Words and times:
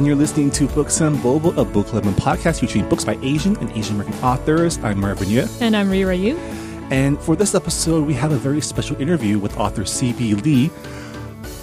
And 0.00 0.06
you're 0.06 0.16
listening 0.16 0.50
to 0.52 0.66
Books 0.68 1.02
and 1.02 1.18
Boba, 1.18 1.54
a 1.58 1.62
book 1.62 1.88
club 1.88 2.06
and 2.06 2.16
podcast 2.16 2.60
featuring 2.60 2.88
books 2.88 3.04
by 3.04 3.18
Asian 3.20 3.54
and 3.58 3.70
Asian 3.72 3.96
American 3.96 4.18
authors. 4.24 4.78
I'm 4.78 4.98
Marvin 4.98 5.28
Yueh. 5.28 5.60
And 5.60 5.76
I'm 5.76 5.90
Reera 5.90 6.16
Yoo. 6.16 6.38
And 6.90 7.20
for 7.20 7.36
this 7.36 7.54
episode, 7.54 8.06
we 8.06 8.14
have 8.14 8.32
a 8.32 8.38
very 8.38 8.62
special 8.62 8.98
interview 8.98 9.38
with 9.38 9.58
author 9.58 9.84
C.B. 9.84 10.36
Lee, 10.36 10.70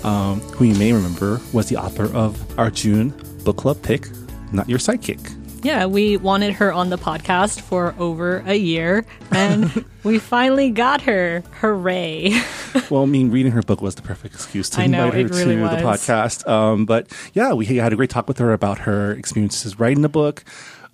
um, 0.03 0.39
who 0.51 0.65
you 0.65 0.75
may 0.75 0.93
remember 0.93 1.41
was 1.51 1.67
the 1.69 1.77
author 1.77 2.15
of 2.15 2.59
our 2.59 2.69
June 2.69 3.09
book 3.43 3.57
club 3.57 3.81
pick, 3.81 4.07
Not 4.51 4.69
Your 4.69 4.77
Sidekick. 4.77 5.36
Yeah, 5.63 5.85
we 5.85 6.17
wanted 6.17 6.53
her 6.53 6.71
on 6.71 6.89
the 6.89 6.97
podcast 6.97 7.61
for 7.61 7.95
over 7.97 8.43
a 8.45 8.55
year, 8.55 9.05
and 9.31 9.85
we 10.03 10.19
finally 10.19 10.71
got 10.71 11.01
her. 11.01 11.43
Hooray! 11.61 12.39
well, 12.89 13.03
I 13.03 13.05
mean, 13.05 13.31
reading 13.31 13.51
her 13.53 13.61
book 13.61 13.81
was 13.81 13.95
the 13.95 14.01
perfect 14.01 14.35
excuse 14.35 14.69
to 14.71 14.87
know, 14.87 15.05
invite 15.05 15.13
her 15.13 15.27
really 15.35 15.55
to 15.55 15.61
was. 15.61 15.71
the 15.71 15.77
podcast. 15.77 16.47
Um, 16.47 16.85
but 16.85 17.11
yeah, 17.33 17.53
we 17.53 17.65
had 17.65 17.91
a 17.91 17.95
great 17.95 18.09
talk 18.09 18.27
with 18.27 18.37
her 18.37 18.53
about 18.53 18.79
her 18.79 19.11
experiences 19.13 19.79
writing 19.79 20.03
the 20.03 20.09
book, 20.09 20.43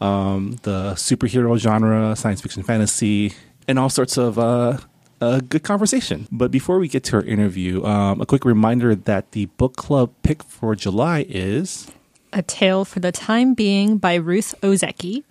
um, 0.02 0.57
the 0.63 0.93
superhero 0.93 1.57
genre, 1.57 2.16
science 2.16 2.41
fiction, 2.41 2.63
fantasy, 2.63 3.34
and 3.68 3.77
all 3.77 3.90
sorts 3.90 4.18
of. 4.18 4.40
Uh, 4.40 4.77
a 5.21 5.41
good 5.41 5.63
conversation. 5.63 6.27
But 6.32 6.51
before 6.51 6.79
we 6.79 6.90
get 6.90 7.05
to 7.05 7.16
our 7.16 7.21
interview, 7.21 7.82
um, 7.85 8.20
a 8.20 8.26
quick 8.26 8.43
reminder 8.43 8.93
that 8.93 9.32
the 9.32 9.45
book 9.45 9.77
club 9.77 10.12
pick 10.21 10.43
for 10.43 10.76
July 10.76 11.26
is. 11.29 11.90
A 12.34 12.41
Tale 12.41 12.85
for 12.85 12.99
the 12.99 13.12
Time 13.12 13.53
Being 13.53 13.98
by 13.98 14.15
Ruth 14.15 14.55
Ozeki. 14.62 15.23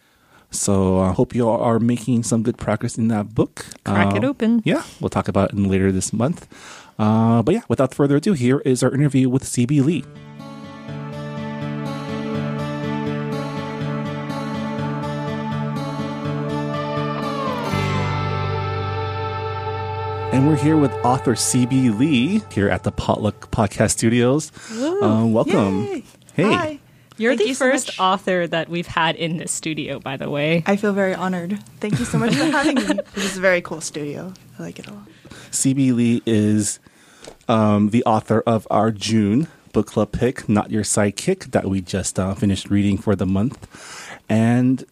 So 0.50 1.00
I 1.00 1.12
hope 1.12 1.34
you 1.34 1.48
all 1.48 1.60
are 1.60 1.78
making 1.80 2.22
some 2.24 2.42
good 2.42 2.58
progress 2.58 2.98
in 2.98 3.08
that 3.08 3.34
book. 3.34 3.64
Crack 3.84 4.14
it 4.14 4.22
Um, 4.24 4.30
open. 4.30 4.62
Yeah, 4.64 4.82
we'll 5.00 5.08
talk 5.08 5.26
about 5.28 5.52
it 5.52 5.58
later 5.58 5.90
this 5.90 6.12
month. 6.12 6.46
Uh, 6.98 7.42
but 7.42 7.54
yeah, 7.54 7.62
without 7.68 7.94
further 7.94 8.16
ado, 8.16 8.34
here 8.34 8.60
is 8.60 8.82
our 8.82 8.92
interview 8.94 9.28
with 9.30 9.44
CB 9.44 9.82
Lee. 9.84 10.04
And 20.32 20.48
we're 20.48 20.56
here 20.56 20.78
with 20.78 20.90
author 21.04 21.34
CB 21.34 21.98
Lee 21.98 22.40
here 22.50 22.70
at 22.70 22.84
the 22.84 22.90
Potluck 22.90 23.50
Podcast 23.50 23.90
Studios. 23.90 24.50
Um, 25.02 25.34
welcome. 25.34 25.84
Yay. 25.84 26.04
Hey. 26.34 26.42
Hi. 26.54 26.78
You're 27.22 27.36
Thank 27.36 27.42
the 27.42 27.48
you 27.50 27.54
first 27.54 27.86
much. 27.86 28.00
author 28.00 28.48
that 28.48 28.68
we've 28.68 28.88
had 28.88 29.14
in 29.14 29.36
this 29.36 29.52
studio, 29.52 30.00
by 30.00 30.16
the 30.16 30.28
way. 30.28 30.64
I 30.66 30.74
feel 30.74 30.92
very 30.92 31.14
honored. 31.14 31.56
Thank 31.78 32.00
you 32.00 32.04
so 32.04 32.18
much 32.18 32.34
for 32.34 32.46
having 32.46 32.74
me. 32.74 32.82
This 33.14 33.24
is 33.30 33.38
a 33.38 33.40
very 33.40 33.62
cool 33.62 33.80
studio. 33.80 34.34
I 34.58 34.62
like 34.62 34.80
it 34.80 34.88
a 34.88 34.92
lot. 34.92 35.06
CB 35.52 35.94
Lee 35.94 36.22
is 36.26 36.80
um, 37.46 37.90
the 37.90 38.02
author 38.06 38.40
of 38.44 38.66
our 38.72 38.90
June 38.90 39.46
book 39.72 39.86
club 39.86 40.10
pick, 40.10 40.48
Not 40.48 40.72
Your 40.72 40.82
Sidekick, 40.82 41.52
that 41.52 41.66
we 41.66 41.80
just 41.80 42.18
uh, 42.18 42.34
finished 42.34 42.70
reading 42.70 42.98
for 42.98 43.14
the 43.14 43.24
month. 43.24 43.68
And 44.28 44.84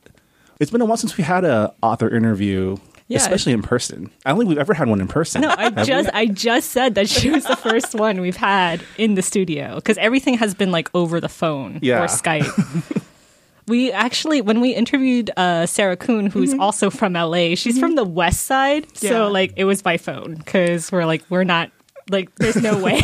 it's 0.60 0.70
been 0.70 0.82
a 0.82 0.84
while 0.84 0.98
since 0.98 1.16
we 1.16 1.24
had 1.24 1.44
an 1.44 1.70
author 1.82 2.08
interview, 2.14 2.76
Yeah. 3.10 3.18
especially 3.18 3.52
in 3.52 3.60
person. 3.62 4.10
I 4.24 4.30
don't 4.30 4.38
think 4.38 4.48
we've 4.48 4.58
ever 4.58 4.72
had 4.72 4.88
one 4.88 5.00
in 5.00 5.08
person. 5.08 5.42
No, 5.42 5.48
I 5.50 5.64
Have 5.64 5.76
we? 5.76 5.82
just 5.84 6.10
I 6.14 6.26
just 6.26 6.70
said 6.70 6.94
that 6.94 7.08
she 7.08 7.28
was 7.30 7.44
the 7.44 7.56
first 7.68 7.94
one 7.94 8.20
we've 8.20 8.36
had 8.36 8.82
in 8.98 9.14
the 9.16 9.22
studio 9.22 9.74
because 9.74 9.98
everything 9.98 10.38
has 10.38 10.54
been 10.54 10.70
like 10.70 10.88
over 10.94 11.20
the 11.20 11.28
phone 11.28 11.80
Yeah. 11.82 12.02
or 12.02 12.06
Skype. 12.06 13.02
we 13.66 13.92
actually 13.92 14.40
when 14.40 14.60
we 14.60 14.70
interviewed 14.74 15.30
uh, 15.36 15.66
Sarah 15.66 15.96
Kuhn, 15.96 16.26
who's 16.26 16.54
also 16.54 16.88
from 16.90 17.12
LA, 17.14 17.54
she's 17.56 17.78
from 17.78 17.94
the 17.96 18.04
West 18.04 18.44
Side, 18.46 18.86
Yeah. 19.00 19.10
so 19.10 19.28
like 19.28 19.52
it 19.56 19.64
was 19.64 19.82
by 19.82 19.96
phone 19.96 20.34
because 20.36 20.90
we're 20.92 21.04
like 21.04 21.22
we're 21.28 21.44
not 21.44 21.70
like 22.10 22.34
there's 22.36 22.56
no 22.56 22.78
way 22.82 23.00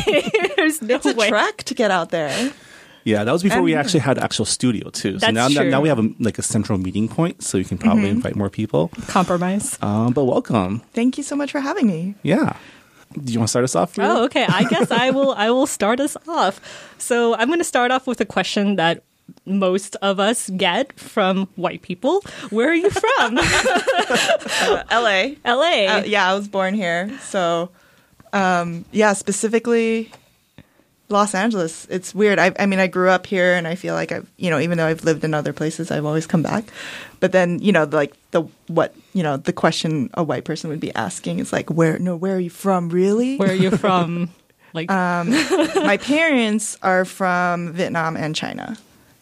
there's 0.57 0.83
no 0.83 0.97
It's 0.97 1.07
a 1.07 1.15
way. 1.15 1.29
trek 1.29 1.59
to 1.65 1.75
get 1.75 1.91
out 1.91 2.11
there. 2.11 2.53
Yeah, 3.07 3.23
that 3.25 3.33
was 3.33 3.43
before 3.43 3.63
we 3.63 3.75
actually 3.75 4.01
had 4.01 4.19
actual 4.19 4.45
studio 4.45 4.91
too. 4.91 5.13
So 5.13 5.19
That's 5.27 5.33
now, 5.33 5.49
now 5.49 5.61
true. 5.63 5.71
now 5.71 5.81
we 5.81 5.89
have 5.89 5.99
a, 6.01 6.11
like 6.19 6.39
a 6.39 6.43
central 6.43 6.77
meeting 6.79 7.09
point, 7.09 7.43
so 7.43 7.57
you 7.57 7.65
can 7.65 7.79
probably 7.79 8.03
Mm-hmm. 8.11 8.17
invite 8.17 8.37
more 8.37 8.51
people. 8.51 8.91
compromise. 9.07 9.79
Um, 9.81 10.13
but 10.13 10.25
welcome. 10.25 10.83
Thank 10.93 11.17
you 11.17 11.23
so 11.25 11.37
much 11.37 11.53
for 11.53 11.61
having 11.61 11.87
me. 11.87 12.15
Yeah. 12.23 12.57
Do 13.15 13.33
you 13.33 13.39
want 13.39 13.47
to 13.49 13.51
start 13.51 13.65
us 13.65 13.77
off? 13.77 13.97
Rhea? 13.97 14.09
Oh, 14.09 14.25
okay. 14.25 14.45
I 14.47 14.65
guess 14.65 14.91
I 14.91 15.11
will. 15.11 15.33
I 15.33 15.51
will 15.51 15.67
start 15.69 16.01
us 16.01 16.17
off. 16.29 16.61
So 16.99 17.35
I'm 17.37 17.47
going 17.47 17.61
to 17.61 17.65
start 17.65 17.91
off 17.93 18.07
with 18.09 18.21
a 18.21 18.27
question 18.27 18.77
that 18.77 19.05
most 19.47 19.95
of 20.03 20.19
us 20.21 20.51
get 20.51 20.99
from 20.99 21.47
white 21.57 21.83
people. 21.83 22.23
Where 22.51 22.69
are 22.69 22.75
you 22.75 22.91
from? 22.91 23.39
Uh, 24.69 24.83
LA. 24.91 25.35
L.A. 25.45 25.87
Uh, 25.87 26.03
yeah, 26.05 26.31
I 26.31 26.35
was 26.35 26.49
born 26.49 26.75
here. 26.75 27.11
So, 27.21 27.71
um, 28.33 28.85
yeah, 28.93 29.13
specifically 29.15 30.11
Los 31.09 31.35
Angeles. 31.35 31.87
It's 31.89 32.15
weird. 32.15 32.39
I, 32.39 32.53
I 32.59 32.67
mean, 32.67 32.81
I 32.81 32.89
grew 32.89 33.09
up 33.11 33.27
here 33.27 33.55
and 33.55 33.67
I 33.69 33.77
feel 33.77 33.95
like 33.95 34.11
I've, 34.11 34.29
you 34.37 34.51
know, 34.51 34.59
even 34.59 34.77
though 34.79 34.87
I've 34.87 35.05
lived 35.05 35.23
in 35.25 35.35
other 35.35 35.53
places, 35.53 35.91
I've 35.91 36.05
always 36.05 36.27
come 36.27 36.43
back. 36.43 36.65
But 37.21 37.31
then, 37.33 37.61
you 37.61 37.71
know, 37.73 37.85
like 37.85 38.15
the, 38.33 38.43
what, 38.67 38.95
you 39.13 39.23
know, 39.23 39.37
the 39.37 39.53
question 39.53 40.11
a 40.15 40.25
white 40.25 40.45
person 40.45 40.69
would 40.71 40.81
be 40.81 40.93
asking 40.97 41.39
is 41.39 41.53
like, 41.53 41.71
where, 41.71 41.99
no, 42.01 42.17
where 42.17 42.35
are 42.37 42.41
you 42.41 42.51
from? 42.51 42.89
Really? 42.89 43.37
Where 43.37 43.51
are 43.51 43.55
you 43.55 43.71
from? 43.77 44.31
Like, 44.73 44.91
Um, 44.91 45.31
my 45.77 45.97
parents 45.97 46.77
are 46.83 47.05
from 47.05 47.73
Vietnam 47.73 48.17
and 48.17 48.35
China. 48.35 48.77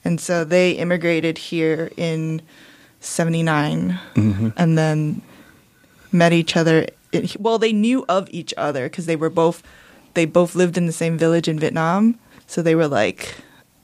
And 0.06 0.20
so 0.20 0.42
they 0.44 0.72
immigrated 0.72 1.36
here 1.38 1.90
in 1.96 2.40
79 3.00 3.98
and 4.16 4.78
then 4.78 5.22
met 6.12 6.32
each 6.32 6.56
other. 6.56 6.86
in- 7.12 7.28
Well, 7.38 7.58
they 7.58 7.72
knew 7.72 8.04
of 8.08 8.28
each 8.30 8.54
other 8.56 8.84
because 8.88 9.06
they 9.06 9.16
were 9.16 9.30
both, 9.30 9.62
they 10.14 10.24
both 10.24 10.54
lived 10.54 10.76
in 10.76 10.86
the 10.86 10.92
same 10.92 11.18
village 11.18 11.48
in 11.48 11.58
Vietnam. 11.58 12.18
So 12.46 12.62
they 12.62 12.74
were 12.74 12.88
like, 12.88 13.36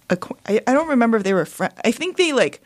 acqu- 0.08 0.36
I, 0.46 0.60
I 0.66 0.72
don't 0.72 0.88
remember 0.88 1.16
if 1.16 1.24
they 1.24 1.34
were 1.34 1.44
friends. 1.46 1.74
I 1.84 1.90
think 1.92 2.16
they 2.16 2.32
like, 2.32 2.60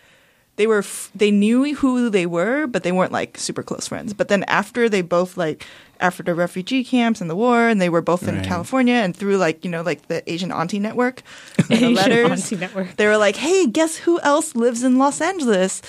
they 0.57 0.67
were, 0.67 0.79
f- 0.79 1.11
they 1.15 1.31
knew 1.31 1.75
who 1.75 2.11
they 2.11 2.27
were, 2.27 2.67
but 2.67 2.83
they 2.83 2.93
weren't 2.93 3.13
like 3.13 3.39
super 3.39 3.63
close 3.63 3.89
friends. 3.89 4.13
But 4.15 4.29
then 4.29 4.45
after 4.45 4.89
they 4.89 5.03
both 5.03 5.37
like, 5.37 5.65
after 6.01 6.23
the 6.23 6.35
refugee 6.35 6.85
camps 6.85 7.21
and 7.21 7.31
the 7.31 7.37
war, 7.37 7.69
and 7.69 7.81
they 7.81 7.89
were 7.89 8.03
both 8.03 8.27
in 8.29 8.37
Right. 8.37 8.45
California 8.47 8.95
and 8.95 9.17
through 9.17 9.37
like, 9.39 9.65
you 9.65 9.71
know, 9.71 9.83
like 9.83 10.07
the 10.09 10.29
Asian 10.31 10.53
Auntie 10.53 10.79
Network, 10.81 11.23
the 11.69 11.75
Asian 11.75 11.95
letters, 11.95 12.31
Auntie 12.31 12.57
Network. 12.57 12.97
they 12.97 13.07
were 13.07 13.17
like, 13.17 13.37
"Hey, 13.37 13.67
guess 13.67 13.97
who 13.97 14.21
else 14.21 14.55
lives 14.55 14.83
in 14.83 14.99
Los 14.99 15.21
Angeles?" 15.21 15.81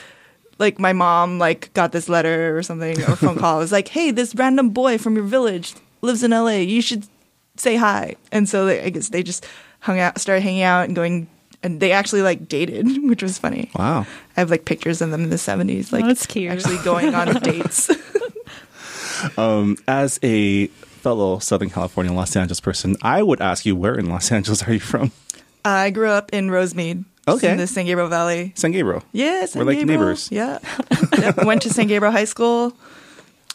Like 0.57 0.79
my 0.79 0.93
mom 0.93 1.37
like 1.39 1.73
got 1.73 1.91
this 1.91 2.07
letter 2.07 2.55
or 2.57 2.63
something 2.63 2.97
or 3.03 3.15
phone 3.17 3.35
call. 3.39 3.57
It 3.57 3.63
was 3.63 3.71
like, 3.71 3.87
"Hey, 3.89 4.11
this 4.11 4.33
random 4.35 4.69
boy 4.69 4.97
from 4.99 5.15
your 5.15 5.25
village 5.25 5.73
lives 6.01 6.23
in 6.23 6.31
LA. 6.31 6.57
You 6.63 6.81
should 6.81 7.05
say 7.57 7.75
hi." 7.75 8.15
And 8.31 8.47
so 8.47 8.65
they, 8.65 8.83
I 8.83 8.89
guess 8.89 9.09
they 9.09 9.23
just 9.23 9.45
hung 9.81 9.99
out, 9.99 10.19
started 10.19 10.41
hanging 10.41 10.63
out 10.63 10.85
and 10.87 10.95
going 10.95 11.27
and 11.63 11.79
they 11.79 11.91
actually 11.91 12.21
like 12.21 12.47
dated, 12.47 12.87
which 13.09 13.23
was 13.23 13.37
funny. 13.37 13.69
Wow. 13.75 14.05
I 14.37 14.39
have 14.39 14.51
like 14.51 14.65
pictures 14.65 15.01
of 15.01 15.11
them 15.11 15.23
in 15.23 15.29
the 15.29 15.35
70s 15.37 15.91
like 15.91 16.05
that's 16.05 16.25
cute. 16.25 16.51
actually 16.51 16.77
going 16.83 17.15
on 17.15 17.33
dates. 17.41 17.89
um, 19.37 19.77
As 19.87 20.19
a 20.23 20.67
fellow 20.67 21.39
Southern 21.39 21.69
California 21.69 22.11
Los 22.13 22.35
Angeles 22.35 22.59
person, 22.59 22.95
I 23.01 23.23
would 23.23 23.41
ask 23.41 23.65
you, 23.65 23.75
where 23.75 23.95
in 23.95 24.09
Los 24.09 24.31
Angeles 24.31 24.63
are 24.63 24.73
you 24.73 24.79
from? 24.79 25.11
I 25.63 25.89
grew 25.89 26.09
up 26.09 26.31
in 26.33 26.49
Rosemead. 26.49 27.05
Okay. 27.27 27.51
In 27.51 27.57
the 27.57 27.65
San 27.65 27.85
Gabriel 27.85 28.07
Valley. 28.09 28.53
San 28.55 28.71
Gabriel. 28.71 29.01
Yeah, 29.11 29.45
San 29.47 29.59
We're 29.59 29.65
like 29.65 29.79
Gabriel. 29.79 29.99
neighbors. 30.01 30.29
Yeah. 30.31 30.59
Yep, 31.17 31.43
Went 31.43 31.63
to 31.63 31.71
San 31.71 31.87
Gabriel 31.87 32.11
High 32.11 32.25
School. 32.25 32.73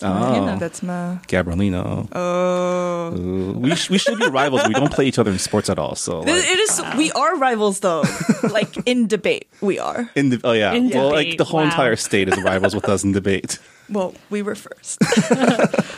Oh, 0.02 0.56
that's 0.58 0.82
my. 0.82 1.19
Gabrielino. 1.29 2.08
Oh. 2.12 3.14
Ooh, 3.17 3.52
we, 3.58 3.75
sh- 3.75 3.91
we 3.91 3.99
should 3.99 4.19
be 4.19 4.29
rivals. 4.29 4.67
We 4.67 4.75
don't 4.75 4.93
play 4.93 5.06
each 5.06 5.19
other 5.19 5.31
in 5.31 5.38
sports 5.38 5.69
at 5.69 5.79
all. 5.79 5.94
So, 5.94 6.20
like, 6.20 6.29
It 6.29 6.58
is. 6.58 6.82
We 6.97 7.11
are 7.12 7.37
rivals, 7.37 7.81
though. 7.81 8.05
like 8.50 8.76
in 8.87 9.06
debate, 9.06 9.49
we 9.61 9.79
are. 9.79 10.11
in 10.14 10.31
the, 10.31 10.41
oh 10.44 10.52
yeah, 10.52 10.73
In 10.73 10.91
well, 10.91 11.11
like 11.11 11.37
the 11.37 11.44
whole 11.44 11.61
wow. 11.61 11.67
entire 11.67 11.97
state 11.97 12.29
is 12.29 12.41
rivals 12.43 12.75
with 12.75 12.88
us 12.88 13.05
in 13.05 13.12
debate. 13.12 13.58
Well, 13.91 14.14
we 14.31 14.43
were 14.43 14.55
first. 14.55 15.02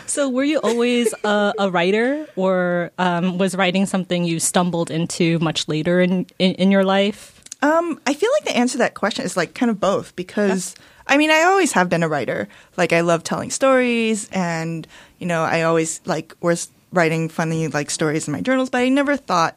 so 0.09 0.31
were 0.31 0.45
you 0.45 0.61
always 0.61 1.13
a, 1.25 1.53
a 1.59 1.71
writer, 1.71 2.27
or 2.37 2.91
um, 2.97 3.37
was 3.37 3.55
writing 3.55 3.85
something 3.85 4.25
you 4.25 4.41
stumbled 4.41 4.91
into 4.91 5.39
much 5.41 5.69
later 5.69 6.01
in, 6.01 6.27
in, 6.39 6.55
in 6.55 6.71
your 6.71 6.85
life? 6.85 7.43
Um, 7.61 8.01
I 8.07 8.15
feel 8.15 8.31
like 8.33 8.47
the 8.47 8.57
answer 8.57 8.73
to 8.73 8.79
that 8.79 8.95
question 8.95 9.27
is 9.27 9.37
like 9.37 9.53
kind 9.55 9.69
of 9.69 9.79
both 9.79 10.17
because 10.17 10.75
I 11.07 11.17
mean 11.17 11.31
I 11.31 11.43
always 11.43 11.73
have 11.73 11.89
been 11.89 12.03
a 12.03 12.09
writer. 12.09 12.49
Like 12.77 12.93
I 12.93 13.01
love 13.01 13.23
telling 13.25 13.51
stories, 13.51 14.29
and 14.33 14.87
you 15.19 15.27
know 15.27 15.43
I 15.43 15.63
always 15.63 16.01
like 16.05 16.35
was 16.41 16.69
writing 16.93 17.29
funny 17.29 17.69
like 17.69 17.91
stories 17.91 18.29
in 18.29 18.33
my 18.33 18.41
journals, 18.41 18.71
but 18.71 18.79
I 18.79 18.89
never 18.89 19.17
thought 19.17 19.57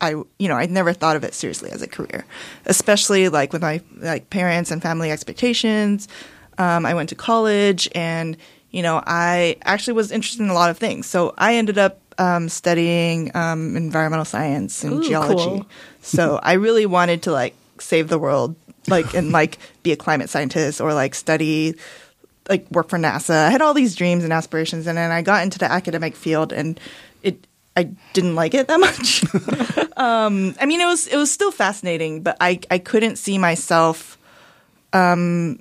I 0.00 0.10
you 0.10 0.48
know 0.48 0.56
I 0.56 0.66
never 0.66 0.92
thought 0.92 1.16
of 1.16 1.24
it 1.24 1.34
seriously 1.34 1.70
as 1.70 1.82
a 1.82 1.88
career, 1.88 2.24
especially 2.66 3.28
like 3.28 3.52
with 3.52 3.62
my 3.62 3.80
like 3.96 4.30
parents 4.30 4.70
and 4.70 4.82
family 4.82 5.10
expectations. 5.10 6.08
Um, 6.58 6.84
I 6.84 6.94
went 6.94 7.08
to 7.08 7.14
college 7.14 7.88
and 7.94 8.36
you 8.72 8.82
know, 8.82 9.02
I 9.06 9.56
actually 9.62 9.92
was 9.94 10.10
interested 10.10 10.42
in 10.42 10.48
a 10.48 10.54
lot 10.54 10.70
of 10.70 10.78
things. 10.78 11.06
So 11.06 11.34
I 11.38 11.56
ended 11.56 11.78
up 11.78 12.00
um, 12.18 12.48
studying 12.48 13.30
um, 13.36 13.76
environmental 13.76 14.24
science 14.24 14.82
and 14.82 14.94
Ooh, 14.94 15.06
geology. 15.06 15.60
cool. 15.60 15.66
So 16.00 16.40
I 16.42 16.54
really 16.54 16.86
wanted 16.86 17.22
to 17.24 17.32
like 17.32 17.54
save 17.78 18.08
the 18.08 18.18
world, 18.18 18.56
like 18.88 19.14
and 19.14 19.32
like 19.32 19.58
be 19.82 19.92
a 19.92 19.96
climate 19.96 20.30
scientist 20.30 20.80
or 20.80 20.94
like 20.94 21.14
study, 21.14 21.74
like 22.48 22.70
work 22.70 22.88
for 22.88 22.98
NASA. 22.98 23.46
I 23.46 23.50
had 23.50 23.62
all 23.62 23.74
these 23.74 23.94
dreams 23.94 24.24
and 24.24 24.32
aspirations, 24.32 24.86
and 24.86 24.96
then 24.98 25.10
I 25.10 25.22
got 25.22 25.42
into 25.42 25.58
the 25.58 25.70
academic 25.70 26.16
field, 26.16 26.52
and 26.52 26.78
it 27.22 27.46
I 27.76 27.84
didn't 28.12 28.34
like 28.34 28.54
it 28.54 28.68
that 28.68 28.80
much. 28.80 29.24
um, 29.96 30.54
I 30.60 30.66
mean, 30.66 30.80
it 30.80 30.86
was 30.86 31.06
it 31.06 31.16
was 31.16 31.30
still 31.30 31.50
fascinating, 31.52 32.22
but 32.22 32.36
I 32.40 32.60
I 32.70 32.78
couldn't 32.78 33.16
see 33.16 33.38
myself. 33.38 34.18
Um, 34.92 35.60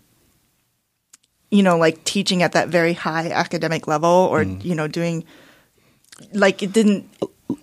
you 1.52 1.64
know, 1.64 1.78
like 1.78 2.04
teaching 2.06 2.44
at 2.44 2.54
that 2.54 2.70
very 2.70 2.94
high 2.94 3.30
academic 3.30 3.88
level, 3.88 4.10
or 4.10 4.44
you 4.44 4.76
know, 4.76 4.88
doing 4.88 5.26
like 6.34 6.64
it 6.64 6.72
didn't 6.72 7.10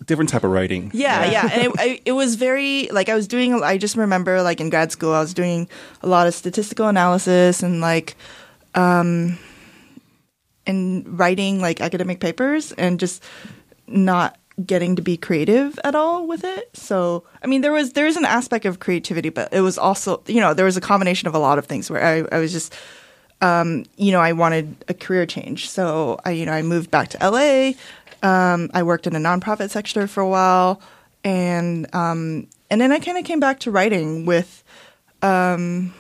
Different 0.05 0.31
type 0.31 0.45
of 0.45 0.51
writing. 0.51 0.91
yeah, 0.95 1.31
yeah, 1.31 1.49
and 1.53 1.63
it, 1.63 1.73
I, 1.79 2.01
it 2.05 2.13
was 2.13 2.37
very 2.37 2.89
like 2.91 3.09
I 3.09 3.15
was 3.15 3.27
doing. 3.27 3.63
I 3.63 3.79
just 3.79 3.97
remember 3.97 4.43
like 4.43 4.61
in 4.61 4.71
grad 4.71 4.93
school, 4.93 5.13
I 5.13 5.21
was 5.21 5.35
doing 5.35 5.69
a 6.03 6.07
lot 6.07 6.27
of 6.27 6.35
statistical 6.35 6.89
analysis 6.89 7.63
and 7.63 7.81
like, 7.81 8.17
um, 8.75 9.39
and 10.67 11.19
writing 11.19 11.61
like 11.61 11.81
academic 11.81 12.21
papers 12.21 12.73
and 12.73 13.01
just 13.01 13.23
not 13.87 14.39
getting 14.65 14.97
to 14.97 15.03
be 15.03 15.17
creative 15.17 15.79
at 15.85 15.95
all 15.95 16.27
with 16.27 16.45
it. 16.45 16.71
So 16.75 17.25
I 17.43 17.47
mean, 17.47 17.61
there 17.61 17.73
was 17.73 17.93
there 17.93 18.07
is 18.07 18.17
an 18.17 18.25
aspect 18.25 18.65
of 18.65 18.81
creativity, 18.81 19.29
but 19.29 19.53
it 19.53 19.61
was 19.61 19.79
also 19.79 20.23
you 20.27 20.41
know 20.41 20.55
there 20.55 20.67
was 20.67 20.77
a 20.77 20.81
combination 20.81 21.29
of 21.29 21.35
a 21.35 21.39
lot 21.39 21.59
of 21.59 21.67
things 21.67 21.91
where 21.91 22.05
I, 22.05 22.37
I 22.37 22.39
was 22.39 22.53
just 22.53 22.75
um, 23.41 23.85
you 23.97 24.11
know, 24.11 24.21
I 24.21 24.33
wanted 24.33 24.85
a 24.89 24.95
career 24.95 25.25
change. 25.27 25.71
So 25.71 26.19
I, 26.25 26.33
you 26.33 26.47
know, 26.47 26.53
I 26.53 26.63
moved 26.63 26.91
back 26.91 27.09
to 27.11 27.19
LA. 27.19 27.73
Um, 28.23 28.71
I 28.75 28.83
worked 28.83 29.07
in 29.07 29.15
a 29.15 29.19
nonprofit 29.19 29.71
sector 29.71 30.07
for 30.07 30.21
a 30.21 30.29
while, 30.29 30.81
and 31.25 31.93
um, 31.95 32.49
and 32.71 32.81
then 32.81 32.93
I 32.93 32.99
kind 32.99 33.19
of 33.19 33.25
came 33.25 33.41
back 33.41 33.61
to 33.61 33.71
writing 33.71 34.27
with. 34.27 34.65
Um, 35.23 35.95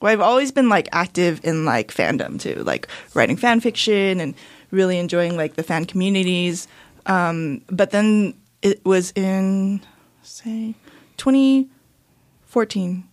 well, 0.00 0.12
I've 0.12 0.20
always 0.20 0.50
been 0.50 0.68
like 0.68 0.88
active 0.92 1.40
in 1.44 1.64
like 1.64 1.92
fandom 1.92 2.40
too, 2.40 2.62
like 2.64 2.88
writing 3.14 3.36
fan 3.36 3.60
fiction 3.60 4.18
and 4.20 4.34
really 4.70 4.98
enjoying 4.98 5.36
like 5.36 5.56
the 5.56 5.62
fan 5.62 5.84
communities. 5.84 6.66
Um, 7.06 7.60
but 7.68 7.90
then 7.90 8.34
it 8.62 8.84
was 8.84 9.12
in 9.14 9.80
say 10.22 10.74
2014 11.18 13.04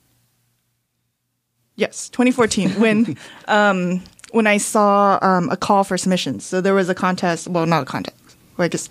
Yes, 1.77 2.09
2014 2.09 2.71
when 2.81 3.17
um, 3.47 4.01
when 4.31 4.47
I 4.47 4.57
saw 4.57 5.19
um, 5.21 5.49
a 5.49 5.57
call 5.57 5.83
for 5.83 5.97
submissions. 5.97 6.45
So 6.45 6.61
there 6.61 6.73
was 6.73 6.89
a 6.89 6.95
contest. 6.95 7.47
Well, 7.47 7.65
not 7.65 7.83
a 7.83 7.85
contest. 7.85 8.17
Well, 8.57 8.65
I 8.65 8.67
guess 8.69 8.87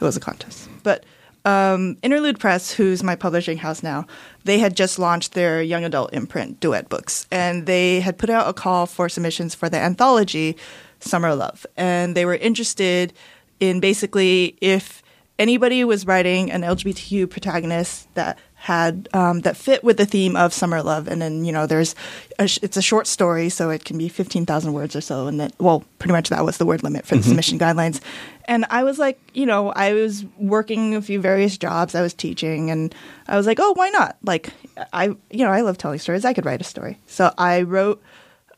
it 0.00 0.04
was 0.04 0.16
a 0.16 0.20
contest. 0.20 0.68
But 0.82 1.04
um, 1.44 1.98
Interlude 2.02 2.40
Press, 2.40 2.72
who's 2.72 3.02
my 3.02 3.16
publishing 3.16 3.58
house 3.58 3.82
now, 3.82 4.06
they 4.44 4.58
had 4.58 4.76
just 4.76 4.98
launched 4.98 5.34
their 5.34 5.62
young 5.62 5.84
adult 5.84 6.12
imprint 6.12 6.60
duet 6.60 6.88
books, 6.88 7.26
and 7.30 7.66
they 7.66 8.00
had 8.00 8.16
put 8.16 8.30
out 8.30 8.48
a 8.48 8.52
call 8.52 8.86
for 8.86 9.08
submissions 9.08 9.54
for 9.54 9.68
the 9.68 9.78
anthology 9.78 10.56
Summer 11.00 11.34
Love, 11.34 11.66
and 11.76 12.16
they 12.16 12.24
were 12.24 12.36
interested 12.36 13.12
in 13.60 13.78
basically 13.78 14.56
if 14.60 15.02
anybody 15.38 15.84
was 15.84 16.06
writing 16.06 16.50
an 16.50 16.62
LGBTQ 16.62 17.28
protagonist 17.28 18.12
that 18.14 18.38
had 18.64 19.10
um, 19.12 19.42
that 19.42 19.58
fit 19.58 19.84
with 19.84 19.98
the 19.98 20.06
theme 20.06 20.36
of 20.36 20.50
summer 20.54 20.82
love, 20.82 21.06
and 21.06 21.20
then 21.20 21.44
you 21.44 21.52
know 21.52 21.66
there's 21.66 21.94
a, 22.38 22.48
sh- 22.48 22.60
it's 22.62 22.78
a 22.78 22.82
short 22.82 23.06
story, 23.06 23.50
so 23.50 23.68
it 23.68 23.84
can 23.84 23.98
be 23.98 24.08
fifteen 24.08 24.46
thousand 24.46 24.72
words 24.72 24.96
or 24.96 25.02
so, 25.02 25.26
and 25.26 25.38
that 25.38 25.52
well, 25.58 25.84
pretty 25.98 26.12
much 26.12 26.30
that 26.30 26.46
was 26.46 26.56
the 26.56 26.64
word 26.64 26.82
limit 26.82 27.04
for 27.04 27.14
the 27.14 27.22
submission 27.22 27.58
guidelines. 27.58 28.00
And 28.46 28.64
I 28.70 28.82
was 28.82 28.98
like, 28.98 29.20
you 29.34 29.44
know, 29.44 29.68
I 29.72 29.92
was 29.92 30.24
working 30.38 30.94
a 30.94 31.02
few 31.02 31.20
various 31.20 31.58
jobs, 31.58 31.94
I 31.94 32.00
was 32.00 32.14
teaching, 32.14 32.70
and 32.70 32.94
I 33.28 33.36
was 33.36 33.46
like, 33.46 33.58
oh, 33.60 33.74
why 33.74 33.90
not? 33.90 34.16
Like, 34.22 34.50
I 34.94 35.08
you 35.30 35.44
know 35.44 35.50
I 35.50 35.60
love 35.60 35.76
telling 35.76 35.98
stories, 35.98 36.24
I 36.24 36.32
could 36.32 36.46
write 36.46 36.62
a 36.62 36.64
story, 36.64 36.98
so 37.06 37.34
I 37.36 37.62
wrote 37.62 38.02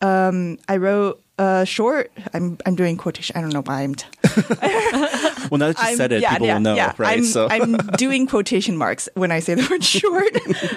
um, 0.03 0.59
I 0.69 0.77
wrote 0.77 1.21
a 1.39 1.67
short. 1.67 2.11
I'm 2.35 2.59
I'm 2.67 2.75
doing 2.77 2.97
quotation. 2.97 3.37
I 3.37 3.41
don't 3.41 3.53
know 3.53 3.63
why 3.63 3.83
I'm. 3.83 3.95
T- 3.95 4.07
Well, 5.49 5.59
now 5.59 5.69
that 5.69 5.79
you 5.79 5.85
I'm- 5.85 5.97
said 5.97 6.11
it, 6.13 6.25
people 6.25 6.47
will 6.49 6.59
know, 6.61 6.75
right? 6.99 7.19
I'm, 7.19 7.25
so 7.25 7.47
I'm 7.49 7.77
doing 7.97 8.27
quotation 8.27 8.77
marks 8.77 9.09
when 9.15 9.31
I 9.31 9.39
say 9.39 9.55
the 9.55 9.67
word 9.71 9.85
short. 9.85 10.33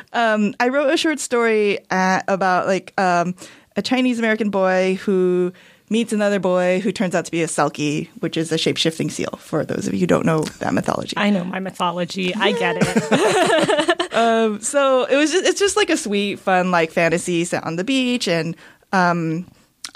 um, 0.13 0.53
I 0.59 0.67
wrote 0.67 0.93
a 0.93 0.97
short 0.97 1.19
story 1.19 1.79
uh 1.89 2.21
about 2.27 2.67
like 2.67 2.93
um, 2.99 3.33
a 3.75 3.81
Chinese 3.81 4.19
American 4.19 4.51
boy 4.51 4.95
who 5.05 5.53
meets 5.89 6.13
another 6.13 6.39
boy 6.39 6.79
who 6.81 6.91
turns 6.91 7.15
out 7.15 7.25
to 7.25 7.31
be 7.31 7.41
a 7.41 7.47
selkie, 7.47 8.09
which 8.19 8.37
is 8.37 8.51
a 8.51 8.59
shape 8.59 8.77
shifting 8.77 9.09
seal. 9.09 9.31
For 9.39 9.65
those 9.65 9.87
of 9.87 9.95
you 9.95 10.01
who 10.01 10.07
don't 10.07 10.25
know 10.25 10.41
that 10.59 10.71
mythology, 10.75 11.15
I 11.17 11.31
know 11.31 11.43
my 11.45 11.59
mythology. 11.59 12.35
I 12.35 12.51
get 12.51 12.77
it. 12.79 14.13
um, 14.13 14.61
so 14.61 15.05
it 15.05 15.15
was 15.15 15.31
just 15.31 15.45
it's 15.47 15.59
just 15.59 15.75
like 15.77 15.89
a 15.89 15.97
sweet, 15.97 16.37
fun 16.37 16.69
like 16.69 16.91
fantasy 16.91 17.43
set 17.43 17.63
on 17.63 17.75
the 17.75 17.83
beach, 17.83 18.27
and 18.27 18.55
um, 18.93 19.47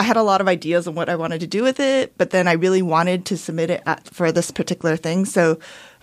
I 0.03 0.05
had 0.05 0.17
a 0.17 0.21
lot 0.21 0.41
of 0.41 0.50
ideas 0.50 0.85
on 0.85 0.95
what 0.95 1.07
I 1.07 1.15
wanted 1.15 1.39
to 1.39 1.47
do 1.47 1.63
with 1.63 1.79
it, 1.79 2.17
but 2.17 2.31
then 2.31 2.45
I 2.45 2.53
really 2.53 2.81
wanted 2.81 3.25
to 3.27 3.38
submit 3.38 3.69
it 3.69 3.81
at, 3.85 4.05
for 4.09 4.33
this 4.33 4.51
particular 4.51 4.97
thing, 4.97 5.23
so. 5.25 5.59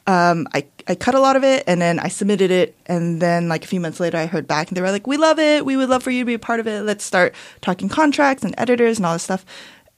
Um, 0.06 0.49
I, 0.55 0.64
I 0.88 0.94
cut 0.94 1.14
a 1.14 1.20
lot 1.20 1.37
of 1.37 1.44
it 1.44 1.62
and 1.67 1.81
then 1.81 2.00
I 2.00 2.08
submitted 2.08 2.50
it. 2.50 2.75
And 2.87 3.20
then, 3.20 3.50
like, 3.50 3.64
a 3.64 3.69
few 3.69 3.79
months 3.79 4.00
later, 4.00 4.17
I 4.17 4.25
heard 4.25 4.49
back 4.49 4.69
and 4.69 4.76
they 4.76 4.81
were 4.81 4.91
like, 4.91 5.06
We 5.06 5.19
love 5.19 5.38
it. 5.38 5.64
We 5.64 5.76
would 5.76 5.91
love 5.91 6.02
for 6.02 6.11
you 6.11 6.23
to 6.23 6.25
be 6.25 6.35
a 6.35 6.38
part 6.38 6.58
of 6.58 6.67
it. 6.67 6.82
Let's 6.85 7.05
start 7.05 7.35
talking 7.61 7.91
contracts 7.91 8.43
and 8.43 8.55
editors 8.56 8.97
and 8.97 9.05
all 9.05 9.12
this 9.12 9.25
stuff. 9.25 9.44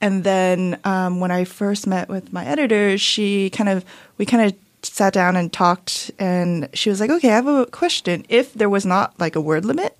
And 0.01 0.25
then, 0.25 0.77
um, 0.83 1.21
when 1.21 1.31
I 1.31 1.45
first 1.45 1.87
met 1.87 2.09
with 2.09 2.33
my 2.33 2.45
editor, 2.45 2.97
she 2.97 3.49
kind 3.51 3.69
of, 3.69 3.85
we 4.17 4.25
kind 4.25 4.51
of 4.51 4.85
sat 4.85 5.13
down 5.13 5.37
and 5.37 5.51
talked. 5.51 6.11
And 6.19 6.67
she 6.73 6.89
was 6.89 6.99
like, 6.99 7.09
Okay, 7.09 7.29
I 7.29 7.35
have 7.35 7.47
a 7.47 7.65
question. 7.67 8.25
If 8.27 8.53
there 8.53 8.69
was 8.69 8.85
not 8.85 9.17
like 9.19 9.37
a 9.37 9.41
word 9.41 9.63
limit, 9.63 9.97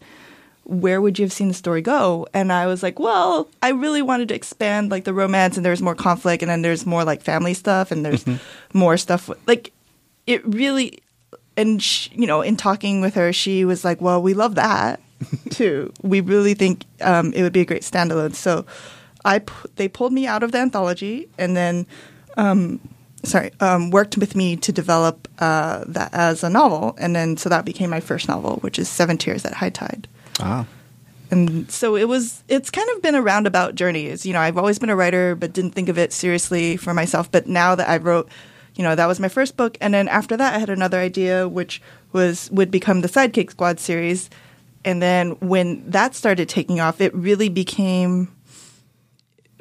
where 0.65 1.01
would 1.01 1.19
you 1.19 1.25
have 1.25 1.33
seen 1.33 1.50
the 1.50 1.54
story 1.54 1.81
go? 1.81 2.27
And 2.33 2.51
I 2.51 2.68
was 2.68 2.81
like, 2.81 3.00
well, 3.00 3.50
I 3.62 3.69
really 3.69 4.01
wanted 4.01 4.30
to 4.30 4.36
expand 4.36 4.92
like 4.92 5.04
the 5.04 5.13
romance 5.13 5.57
and 5.57 5.65
there's 5.65 5.81
more 5.81 5.95
conflict 5.95 6.42
and 6.42 6.50
then 6.50 6.62
there's 6.62 6.86
more 6.86 7.04
like 7.04 7.21
family 7.21 7.54
stuff 7.54 7.92
and 7.92 8.06
there's 8.06 8.25
more 8.74 8.98
stuff 8.98 9.30
like 9.45 9.74
it 10.25 10.45
really 10.45 11.00
and 11.56 11.83
sh 11.83 12.10
you 12.13 12.25
know 12.25 12.42
in 12.42 12.56
talking 12.56 13.01
with 13.01 13.13
her 13.13 13.31
she 13.31 13.65
was 13.65 13.83
like 13.83 14.01
well 14.01 14.21
we 14.21 14.33
love 14.33 14.56
that 14.56 15.00
too. 15.50 15.92
We 16.01 16.21
really 16.21 16.54
think 16.54 16.86
um, 17.01 17.33
it 17.33 17.44
would 17.44 17.54
be 17.54 17.62
a 17.62 17.65
great 17.65 17.83
standalone. 17.83 18.36
So 18.36 18.65
i 19.25 19.39
pu- 19.39 19.69
they 19.77 19.88
pulled 19.88 20.12
me 20.12 20.27
out 20.27 20.44
of 20.44 20.51
the 20.51 20.57
anthology 20.57 21.30
and 21.38 21.56
then 21.56 21.88
um, 22.36 22.82
sorry 23.24 23.51
um, 23.62 23.89
worked 23.89 24.17
with 24.17 24.36
me 24.36 24.58
to 24.58 24.72
develop 24.72 25.29
uh, 25.39 25.84
that 25.88 26.13
as 26.13 26.43
a 26.43 26.50
novel. 26.50 26.96
And 27.00 27.15
then 27.15 27.38
so 27.38 27.50
that 27.50 27.65
became 27.65 27.89
my 27.89 28.00
first 28.00 28.27
novel 28.27 28.58
which 28.58 28.77
is 28.79 28.89
seven 28.89 29.17
tears 29.17 29.46
at 29.46 29.53
high 29.53 29.70
tide 29.70 30.08
ah, 30.40 30.66
and 31.32 31.70
so 31.72 31.96
it 31.96 32.08
was 32.08 32.44
it's 32.48 32.70
kind 32.70 32.88
of 32.96 33.02
been 33.02 33.16
a 33.16 33.22
roundabout 33.22 33.75
journey. 33.75 34.06
It's, 34.08 34.25
you 34.25 34.34
know 34.34 34.40
i've 34.40 34.58
always 34.58 34.78
been 34.80 34.90
a 34.90 34.96
writer 34.96 35.36
but 35.36 35.54
didn't 35.54 35.72
think 35.72 35.90
of 35.90 35.98
it 35.98 36.13
seriously 36.13 36.78
for 36.78 36.94
myself. 36.94 37.32
But 37.32 37.48
now 37.48 37.75
that 37.75 37.90
i 37.90 37.98
wrote 37.98 38.30
you 38.75 38.84
know 38.84 38.96
that 38.96 39.06
was 39.08 39.20
my 39.20 39.30
first 39.30 39.56
book. 39.58 39.78
And 39.82 39.94
then 39.94 40.08
after 40.08 40.36
that 40.38 40.54
i 40.56 40.58
had 40.60 40.70
another 40.70 41.00
idea 41.00 41.48
which 41.48 41.82
was 42.12 42.50
would 42.52 42.70
become 42.72 43.02
the 43.02 43.08
sidekick 43.10 43.52
squad 43.52 43.80
series. 43.80 44.30
And 44.86 45.02
then 45.02 45.32
when 45.40 45.90
that 45.90 46.13
started 46.13 46.50
taking 46.50 46.80
off 46.80 47.00
it 47.02 47.13
really 47.16 47.50
became 47.50 48.32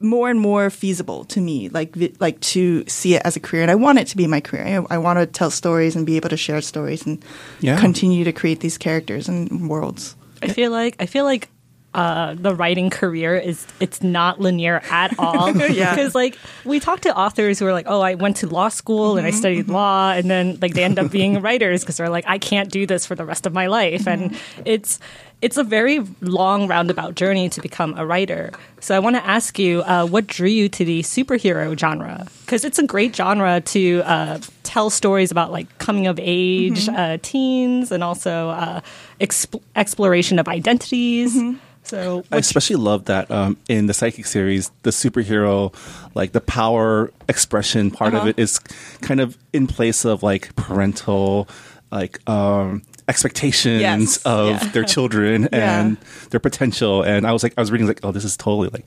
more 0.01 0.29
and 0.29 0.41
more 0.41 0.69
feasible 0.69 1.25
to 1.27 1.41
me 1.41 1.69
like 1.69 1.95
like 2.19 2.41
to 2.41 2.85
see 2.89 3.15
it 3.15 3.23
as 3.25 3.37
a 3.37 3.41
career. 3.41 3.63
And 3.63 3.71
i 3.71 3.77
want 3.77 3.99
it 4.01 4.09
to 4.09 4.17
be 4.17 4.27
my 4.27 4.41
career. 4.41 4.85
I, 4.91 4.97
I 4.97 4.99
want 4.99 5.19
to 5.21 5.27
tell 5.27 5.51
stories 5.51 5.95
and 5.95 6.05
be 6.05 6.17
able 6.17 6.29
to 6.31 6.37
share 6.37 6.61
stories 6.61 7.07
and 7.07 7.25
Yeah. 7.61 7.79
continue 7.79 8.25
to 8.25 8.33
create 8.33 8.61
these 8.61 8.77
characters 8.79 9.29
and 9.29 9.69
worlds 9.71 10.17
I 10.43 10.49
feel 10.49 10.71
like 10.71 10.97
I 10.99 11.07
feel 11.07 11.25
like 11.25 11.49
uh, 11.95 12.35
the 12.35 12.55
writing 12.55 12.89
career 12.89 13.37
is 13.37 13.67
it's 13.79 14.03
not 14.03 14.41
linear 14.41 14.81
at 14.91 15.15
all. 15.19 15.55
Yeah. 15.55 15.95
Because 15.95 16.15
like 16.15 16.39
we 16.65 16.81
talk 16.81 17.01
to 17.01 17.17
authors 17.17 17.59
who 17.59 17.67
are 17.67 17.73
like, 17.73 17.87
oh, 17.89 18.01
I 18.01 18.15
went 18.15 18.37
to 18.39 18.47
law 18.47 18.69
school 18.69 19.17
and 19.17 19.27
I 19.27 19.31
mm-hmm, 19.31 19.39
studied 19.39 19.65
mm-hmm. 19.65 19.73
law, 19.73 20.13
and 20.13 20.31
then 20.31 20.59
like 20.61 20.75
they 20.75 20.85
end 20.85 20.99
up 20.99 21.11
being 21.11 21.41
writers 21.41 21.83
because 21.83 21.97
they're 21.97 22.09
like, 22.09 22.25
I 22.27 22.39
can't 22.39 22.71
do 22.71 22.87
this 22.87 23.07
for 23.07 23.15
the 23.15 23.25
rest 23.25 23.47
of 23.47 23.53
my 23.53 23.67
life, 23.67 24.07
and 24.07 24.31
mm-hmm. 24.31 24.63
it's 24.65 25.01
it's 25.43 25.57
a 25.59 25.65
very 25.65 26.01
long 26.21 26.69
roundabout 26.69 27.15
journey 27.17 27.49
to 27.51 27.61
become 27.61 27.95
a 27.99 28.07
writer. 28.07 28.53
So 28.81 28.95
I 28.97 29.01
want 29.01 29.17
to 29.17 29.27
ask 29.27 29.59
you, 29.59 29.83
uh, 29.83 30.07
what 30.07 30.27
drew 30.27 30.49
you 30.49 30.69
to 30.71 30.85
the 30.85 31.03
superhero 31.03 31.77
genre? 31.79 32.27
Because 32.47 32.65
it's 32.65 32.79
a 32.79 32.87
great 32.87 33.15
genre 33.15 33.61
to 33.61 34.03
uh, 34.05 34.39
tell 34.63 34.89
stories 34.89 35.31
about 35.31 35.51
like 35.53 35.67
coming 35.79 36.07
of 36.07 36.19
age 36.23 36.89
uh, 36.89 37.19
teens 37.23 37.93
and 37.93 38.03
also 38.03 38.51
uh, 38.51 38.81
exp- 39.21 39.61
exploration 39.77 40.39
of 40.39 40.49
identities. 40.49 41.37
So 41.85 42.23
I 42.31 42.37
especially 42.37 42.77
love 42.77 43.07
that 43.07 43.29
um, 43.31 43.57
in 43.69 43.87
the 43.87 43.93
Sidekick 43.93 44.27
series, 44.27 44.71
the 44.85 44.91
superhero, 44.91 45.75
like 46.15 46.31
the 46.33 46.41
power 46.41 47.11
expression 47.29 47.91
part 47.91 48.15
Uh-huh. 48.15 48.23
of 48.23 48.29
it 48.29 48.39
is 48.39 48.61
kind 49.01 49.21
of 49.21 49.37
in 49.53 49.67
place 49.67 50.05
of 50.05 50.23
like 50.23 50.55
parental, 50.55 51.49
like 51.91 52.21
um, 52.31 52.83
expectations 53.13 53.81
Yes. 53.81 54.17
of 54.25 54.49
Yeah. 54.51 54.69
their 54.75 54.85
children 54.95 55.37
Yeah. 55.53 55.81
and 55.81 55.97
their 56.31 56.41
potential. 56.41 57.03
And 57.03 57.27
I 57.27 57.33
was 57.33 57.43
like, 57.43 57.55
I 57.57 57.61
was 57.61 57.71
reading 57.71 57.87
like, 57.87 58.01
oh, 58.03 58.13
this 58.13 58.25
is 58.25 58.37
totally 58.37 58.69
like 58.73 58.87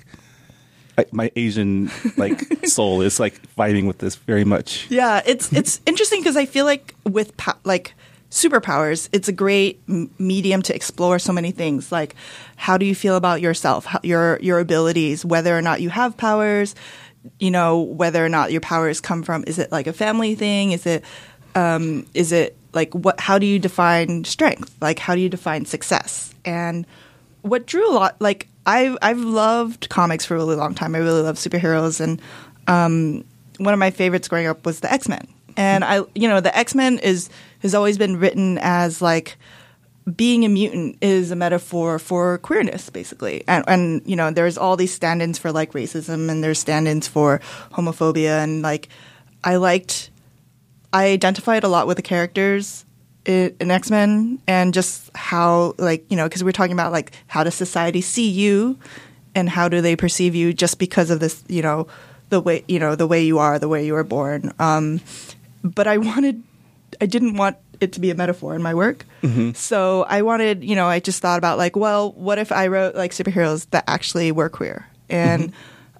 I, 0.97 1.05
my 1.11 1.27
Asian 1.35 1.91
like 2.17 2.39
soul 2.77 3.01
is 3.01 3.19
like 3.19 3.35
vibing 3.57 3.85
with 3.87 3.97
this 3.99 4.15
very 4.15 4.45
much. 4.45 4.87
Yeah, 4.89 5.21
it's 5.25 5.51
it's 5.53 5.79
interesting 5.85 6.21
because 6.21 6.37
I 6.37 6.45
feel 6.45 6.65
like 6.65 6.95
with 7.17 7.35
po- 7.37 7.59
like 7.65 7.93
superpowers, 8.31 9.09
it's 9.11 9.27
a 9.27 9.31
great 9.33 9.81
m- 9.89 10.09
medium 10.17 10.61
to 10.63 10.73
explore 10.75 11.19
so 11.19 11.31
many 11.33 11.51
things. 11.51 11.91
Like, 11.91 12.15
how 12.55 12.77
do 12.77 12.85
you 12.85 12.95
feel 12.95 13.15
about 13.17 13.41
yourself, 13.41 13.85
how, 13.85 13.99
your 14.03 14.39
your 14.41 14.59
abilities, 14.59 15.25
whether 15.25 15.55
or 15.57 15.61
not 15.61 15.81
you 15.81 15.89
have 15.89 16.15
powers, 16.17 16.75
you 17.39 17.51
know, 17.51 17.81
whether 17.81 18.23
or 18.25 18.29
not 18.29 18.51
your 18.53 18.61
powers 18.61 19.01
come 19.01 19.21
from. 19.23 19.43
Is 19.47 19.59
it 19.59 19.71
like 19.71 19.87
a 19.87 19.93
family 19.93 20.35
thing? 20.35 20.71
Is 20.71 20.85
it 20.85 21.03
um, 21.55 22.05
is 22.13 22.31
it 22.31 22.55
like 22.75 22.93
what? 22.93 23.19
How 23.19 23.39
do 23.39 23.45
you 23.45 23.57
define 23.57 24.23
strength? 24.25 24.75
Like, 24.81 24.99
how 24.99 25.15
do 25.15 25.21
you 25.21 25.29
define 25.29 25.65
success? 25.65 26.33
And 26.43 26.85
what 27.41 27.65
drew 27.65 27.89
a 27.89 27.93
lot, 27.93 28.15
like 28.19 28.47
I've 28.65 28.97
I've 29.01 29.19
loved 29.19 29.89
comics 29.89 30.25
for 30.25 30.35
a 30.35 30.37
really 30.37 30.55
long 30.55 30.75
time. 30.75 30.93
I 30.93 30.99
really 30.99 31.21
love 31.21 31.37
superheroes, 31.37 32.01
and 32.01 32.21
um, 32.67 33.23
one 33.57 33.73
of 33.73 33.79
my 33.79 33.91
favorites 33.91 34.27
growing 34.27 34.47
up 34.47 34.65
was 34.65 34.81
the 34.81 34.91
X 34.91 35.07
Men. 35.07 35.27
And 35.57 35.85
I, 35.85 36.01
you 36.13 36.27
know, 36.27 36.41
the 36.41 36.55
X 36.55 36.75
Men 36.75 36.99
is 36.99 37.29
has 37.59 37.73
always 37.73 37.97
been 37.97 38.19
written 38.19 38.59
as 38.61 39.01
like 39.01 39.37
being 40.15 40.45
a 40.45 40.49
mutant 40.49 40.97
is 41.01 41.31
a 41.31 41.35
metaphor 41.35 41.97
for 41.97 42.37
queerness, 42.39 42.89
basically. 42.89 43.43
And, 43.47 43.63
and 43.67 44.01
you 44.05 44.15
know, 44.15 44.29
there's 44.29 44.57
all 44.57 44.77
these 44.77 44.93
stand-ins 44.93 45.39
for 45.39 45.51
like 45.51 45.71
racism, 45.73 46.29
and 46.29 46.43
there's 46.43 46.59
stand-ins 46.59 47.07
for 47.07 47.39
homophobia, 47.73 48.43
and 48.43 48.61
like 48.61 48.89
I 49.43 49.55
liked, 49.55 50.11
I 50.95 51.07
identified 51.07 51.65
a 51.65 51.67
lot 51.67 51.87
with 51.87 51.97
the 51.97 52.03
characters 52.03 52.85
in, 53.25 53.69
X 53.69 53.91
Men, 53.91 54.39
and 54.47 54.73
just 54.73 55.11
how 55.13 55.75
like 55.77 56.09
you 56.09 56.15
know, 56.15 56.23
because 56.23 56.41
we're 56.41 56.53
talking 56.53 56.71
about 56.71 56.93
like 56.93 57.11
how 57.27 57.43
does 57.43 57.53
society 57.53 57.99
see 57.99 58.29
you, 58.29 58.79
and 59.35 59.49
how 59.49 59.67
do 59.67 59.81
they 59.81 59.97
perceive 59.97 60.35
you 60.35 60.53
just 60.53 60.79
because 60.79 61.09
of 61.09 61.19
this, 61.19 61.43
you 61.49 61.61
know, 61.61 61.87
the 62.29 62.39
way 62.39 62.63
you 62.69 62.79
know 62.79 62.95
the 62.95 63.07
way 63.07 63.25
you 63.25 63.39
are, 63.39 63.59
the 63.59 63.67
way 63.67 63.85
you 63.85 63.91
were 63.91 64.05
born. 64.05 64.53
Um, 64.57 65.01
but 65.65 65.85
I 65.85 65.97
wanted, 65.97 66.41
I 67.01 67.07
didn't 67.07 67.35
want 67.35 67.57
it 67.81 67.91
to 67.91 67.99
be 67.99 68.09
a 68.09 68.15
metaphor 68.15 68.55
in 68.55 68.61
my 68.63 68.73
work. 68.73 69.05
So 69.53 70.03
I 70.03 70.21
wanted, 70.21 70.63
you 70.63 70.75
know, 70.77 70.85
I 70.85 71.01
just 71.01 71.21
thought 71.21 71.39
about 71.39 71.57
like, 71.57 71.75
well, 71.75 72.13
what 72.13 72.37
if 72.37 72.53
I 72.53 72.67
wrote 72.67 72.95
like 72.95 73.11
superheroes 73.11 73.69
that 73.71 73.83
actually 73.87 74.31
were 74.31 74.47
queer? 74.47 74.87
And 75.09 75.51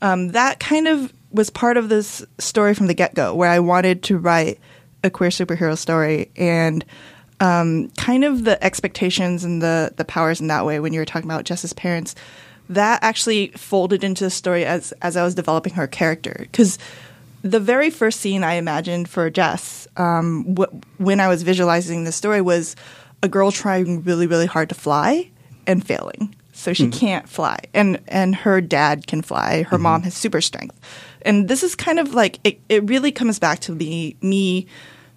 um, 0.01 0.29
that 0.29 0.61
kind 0.61 0.87
of 0.87 1.11
was 1.31 1.49
part 1.49 1.75
of 1.75 1.89
this 1.89 2.23
story 2.37 2.73
from 2.73 2.87
the 2.87 2.93
get 2.93 3.13
go, 3.13 3.35
where 3.35 3.49
I 3.49 3.59
wanted 3.59 4.03
to 4.03 4.17
write 4.17 4.57
a 5.05 5.09
queer 5.09 5.29
superhero 5.29 5.77
story 5.77 6.31
and 6.35 6.83
um, 7.39 7.89
kind 7.97 8.23
of 8.23 8.43
the 8.43 8.61
expectations 8.63 9.43
and 9.43 9.61
the 9.61 9.93
the 9.95 10.05
powers 10.05 10.41
in 10.41 10.47
that 10.47 10.65
way. 10.65 10.79
When 10.79 10.93
you 10.93 10.99
were 10.99 11.05
talking 11.05 11.29
about 11.29 11.45
Jess's 11.45 11.73
parents, 11.73 12.15
that 12.69 13.03
actually 13.03 13.49
folded 13.49 14.03
into 14.03 14.23
the 14.23 14.29
story 14.29 14.65
as 14.65 14.91
as 15.01 15.15
I 15.17 15.23
was 15.23 15.35
developing 15.35 15.73
her 15.73 15.87
character 15.87 16.35
because 16.39 16.77
the 17.41 17.59
very 17.59 17.91
first 17.91 18.21
scene 18.21 18.43
I 18.43 18.53
imagined 18.55 19.07
for 19.07 19.29
Jess 19.29 19.87
um, 19.97 20.55
wh- 20.55 20.99
when 20.99 21.19
I 21.19 21.27
was 21.27 21.43
visualizing 21.43 22.03
the 22.03 22.11
story 22.11 22.41
was 22.41 22.75
a 23.21 23.27
girl 23.27 23.51
trying 23.51 24.01
really, 24.03 24.25
really 24.25 24.47
hard 24.47 24.69
to 24.69 24.75
fly 24.75 25.29
and 25.67 25.85
failing. 25.85 26.35
So 26.53 26.71
she 26.71 26.87
can't 26.89 27.27
fly, 27.27 27.59
and 27.73 27.99
and 28.07 28.33
her 28.33 28.61
dad 28.61 29.07
can 29.07 29.21
fly. 29.21 29.63
Her 29.63 29.77
mom 29.77 30.03
has 30.03 30.13
super 30.13 30.39
strength, 30.39 30.79
and 31.21 31.49
this 31.49 31.63
is 31.63 31.75
kind 31.75 31.99
of 31.99 32.13
like 32.13 32.39
it. 32.45 32.61
It 32.69 32.87
really 32.89 33.11
comes 33.11 33.39
back 33.39 33.59
to 33.61 33.73
me 33.73 34.15
me 34.21 34.65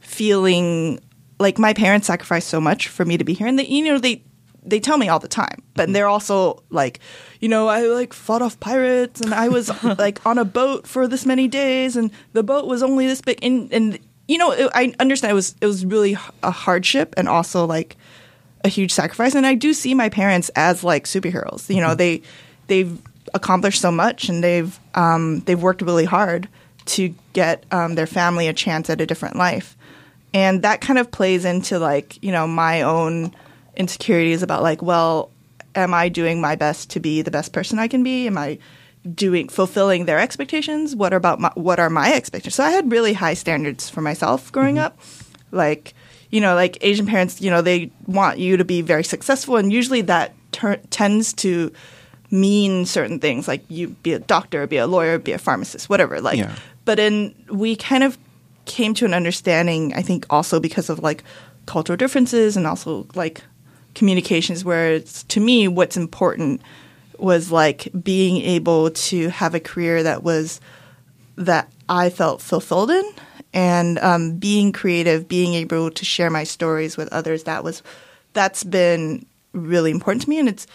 feeling 0.09 1.01
like 1.39 1.59
my 1.59 1.73
parents 1.73 2.07
sacrificed 2.07 2.49
so 2.49 2.61
much 2.61 2.89
for 2.89 3.05
me 3.05 3.17
to 3.19 3.25
be 3.25 3.35
here, 3.35 3.47
and 3.47 3.59
they 3.59 3.67
you 3.67 3.85
know 3.85 3.99
they 3.99 4.23
they 4.65 4.81
tell 4.81 4.99
me 4.99 5.09
all 5.09 5.19
the 5.19 5.29
time, 5.29 5.63
but 5.75 5.93
they're 5.93 6.09
also 6.09 6.63
like, 6.69 7.01
you 7.41 7.49
know, 7.49 7.69
I 7.69 7.83
like 7.87 8.13
fought 8.13 8.43
off 8.43 8.59
pirates 8.61 9.21
and 9.21 9.33
I 9.33 9.49
was 9.49 9.71
like 9.99 10.25
on 10.27 10.39
a 10.39 10.45
boat 10.45 10.87
for 10.87 11.07
this 11.07 11.25
many 11.25 11.49
days 11.49 11.97
and 11.97 12.11
the 12.33 12.43
boat 12.43 12.67
was 12.67 12.83
only 12.83 13.07
this 13.07 13.21
big 13.21 13.39
and 13.43 13.73
and 13.73 13.99
you 14.27 14.37
know, 14.37 14.53
it, 14.53 14.71
I 14.75 14.93
understand 15.01 15.31
it 15.31 15.35
was 15.35 15.55
it 15.61 15.67
was 15.67 15.87
really 15.87 16.17
a 16.43 16.51
hardship 16.51 17.15
and 17.17 17.29
also 17.29 17.65
like 17.65 17.97
a 18.65 18.69
huge 18.69 18.93
sacrifice 18.93 19.35
and 19.35 19.47
I 19.47 19.55
do 19.55 19.73
see 19.73 19.95
my 19.95 20.09
parents 20.09 20.51
as 20.57 20.85
like 20.85 21.05
superheroes. 21.05 21.73
You 21.73 21.81
know, 21.81 21.95
they 21.95 22.23
they've 22.67 23.01
accomplished 23.35 23.81
so 23.81 23.91
much 23.91 24.29
and 24.29 24.43
they've 24.43 24.79
um, 24.95 25.41
they've 25.41 25.63
worked 25.63 25.83
really 25.83 26.05
hard 26.05 26.49
to 26.87 27.15
get 27.33 27.65
um, 27.71 27.95
their 27.95 28.07
family 28.07 28.49
a 28.49 28.53
chance 28.53 28.91
at 28.91 29.01
a 29.01 29.07
different 29.07 29.37
life. 29.37 29.77
And 30.35 30.63
that 30.63 30.81
kind 30.81 30.99
of 30.99 31.11
plays 31.11 31.45
into 31.45 31.79
like, 31.79 32.23
you 32.23 32.33
know, 32.33 32.47
my 32.47 32.83
own 32.83 33.35
insecurities 33.77 34.43
about 34.43 34.63
like, 34.63 34.83
well, 34.83 35.31
am 35.75 35.95
I 35.95 36.09
doing 36.09 36.41
my 36.41 36.57
best 36.57 36.91
to 36.91 37.01
be 37.01 37.23
the 37.23 37.31
best 37.31 37.53
person 37.53 37.79
I 37.79 37.89
can 37.89 38.03
be? 38.03 38.27
Am 38.27 38.37
I 38.37 38.59
doing 39.15 39.49
fulfilling 39.49 40.05
their 40.05 40.19
expectations? 40.19 40.95
What 40.95 41.13
are 41.13 41.17
about 41.17 41.41
my, 41.41 41.51
what 41.55 41.81
are 41.81 41.89
my 41.89 42.13
expectations? 42.13 42.57
So 42.57 42.65
I 42.65 42.71
had 42.71 42.91
really 42.91 43.13
high 43.13 43.35
standards 43.35 43.89
for 43.89 44.01
myself 44.01 44.53
growing 44.53 44.77
mm-hmm. 44.77 44.87
up. 44.87 44.99
Like, 45.51 45.95
you 46.31 46.41
know, 46.41 46.55
like 46.55 46.77
Asian 46.83 47.07
parents, 47.07 47.41
you 47.41 47.51
know, 47.51 47.63
they 47.63 47.91
want 48.07 48.39
you 48.39 48.59
to 48.59 48.65
be 48.65 48.83
very 48.83 49.05
successful, 49.05 49.57
and 49.57 49.73
usually 49.73 50.03
that 50.03 50.35
ter- 50.53 50.77
tends 50.91 51.33
to 51.35 51.73
mean 52.31 52.85
certain 52.85 53.19
things, 53.19 53.49
like 53.49 53.63
you 53.69 53.89
be 53.89 54.13
a 54.13 54.19
doctor, 54.19 54.67
be 54.67 54.77
a 54.77 54.87
lawyer, 54.87 55.19
be 55.19 55.33
a 55.33 55.39
pharmacist, 55.39 55.89
whatever. 55.89 56.21
Like, 56.21 56.39
Yeah. 56.39 56.55
but 56.85 56.99
in 56.99 57.35
we 57.51 57.77
kind 57.77 58.05
of 58.05 58.19
came 58.69 58.95
to 58.95 59.05
an 59.05 59.15
understanding. 59.15 59.93
I 59.95 60.03
think 60.03 60.27
also 60.31 60.61
because 60.61 60.89
of 60.89 61.01
like 61.01 61.25
cultural 61.67 61.97
differences 61.97 62.57
and 62.57 62.67
also 62.67 63.07
like 63.15 63.43
communications, 63.95 64.65
where 64.65 65.01
to 65.01 65.41
me 65.41 65.67
what's 65.67 65.97
important 65.97 66.61
was 67.19 67.51
like 67.51 67.89
being 68.01 68.37
able 68.43 68.91
to 68.91 69.29
have 69.31 69.55
a 69.55 69.61
career 69.61 70.03
that 70.05 70.23
was 70.23 70.61
that 71.37 71.71
I 71.89 72.11
felt 72.11 72.41
fulfilled 72.41 72.91
in 72.91 73.05
and 73.53 73.99
um, 73.99 74.37
being 74.37 74.73
creative, 74.73 75.27
being 75.27 75.55
able 75.55 75.91
to 75.91 76.05
share 76.05 76.31
my 76.31 76.45
stories 76.45 76.97
with 76.97 77.09
others. 77.13 77.45
That 77.45 77.65
was 77.65 77.83
that's 78.35 78.63
been 78.63 79.27
really 79.53 79.91
important 79.91 80.23
to 80.23 80.31
me, 80.31 80.39
and 80.39 80.49
it's 80.49 80.67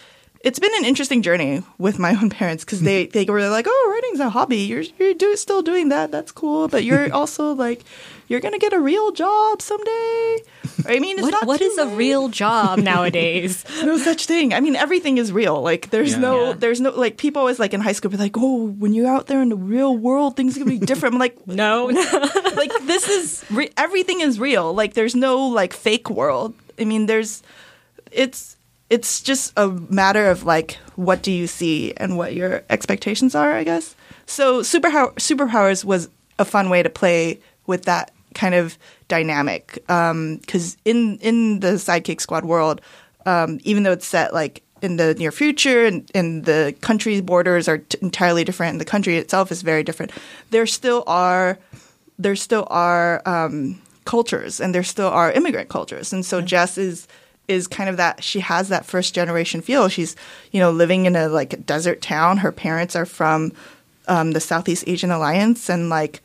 it's 0.44 0.58
been 0.58 0.74
an 0.76 0.84
interesting 0.84 1.22
journey 1.22 1.62
with 1.78 1.98
my 1.98 2.14
own 2.14 2.30
parents 2.30 2.64
because 2.64 2.80
they 2.82 3.06
mm-hmm. 3.06 3.12
they 3.12 3.24
were 3.24 3.48
like, 3.48 3.66
"Oh, 3.68 3.90
writing's 3.92 4.20
a 4.20 4.28
hobby. 4.30 4.58
You're 4.58 4.84
you're 4.98 5.14
do, 5.14 5.34
still 5.36 5.62
doing 5.62 5.88
that. 5.88 6.10
That's 6.12 6.32
cool, 6.32 6.68
but 6.68 6.84
you're 6.84 7.12
also 7.20 7.52
like." 7.54 7.82
You're 8.26 8.40
gonna 8.40 8.58
get 8.58 8.72
a 8.72 8.80
real 8.80 9.12
job 9.12 9.60
someday. 9.60 10.38
I 10.88 10.98
mean, 10.98 11.18
it's 11.18 11.24
What, 11.24 11.30
not 11.32 11.46
what 11.46 11.60
is 11.60 11.76
a 11.76 11.88
real 11.88 12.30
job 12.30 12.78
nowadays? 12.92 13.66
no 13.84 13.98
such 13.98 14.24
thing. 14.24 14.54
I 14.54 14.60
mean, 14.60 14.76
everything 14.76 15.18
is 15.18 15.30
real. 15.30 15.60
Like, 15.60 15.90
there's 15.90 16.12
Yeah. 16.12 16.20
no, 16.20 16.46
Yeah. 16.46 16.52
there's 16.54 16.80
no, 16.80 16.90
like, 16.90 17.18
people 17.18 17.40
always 17.40 17.58
like 17.58 17.74
in 17.74 17.82
high 17.82 17.92
school 17.92 18.10
be 18.10 18.16
like, 18.16 18.32
oh, 18.38 18.68
when 18.80 18.94
you're 18.94 19.12
out 19.14 19.26
there 19.26 19.42
in 19.42 19.50
the 19.50 19.56
real 19.60 19.94
world, 19.94 20.36
things 20.38 20.56
are 20.56 20.60
gonna 20.60 20.70
be 20.70 20.78
different. 20.78 21.14
I'm 21.14 21.20
like, 21.20 21.36
no, 21.46 21.84
like 22.56 22.72
this 22.86 23.08
is 23.10 23.44
re- 23.50 23.70
everything 23.76 24.22
is 24.22 24.40
real. 24.40 24.72
Like, 24.72 24.94
there's 24.94 25.14
no 25.14 25.46
like 25.48 25.74
fake 25.74 26.08
world. 26.08 26.54
I 26.80 26.86
mean, 26.86 27.04
there's, 27.04 27.42
it's, 28.10 28.53
it's 28.90 29.22
just 29.22 29.52
a 29.56 29.68
matter 29.68 30.30
of 30.30 30.44
like, 30.44 30.78
what 30.96 31.22
do 31.22 31.32
you 31.32 31.46
see 31.46 31.92
and 31.96 32.16
what 32.16 32.34
your 32.34 32.62
expectations 32.70 33.34
are, 33.34 33.52
I 33.52 33.64
guess. 33.64 33.94
So, 34.26 34.62
super 34.62 34.90
superpowers 34.90 35.84
was 35.84 36.08
a 36.38 36.44
fun 36.44 36.70
way 36.70 36.82
to 36.82 36.90
play 36.90 37.40
with 37.66 37.84
that 37.84 38.12
kind 38.34 38.54
of 38.54 38.76
dynamic 39.08 39.74
because 39.86 40.76
in 40.84 41.18
in 41.18 41.60
the 41.60 41.74
sidekick 41.74 42.20
squad 42.20 42.44
world 42.44 42.80
um, 43.26 43.60
even 43.62 43.84
though 43.84 43.92
it's 43.92 44.06
set 44.06 44.34
like 44.34 44.62
in 44.82 44.96
the 44.96 45.14
near 45.14 45.32
future 45.32 45.84
and, 45.86 46.10
and 46.14 46.44
the 46.44 46.74
country's 46.80 47.22
borders 47.22 47.68
are 47.68 47.78
t- 47.78 47.96
entirely 48.02 48.44
different 48.44 48.72
and 48.72 48.80
the 48.80 48.84
country 48.84 49.16
itself 49.16 49.52
is 49.52 49.62
very 49.62 49.82
different 49.82 50.10
there 50.50 50.66
still 50.66 51.04
are 51.06 51.58
there 52.18 52.36
still 52.36 52.66
are 52.70 53.22
um, 53.24 53.80
cultures 54.04 54.60
and 54.60 54.74
there 54.74 54.82
still 54.82 55.08
are 55.08 55.30
immigrant 55.32 55.68
cultures 55.68 56.12
and 56.12 56.26
so 56.26 56.40
jess 56.40 56.76
is 56.76 57.06
is 57.48 57.66
kind 57.66 57.90
of 57.90 57.96
that 57.96 58.22
she 58.22 58.40
has 58.40 58.68
that 58.68 58.86
first 58.86 59.14
generation 59.14 59.60
feel 59.60 59.88
she's 59.88 60.16
you 60.52 60.60
know 60.60 60.70
living 60.70 61.06
in 61.06 61.16
a 61.16 61.28
like 61.28 61.64
desert 61.66 62.00
town 62.00 62.38
her 62.38 62.52
parents 62.52 62.96
are 62.96 63.06
from 63.06 63.52
um, 64.08 64.32
the 64.32 64.40
southeast 64.40 64.84
asian 64.86 65.10
alliance 65.10 65.68
and 65.68 65.88
like 65.88 66.22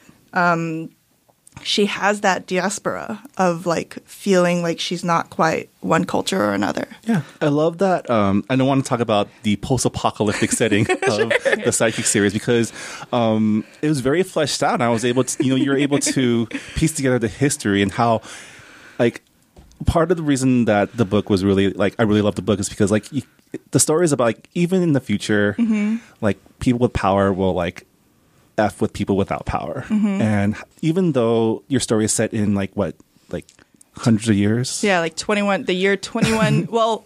she 1.64 1.86
has 1.86 2.22
that 2.22 2.48
diaspora 2.48 3.22
of 3.38 3.66
like 3.66 3.98
feeling 4.06 4.62
like 4.62 4.80
she's 4.80 5.04
not 5.04 5.30
quite 5.30 5.70
one 5.82 6.06
culture 6.06 6.42
or 6.42 6.54
another. 6.54 6.88
Yeah, 7.04 7.24
I 7.42 7.48
love 7.48 7.80
that. 7.80 8.10
Um, 8.10 8.44
I 8.50 8.56
don't 8.56 8.68
want 8.68 8.84
to 8.84 8.90
talk 8.90 9.00
about 9.00 9.30
the 9.44 9.56
post-apocalyptic 9.58 10.52
setting 10.52 10.82
of 10.92 10.98
the 11.00 11.72
Sidekick 11.72 12.06
series 12.06 12.34
because 12.34 12.74
um, 13.12 13.66
it 13.82 13.88
was 13.88 14.00
very 14.02 14.24
fleshed 14.24 14.64
out. 14.64 14.76
And 14.76 14.84
I 14.84 14.90
was 14.90 15.06
able 15.06 15.24
to, 15.24 15.44
you 15.44 15.50
know, 15.50 15.56
you're 15.56 15.78
able 15.78 16.00
to 16.00 16.48
piece 16.76 16.94
together 16.94 17.20
the 17.20 17.28
history 17.28 17.82
and 17.82 17.92
how, 17.92 18.22
like, 18.98 19.22
part 19.86 20.12
of 20.12 20.18
the 20.18 20.24
reason 20.24 20.66
that 20.66 20.96
the 20.96 21.06
book 21.06 21.30
was 21.30 21.44
really 21.44 21.72
like 21.72 21.96
I 22.00 22.04
really 22.04 22.22
love 22.22 22.36
the 22.36 22.42
book 22.42 22.60
is 22.60 22.70
because 22.70 22.92
like 22.92 23.12
you, 23.12 23.22
the 23.72 23.80
story 23.80 24.06
is 24.06 24.12
about 24.12 24.26
like 24.26 24.50
even 24.54 24.82
in 24.82 24.94
the 24.94 25.00
future, 25.00 25.56
mm-hmm. 25.58 25.98
like 26.22 26.38
people 26.60 26.80
with 26.80 26.94
power 26.94 27.32
will 27.32 27.54
like 27.54 27.86
f 28.58 28.82
with 28.82 28.94
people 28.94 29.18
without 29.18 29.46
power, 29.46 29.86
mm-hmm. 29.88 30.22
and 30.22 30.56
even 30.82 31.14
though 31.14 31.64
your 31.68 31.80
story 31.80 32.06
is 32.06 32.14
set 32.14 32.34
in 32.34 32.56
like 32.56 32.72
what 32.76 32.96
like 33.30 33.46
hundreds 33.96 34.30
of 34.30 34.36
years, 34.36 34.84
Yeah, 34.84 35.00
like 35.00 35.16
21, 35.16 35.64
the 35.64 35.74
year 35.74 35.98
21, 35.98 36.68
well, 36.72 37.06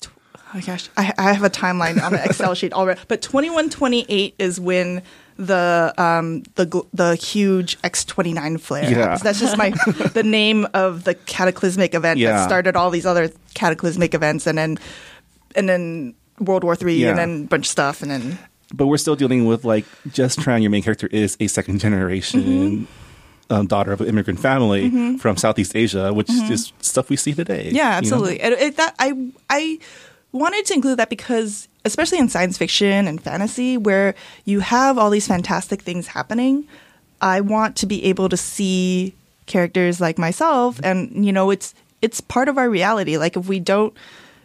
tw- 0.00 0.08
Oh 0.36 0.50
my 0.54 0.60
gosh, 0.60 0.88
I, 0.96 1.12
I 1.18 1.32
have 1.32 1.44
a 1.44 1.50
timeline 1.50 2.02
on 2.02 2.14
an 2.14 2.20
Excel 2.24 2.54
sheet 2.54 2.72
already. 2.72 3.00
But 3.08 3.22
2128 3.22 4.34
is 4.38 4.60
when 4.60 5.02
the 5.46 5.92
um 5.98 6.42
the 6.54 6.82
the 6.92 7.14
huge 7.16 7.80
X29 7.82 8.60
flare. 8.60 8.90
Yeah. 8.90 9.16
That's 9.16 9.40
just 9.40 9.56
my 9.56 9.70
the 10.14 10.22
name 10.22 10.66
of 10.74 11.04
the 11.04 11.14
cataclysmic 11.14 11.94
event 11.94 12.18
Yeah. 12.20 12.32
that 12.32 12.46
started 12.46 12.76
all 12.76 12.90
these 12.90 13.06
other 13.06 13.30
cataclysmic 13.54 14.14
events, 14.14 14.46
and 14.46 14.56
then 14.56 14.78
and 15.54 15.68
then 15.68 16.14
World 16.40 16.64
War 16.64 16.76
Three, 16.76 16.94
Yeah. 16.96 17.10
and 17.10 17.18
then 17.18 17.42
a 17.44 17.46
bunch 17.48 17.66
of 17.66 17.70
stuff, 17.70 18.02
and 18.02 18.10
then 18.10 18.38
But 18.74 18.86
we're 18.86 18.96
still 18.98 19.16
dealing 19.16 19.46
with 19.46 19.64
like 19.64 19.84
just 20.12 20.40
trying. 20.40 20.62
your 20.62 20.70
main 20.70 20.82
character, 20.82 21.08
is 21.12 21.36
a 21.40 21.46
second 21.46 21.78
generation 21.80 22.40
Mm-hmm. 22.42 22.84
um, 23.52 23.66
daughter 23.66 23.92
of 23.92 24.00
an 24.00 24.06
immigrant 24.08 24.40
family 24.40 25.16
from 25.18 25.36
Southeast 25.36 25.76
Asia, 25.76 26.12
which 26.12 26.30
is 26.30 26.72
stuff 26.80 27.10
we 27.10 27.16
see 27.16 27.34
today. 27.34 27.66
Mm-hmm. 27.66 27.76
Yeah, 27.76 27.84
you 27.84 27.90
know? 27.92 27.98
absolutely. 27.98 28.40
It, 28.40 28.76
that 28.76 28.94
I 28.98 29.12
I 29.50 29.78
wanted 30.32 30.64
to 30.66 30.74
include 30.74 30.98
that 30.98 31.10
because 31.10 31.68
especially 31.84 32.18
in 32.18 32.28
science 32.28 32.58
fiction 32.58 33.06
and 33.06 33.20
fantasy 33.22 33.76
where 33.76 34.14
you 34.44 34.60
have 34.60 34.98
all 34.98 35.10
these 35.10 35.26
fantastic 35.26 35.82
things 35.82 36.06
happening, 36.06 36.66
I 37.20 37.40
want 37.40 37.76
to 37.76 37.86
be 37.86 38.04
able 38.04 38.28
to 38.28 38.36
see 38.36 39.14
characters 39.46 40.00
like 40.00 40.18
myself 40.18 40.80
and 40.84 41.26
you 41.26 41.32
know 41.32 41.50
it's 41.50 41.74
it's 42.00 42.20
part 42.20 42.48
of 42.48 42.58
our 42.58 42.70
reality. 42.70 43.16
Like 43.16 43.36
if 43.36 43.48
we 43.48 43.60
don't 43.60 43.94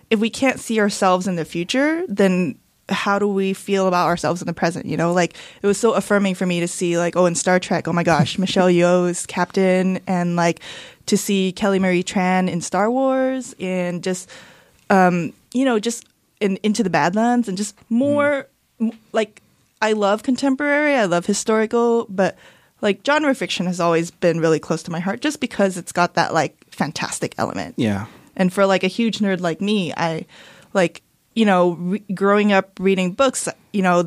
if 0.09 0.19
we 0.19 0.29
can't 0.29 0.59
see 0.59 0.79
ourselves 0.79 1.27
in 1.27 1.35
the 1.35 1.45
future, 1.45 2.03
then 2.07 2.57
how 2.89 3.19
do 3.19 3.27
we 3.27 3.53
feel 3.53 3.87
about 3.87 4.07
ourselves 4.07 4.41
in 4.41 4.47
the 4.47 4.53
present? 4.53 4.85
You 4.85 4.97
know, 4.97 5.13
like 5.13 5.35
it 5.61 5.67
was 5.67 5.77
so 5.77 5.93
affirming 5.93 6.35
for 6.35 6.45
me 6.45 6.59
to 6.61 6.67
see, 6.67 6.97
like, 6.97 7.15
oh, 7.15 7.25
in 7.25 7.35
Star 7.35 7.59
Trek, 7.59 7.87
oh 7.87 7.93
my 7.93 8.03
gosh, 8.03 8.37
Michelle 8.39 8.69
Yeoh's 8.69 9.25
Captain, 9.25 9.99
and 10.07 10.35
like 10.35 10.61
to 11.07 11.17
see 11.17 11.51
Kelly 11.51 11.79
Marie 11.79 12.03
Tran 12.03 12.49
in 12.49 12.61
Star 12.61 12.89
Wars, 12.89 13.55
and 13.59 14.03
just, 14.03 14.29
um, 14.89 15.33
you 15.57 15.65
know, 15.65 15.79
just 15.79 16.05
in 16.39 16.59
Into 16.61 16.83
the 16.83 16.89
Badlands, 16.89 17.47
and 17.47 17.57
just 17.57 17.75
more 17.89 18.47
m- 18.79 18.91
like 19.11 19.41
I 19.81 19.93
love 19.93 20.21
contemporary, 20.21 20.95
I 20.95 21.05
love 21.05 21.25
historical, 21.25 22.05
but 22.09 22.37
like 22.81 23.01
genre 23.03 23.33
fiction 23.33 23.65
has 23.65 23.79
always 23.79 24.11
been 24.11 24.39
really 24.39 24.59
close 24.59 24.83
to 24.83 24.91
my 24.91 24.99
heart, 24.99 25.19
just 25.21 25.39
because 25.39 25.77
it's 25.77 25.91
got 25.91 26.13
that 26.13 26.33
like 26.33 26.55
fantastic 26.69 27.33
element. 27.39 27.73
Yeah. 27.77 28.05
And 28.35 28.53
for 28.53 28.67
like 28.67 28.83
a 28.83 28.87
huge 28.87 29.17
nerd 29.17 29.39
like 29.41 29.61
me, 29.61 29.93
I 29.97 30.27
like 30.73 31.01
you 31.33 31.45
know 31.45 31.71
re- 31.71 32.03
growing 32.13 32.51
up 32.51 32.79
reading 32.79 33.13
books. 33.13 33.49
You 33.73 33.81
know, 33.81 34.03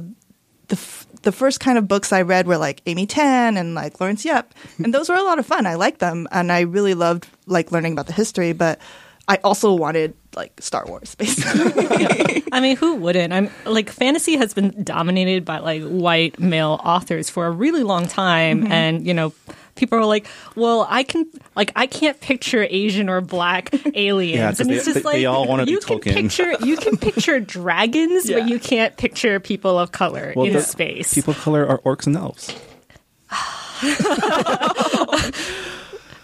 the 0.69 0.77
f- 0.77 1.07
the 1.23 1.33
first 1.33 1.59
kind 1.59 1.79
of 1.79 1.89
books 1.89 2.13
I 2.13 2.23
read 2.23 2.47
were 2.47 2.59
like 2.59 2.81
Amy 2.87 3.07
Tan 3.07 3.57
and 3.57 3.75
like 3.75 4.01
Laurence 4.01 4.25
Yep, 4.25 4.55
and 4.85 4.95
those 4.95 5.09
were 5.09 5.17
a 5.17 5.25
lot 5.25 5.41
of 5.41 5.47
fun. 5.47 5.67
I 5.67 5.75
liked 5.75 5.99
them, 5.99 6.29
and 6.31 6.53
I 6.53 6.61
really 6.61 6.95
loved 6.95 7.27
like 7.47 7.73
learning 7.73 7.95
about 7.95 8.07
the 8.07 8.13
history. 8.13 8.53
But 8.53 8.79
I 9.31 9.37
also 9.45 9.73
wanted 9.75 10.15
like 10.35 10.53
Star 10.61 10.85
Wars, 10.87 11.15
basically. 11.15 12.43
I 12.53 12.59
mean, 12.61 12.77
who 12.77 12.97
wouldn't? 12.97 13.33
I'm 13.33 13.49
like 13.65 13.89
fantasy 13.91 14.37
has 14.37 14.55
been 14.55 14.83
dominated 14.83 15.45
by 15.45 15.59
like 15.59 15.83
white 15.85 16.41
male 16.41 16.81
authors 16.83 17.31
for 17.31 17.47
a 17.47 17.51
really 17.51 17.85
long 17.85 18.09
time, 18.09 18.63
Mm-hmm. 18.63 18.73
and 18.73 19.07
you 19.07 19.15
know, 19.15 19.33
people 19.77 19.99
are 19.99 20.05
like, 20.05 20.27
"Well, 20.57 20.85
I 20.91 21.05
can 21.05 21.27
like 21.55 21.71
I 21.77 21.87
can't 21.87 22.21
picture 22.21 22.67
Asian 22.69 23.09
or 23.09 23.21
black 23.21 23.71
aliens," 23.95 24.37
Yeah, 24.37 24.49
'cause 24.51 24.61
and 24.61 24.71
they- 24.71 24.75
it's 24.77 24.85
just 24.85 24.97
they- 24.97 25.03
like 25.03 25.15
they 25.17 25.27
all 25.27 25.47
wanna 25.47 25.65
be 25.65 25.73
you 25.73 25.79
can 25.81 25.99
Tolkien. 26.01 26.15
picture 26.15 26.57
you 26.67 26.77
can 26.77 26.97
picture 26.97 27.39
dragons, 27.57 28.29
Yeah. 28.29 28.41
but 28.41 28.49
you 28.49 28.59
can't 28.59 28.97
picture 28.97 29.39
people 29.39 29.79
of 29.79 29.93
color 29.93 30.33
in 30.35 30.53
the 30.53 30.61
space. 30.63 31.15
People 31.15 31.35
of 31.35 31.39
color 31.41 31.65
are 31.67 31.79
orcs 31.87 32.07
and 32.09 32.17
elves. 32.17 32.53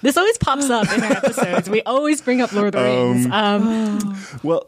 This 0.06 0.16
always 0.16 0.38
pops 0.38 0.70
up 0.70 0.90
in 0.92 1.02
our 1.02 1.12
episodes. 1.16 1.68
We 1.68 1.82
always 1.82 2.20
bring 2.22 2.40
up 2.40 2.52
Lord 2.52 2.74
of 2.74 2.80
the 2.80 2.82
Rings. 2.82 3.26
Um, 3.30 4.16
Well, 4.42 4.64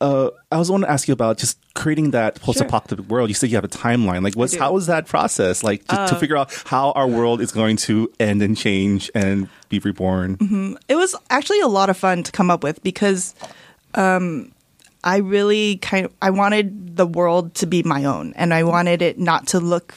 uh, 0.00 0.30
I 0.52 0.58
was 0.58 0.70
want 0.70 0.84
to 0.84 0.90
ask 0.90 1.08
you 1.08 1.12
about 1.14 1.38
just 1.38 1.58
creating 1.74 2.10
that 2.10 2.40
post-apocalyptic 2.40 3.08
world. 3.08 3.30
You 3.30 3.34
said 3.34 3.50
you 3.50 3.56
have 3.56 3.64
a 3.64 3.68
timeline. 3.68 4.22
Like, 4.22 4.34
what's 4.34 4.54
how 4.54 4.76
is 4.76 4.86
that 4.86 5.06
process? 5.06 5.62
Like, 5.62 5.86
to, 5.86 6.06
to 6.08 6.16
figure 6.16 6.36
out 6.36 6.52
how 6.66 6.92
our 6.92 7.08
world 7.08 7.40
is 7.40 7.50
going 7.50 7.76
to 7.78 8.12
end 8.20 8.42
and 8.42 8.56
change 8.56 9.10
and 9.14 9.48
be 9.68 9.78
reborn. 9.78 10.76
it 10.88 10.96
was 10.96 11.16
actually 11.30 11.60
a 11.60 11.68
lot 11.68 11.88
of 11.90 11.96
fun 11.96 12.22
to 12.22 12.32
come 12.32 12.50
up 12.50 12.62
with 12.62 12.82
because 12.82 13.34
um, 13.94 14.52
I 15.02 15.18
really 15.18 15.78
kind 15.78 16.06
of 16.06 16.12
I 16.20 16.30
wanted 16.30 16.96
the 16.96 17.06
world 17.06 17.54
to 17.56 17.66
be 17.66 17.82
my 17.82 18.04
own, 18.04 18.34
and 18.36 18.52
I 18.52 18.64
wanted 18.64 19.02
it 19.02 19.18
not 19.18 19.46
to 19.48 19.60
look 19.60 19.94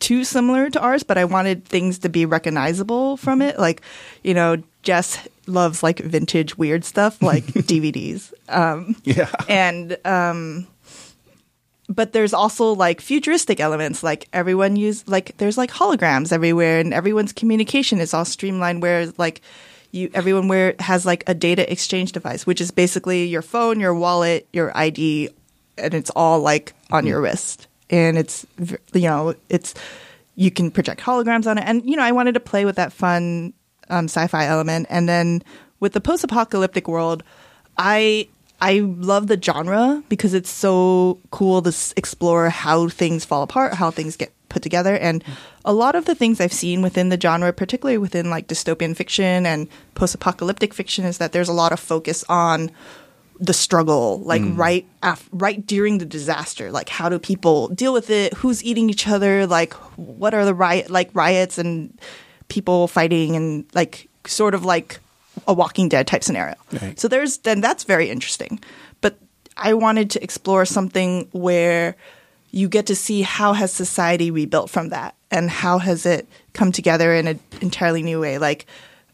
too 0.00 0.24
similar 0.24 0.70
to 0.70 0.80
ours, 0.80 1.02
but 1.02 1.18
I 1.18 1.24
wanted 1.24 1.64
things 1.64 1.98
to 2.00 2.08
be 2.08 2.26
recognizable 2.26 3.16
from 3.16 3.42
it. 3.42 3.58
Like, 3.58 3.82
you 4.22 4.34
know, 4.34 4.62
Jess 4.82 5.26
loves 5.46 5.82
like 5.82 5.98
vintage 6.00 6.56
weird 6.58 6.84
stuff 6.84 7.20
like 7.22 7.44
DVDs. 7.46 8.32
Um, 8.48 8.96
Yeah. 9.04 9.30
and 9.48 9.96
um 10.04 10.66
but 11.88 12.12
there's 12.12 12.34
also 12.34 12.74
like 12.74 13.00
futuristic 13.00 13.60
elements 13.60 14.02
like 14.02 14.28
everyone 14.34 14.76
use 14.76 15.06
like 15.08 15.34
there's 15.38 15.56
like 15.56 15.70
holograms 15.70 16.32
everywhere 16.32 16.80
and 16.80 16.92
everyone's 16.92 17.32
communication 17.32 17.98
is 17.98 18.12
all 18.12 18.26
streamlined 18.26 18.82
where 18.82 19.10
like 19.16 19.40
you 19.90 20.10
everyone 20.12 20.48
where 20.48 20.74
has 20.80 21.06
like 21.06 21.24
a 21.26 21.32
data 21.34 21.70
exchange 21.72 22.12
device 22.12 22.46
which 22.46 22.60
is 22.60 22.70
basically 22.70 23.24
your 23.24 23.40
phone 23.40 23.80
your 23.80 23.94
wallet 23.94 24.46
your 24.52 24.70
id 24.76 25.30
and 25.78 25.94
it's 25.94 26.10
all 26.10 26.40
like 26.40 26.74
on 26.90 27.06
your 27.06 27.22
wrist 27.22 27.67
and 27.90 28.18
it's 28.18 28.46
you 28.92 29.08
know 29.08 29.34
it's 29.48 29.74
you 30.34 30.50
can 30.50 30.70
project 30.70 31.00
holograms 31.00 31.46
on 31.46 31.58
it. 31.58 31.64
And 31.66 31.88
you 31.88 31.96
know 31.96 32.02
i 32.02 32.12
wanted 32.12 32.32
to 32.34 32.40
play 32.40 32.64
with 32.64 32.76
that 32.76 32.92
fun 32.92 33.52
um, 33.90 34.04
sci-fi 34.04 34.46
element. 34.46 34.86
And 34.90 35.08
then 35.08 35.42
with 35.80 35.92
the 35.92 36.00
post-apocalyptic 36.00 36.88
world 36.88 37.22
i 37.76 38.28
i 38.60 38.80
love 38.80 39.28
the 39.28 39.40
genre 39.40 40.02
because 40.08 40.34
it's 40.34 40.50
so 40.50 41.18
cool 41.30 41.62
to 41.62 41.68
s- 41.68 41.94
explore 41.96 42.50
how 42.50 42.88
things 42.88 43.24
fall 43.24 43.42
apart 43.42 43.74
how 43.74 43.90
things 43.90 44.16
get 44.16 44.32
put 44.48 44.62
together. 44.62 44.96
And 44.96 45.22
a 45.64 45.74
lot 45.74 45.94
of 45.94 46.06
the 46.06 46.14
things 46.14 46.40
i've 46.40 46.52
seen 46.52 46.82
within 46.82 47.08
the 47.10 47.20
genre 47.20 47.52
particularly 47.52 47.98
within 47.98 48.30
like 48.30 48.48
dystopian 48.48 48.96
fiction 48.96 49.44
and 49.46 49.68
post-apocalyptic 49.94 50.72
fiction 50.74 51.04
is 51.04 51.18
that 51.18 51.32
there's 51.32 51.48
a 51.48 51.52
lot 51.52 51.72
of 51.72 51.80
focus 51.80 52.24
on 52.28 52.70
the 53.40 53.52
struggle 53.52 54.20
like 54.20 54.42
mm. 54.42 54.56
right 54.56 54.86
af- 55.02 55.28
right 55.32 55.64
during 55.66 55.98
the 55.98 56.06
disaster. 56.06 56.70
Like 56.72 56.88
how 56.88 57.08
do 57.08 57.18
people 57.18 57.68
deal 57.68 57.92
with 57.92 58.10
it? 58.10 58.34
Who's 58.34 58.62
eating 58.64 58.90
each 58.90 59.06
other? 59.06 59.46
Like 59.46 59.74
what 59.96 60.34
are 60.34 60.44
the 60.44 60.54
riot 60.54 60.90
like 60.90 61.10
riots 61.14 61.58
and 61.58 61.98
people 62.48 62.88
fighting 62.88 63.36
and 63.36 63.64
like 63.74 64.08
sort 64.26 64.54
of 64.54 64.64
like 64.64 65.00
a 65.46 65.54
walking 65.54 65.88
dead 65.88 66.06
type 66.06 66.24
scenario. 66.24 66.56
Right. 66.72 66.98
so 66.98 67.06
there's 67.06 67.38
then 67.38 67.60
that's 67.60 67.84
very 67.84 68.10
interesting. 68.10 68.60
But 69.00 69.18
i 69.56 69.74
wanted 69.74 70.10
to 70.10 70.22
explore 70.22 70.64
something 70.64 71.28
where 71.32 71.96
you 72.50 72.68
get 72.68 72.86
to 72.86 72.96
see 72.96 73.22
how 73.22 73.52
has 73.52 73.72
society 73.72 74.30
rebuilt 74.30 74.70
from 74.70 74.88
that 74.88 75.14
and 75.30 75.50
how 75.50 75.78
has 75.78 76.06
it 76.06 76.26
come 76.54 76.72
together 76.72 77.14
in 77.14 77.26
an 77.26 77.40
entirely 77.60 78.02
new 78.02 78.20
way. 78.20 78.38
Like 78.38 78.66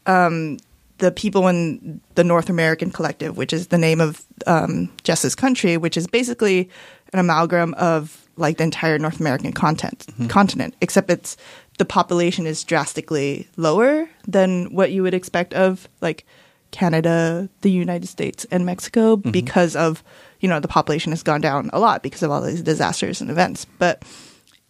um, 0.05 0.57
the 0.97 1.11
people 1.11 1.47
in 1.47 2.01
the 2.15 2.23
North 2.23 2.49
American 2.49 2.91
Collective, 2.91 3.37
which 3.37 3.53
is 3.53 3.67
the 3.67 3.77
name 3.77 3.99
of 3.99 4.23
um, 4.47 4.91
Jess's 5.03 5.35
country, 5.35 5.77
which 5.77 5.97
is 5.97 6.07
basically 6.07 6.69
an 7.13 7.19
amalgam 7.19 7.73
of 7.75 8.21
like 8.37 8.57
the 8.57 8.63
entire 8.63 8.99
North 8.99 9.19
American 9.19 9.53
content 9.53 10.07
continent, 10.29 10.75
except 10.81 11.09
it's 11.09 11.37
the 11.77 11.85
population 11.85 12.45
is 12.45 12.63
drastically 12.63 13.47
lower 13.57 14.09
than 14.27 14.73
what 14.73 14.91
you 14.91 15.03
would 15.03 15.13
expect 15.13 15.53
of 15.53 15.87
like 16.01 16.25
Canada, 16.71 17.49
the 17.61 17.71
United 17.71 18.07
States, 18.07 18.45
and 18.51 18.65
Mexico 18.65 19.15
because 19.15 19.75
of 19.75 20.03
you 20.39 20.49
know 20.49 20.59
the 20.59 20.67
population 20.67 21.11
has 21.11 21.23
gone 21.23 21.41
down 21.41 21.69
a 21.73 21.79
lot 21.79 22.03
because 22.03 22.23
of 22.23 22.31
all 22.31 22.41
these 22.41 22.61
disasters 22.61 23.21
and 23.21 23.29
events, 23.29 23.65
but 23.79 24.03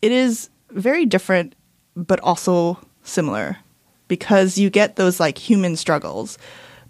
it 0.02 0.12
is 0.12 0.50
very 0.72 1.06
different 1.06 1.56
but 1.96 2.20
also 2.20 2.78
similar 3.04 3.58
because 4.08 4.58
you 4.58 4.70
get 4.70 4.96
those 4.96 5.20
like 5.20 5.38
human 5.38 5.76
struggles. 5.76 6.38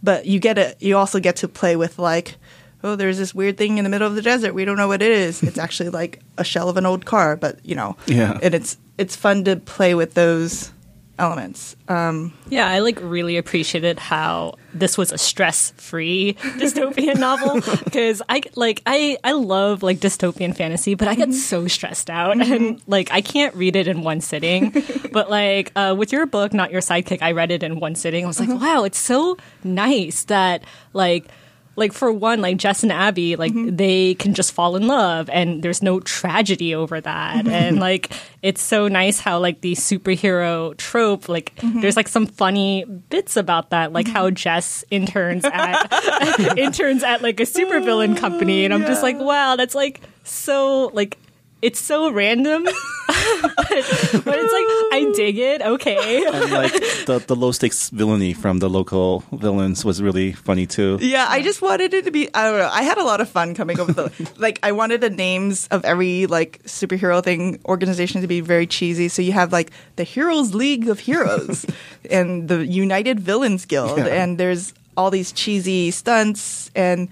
But 0.03 0.25
you 0.25 0.39
get 0.39 0.57
it 0.57 0.81
you 0.81 0.97
also 0.97 1.19
get 1.19 1.37
to 1.37 1.47
play 1.47 1.75
with 1.75 1.97
like 1.97 2.37
oh 2.83 2.95
there's 2.95 3.17
this 3.17 3.33
weird 3.33 3.57
thing 3.57 3.77
in 3.77 3.83
the 3.83 3.89
middle 3.89 4.07
of 4.07 4.15
the 4.15 4.21
desert. 4.21 4.53
We 4.53 4.65
don't 4.65 4.77
know 4.77 4.87
what 4.87 5.01
it 5.01 5.11
is. 5.11 5.41
It's 5.41 5.57
actually 5.57 5.89
like 5.89 6.21
a 6.37 6.43
shell 6.43 6.69
of 6.69 6.77
an 6.77 6.85
old 6.85 7.05
car 7.05 7.35
but 7.35 7.65
you 7.65 7.75
know. 7.75 7.97
Yeah. 8.05 8.37
and 8.41 8.53
it's 8.53 8.77
it's 8.97 9.15
fun 9.15 9.43
to 9.45 9.55
play 9.55 9.95
with 9.95 10.13
those 10.13 10.71
elements 11.17 11.75
um 11.87 12.33
Yeah, 12.49 12.67
I 12.67 12.79
like 12.79 12.99
really 13.01 13.37
appreciated 13.37 13.99
how 13.99 14.55
this 14.73 14.97
was 14.97 15.11
a 15.11 15.17
stress-free 15.17 16.33
dystopian 16.59 17.17
novel 17.17 17.61
because 17.83 18.21
I 18.27 18.41
like 18.55 18.81
I 18.85 19.17
I 19.23 19.31
love 19.31 19.83
like 19.83 19.99
dystopian 19.99 20.55
fantasy, 20.55 20.95
but 20.95 21.07
I 21.07 21.15
get 21.15 21.33
so 21.33 21.67
stressed 21.67 22.09
out 22.09 22.41
and 22.41 22.81
like 22.87 23.09
I 23.11 23.21
can't 23.21 23.55
read 23.55 23.75
it 23.75 23.87
in 23.87 24.01
one 24.01 24.19
sitting. 24.21 24.73
but 25.13 25.29
like 25.29 25.71
uh, 25.75 25.95
with 25.97 26.11
your 26.11 26.25
book, 26.25 26.53
not 26.53 26.71
your 26.71 26.81
sidekick, 26.81 27.21
I 27.21 27.31
read 27.31 27.51
it 27.51 27.63
in 27.63 27.79
one 27.79 27.95
sitting. 27.95 28.25
I 28.25 28.27
was 28.27 28.39
like, 28.39 28.49
wow, 28.49 28.83
it's 28.83 28.99
so 28.99 29.37
nice 29.63 30.25
that 30.25 30.63
like 30.93 31.27
like 31.75 31.93
for 31.93 32.11
one, 32.11 32.41
like 32.41 32.57
Jess 32.57 32.83
and 32.83 32.91
Abby, 32.91 33.35
like 33.35 33.53
mm-hmm. 33.53 33.75
they 33.75 34.15
can 34.15 34.33
just 34.33 34.51
fall 34.51 34.75
in 34.75 34.87
love 34.87 35.29
and 35.29 35.61
there's 35.61 35.81
no 35.81 35.99
tragedy 35.99 36.73
over 36.73 36.99
that. 37.01 37.45
Mm-hmm. 37.45 37.53
and 37.53 37.79
like 37.79 38.11
it's 38.41 38.61
so 38.61 38.87
nice 38.87 39.19
how 39.19 39.39
like 39.39 39.61
the 39.61 39.73
superhero 39.73 40.75
trope, 40.77 41.27
like 41.27 41.55
mm-hmm. 41.57 41.81
there's 41.81 41.95
like 41.95 42.07
some 42.07 42.27
funny 42.27 42.85
bits 42.85 43.37
about 43.37 43.71
that, 43.71 43.91
like 43.91 44.07
how 44.07 44.29
Jess 44.29 44.83
interns 44.89 45.43
at 45.51 46.57
interns 46.57 47.03
at 47.03 47.21
like 47.21 47.39
a 47.39 47.43
supervillain 47.43 48.17
company. 48.17 48.65
And 48.65 48.73
I'm 48.73 48.81
just 48.81 49.03
like, 49.03 49.19
wow, 49.19 49.55
that's 49.55 49.75
like 49.75 50.01
so 50.23 50.91
like 50.93 51.17
it's 51.65 51.79
so 51.79 52.09
random. 52.11 52.63
but, 52.63 52.73
but 53.57 54.35
it's 54.39 54.53
like 54.53 54.69
I 54.93 55.11
dig 55.15 55.37
it. 55.37 55.61
Okay. 55.61 56.25
And 56.25 56.51
like 56.51 56.73
the, 57.05 57.23
the 57.25 57.35
low 57.35 57.51
stakes 57.51 57.89
villainy 57.89 58.33
from 58.33 58.59
the 58.59 58.69
local 58.69 59.23
villains 59.31 59.83
was 59.85 60.01
really 60.01 60.31
funny 60.33 60.65
too. 60.65 60.97
Yeah, 61.01 61.25
I 61.27 61.41
just 61.41 61.61
wanted 61.61 61.93
it 61.93 62.05
to 62.05 62.11
be. 62.11 62.29
I 62.33 62.43
don't 62.49 62.59
know. 62.59 62.69
I 62.71 62.83
had 62.83 62.97
a 62.97 63.03
lot 63.03 63.21
of 63.21 63.29
fun 63.29 63.55
coming 63.55 63.79
up 63.79 63.87
with 63.87 63.95
the 63.97 64.31
like. 64.37 64.59
I 64.63 64.71
wanted 64.71 65.01
the 65.01 65.09
names 65.09 65.67
of 65.71 65.83
every 65.85 66.25
like 66.27 66.61
superhero 66.63 67.23
thing 67.23 67.59
organization 67.65 68.21
to 68.21 68.27
be 68.27 68.41
very 68.41 68.67
cheesy. 68.67 69.07
So 69.09 69.21
you 69.21 69.31
have 69.33 69.51
like 69.51 69.71
the 69.95 70.03
Heroes 70.03 70.53
League 70.55 70.87
of 70.87 70.99
Heroes 70.99 71.65
and 72.09 72.47
the 72.47 72.65
United 72.65 73.19
Villains 73.19 73.65
Guild, 73.65 73.97
Yeah. 73.97 74.05
and 74.23 74.37
there's 74.37 74.73
all 74.97 75.11
these 75.11 75.31
cheesy 75.31 75.91
stunts 75.91 76.69
and. 76.75 77.09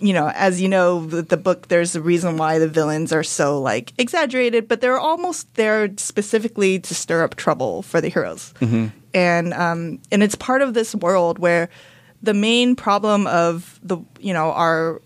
You 0.00 0.12
know, 0.12 0.30
as 0.34 0.60
you 0.60 0.68
know, 0.68 1.06
the, 1.06 1.22
the 1.22 1.36
book, 1.38 1.68
there's 1.68 1.96
a 1.96 2.02
reason 2.02 2.36
why 2.36 2.58
the 2.58 2.68
villains 2.68 3.12
are 3.12 3.22
so 3.22 3.58
like 3.60 3.92
exaggerated, 3.96 4.68
but 4.68 4.80
they're 4.82 4.98
almost 4.98 5.54
there 5.54 5.90
specifically 5.96 6.78
to 6.80 6.94
stir 6.94 7.22
up 7.24 7.34
trouble 7.36 7.80
for 7.82 8.00
the 8.02 8.08
heroes. 8.08 8.52
And 9.14 9.54
um, 9.54 9.98
and 10.12 10.22
it's 10.22 10.34
part 10.34 10.60
of 10.60 10.74
this 10.74 10.94
world 10.94 11.38
where 11.38 11.70
the 12.22 12.34
main 12.34 12.76
problem 12.76 13.26
of 13.26 13.80
the 13.82 13.98
you 14.20 14.34
know 14.34 14.52
our 14.52 15.00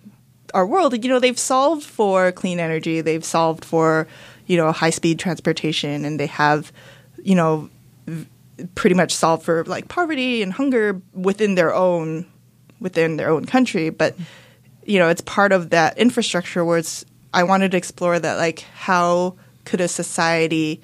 our 0.55 0.67
world 0.67 1.05
you 1.05 1.09
know 1.11 1.21
they've 1.21 1.39
solved 1.39 1.85
for 1.85 2.33
clean 2.33 2.59
energy 2.59 3.01
they've 3.01 3.25
solved 3.25 3.65
for 3.65 4.09
you 4.47 4.57
know 4.57 4.73
high 4.73 4.91
speed 4.91 5.19
transportation 5.19 6.05
and 6.05 6.19
they 6.19 6.27
have 6.27 6.73
you 7.23 7.37
know 7.37 7.69
v- 8.07 8.27
pretty 8.75 8.95
much 8.95 9.15
solved 9.15 9.45
for 9.45 9.65
like 9.67 9.87
poverty 9.87 10.43
and 10.43 10.53
hunger 10.53 11.01
within 11.15 11.55
their 11.55 11.73
own 11.73 12.27
within 12.81 13.17
their 13.17 13.31
own 13.31 13.45
country 13.45 13.91
but 13.91 14.17
you 14.91 14.99
know 14.99 15.09
it's 15.09 15.21
part 15.23 15.53
of 15.53 15.71
that 15.71 15.97
infrastructure 15.99 16.65
where 16.65 16.79
it's 16.79 17.05
i 17.33 17.43
wanted 17.45 17.71
to 17.71 17.77
explore 17.77 18.19
that 18.19 18.37
like 18.39 18.61
how 18.75 19.37
could 19.65 19.81
a 19.81 19.89
society 19.89 20.81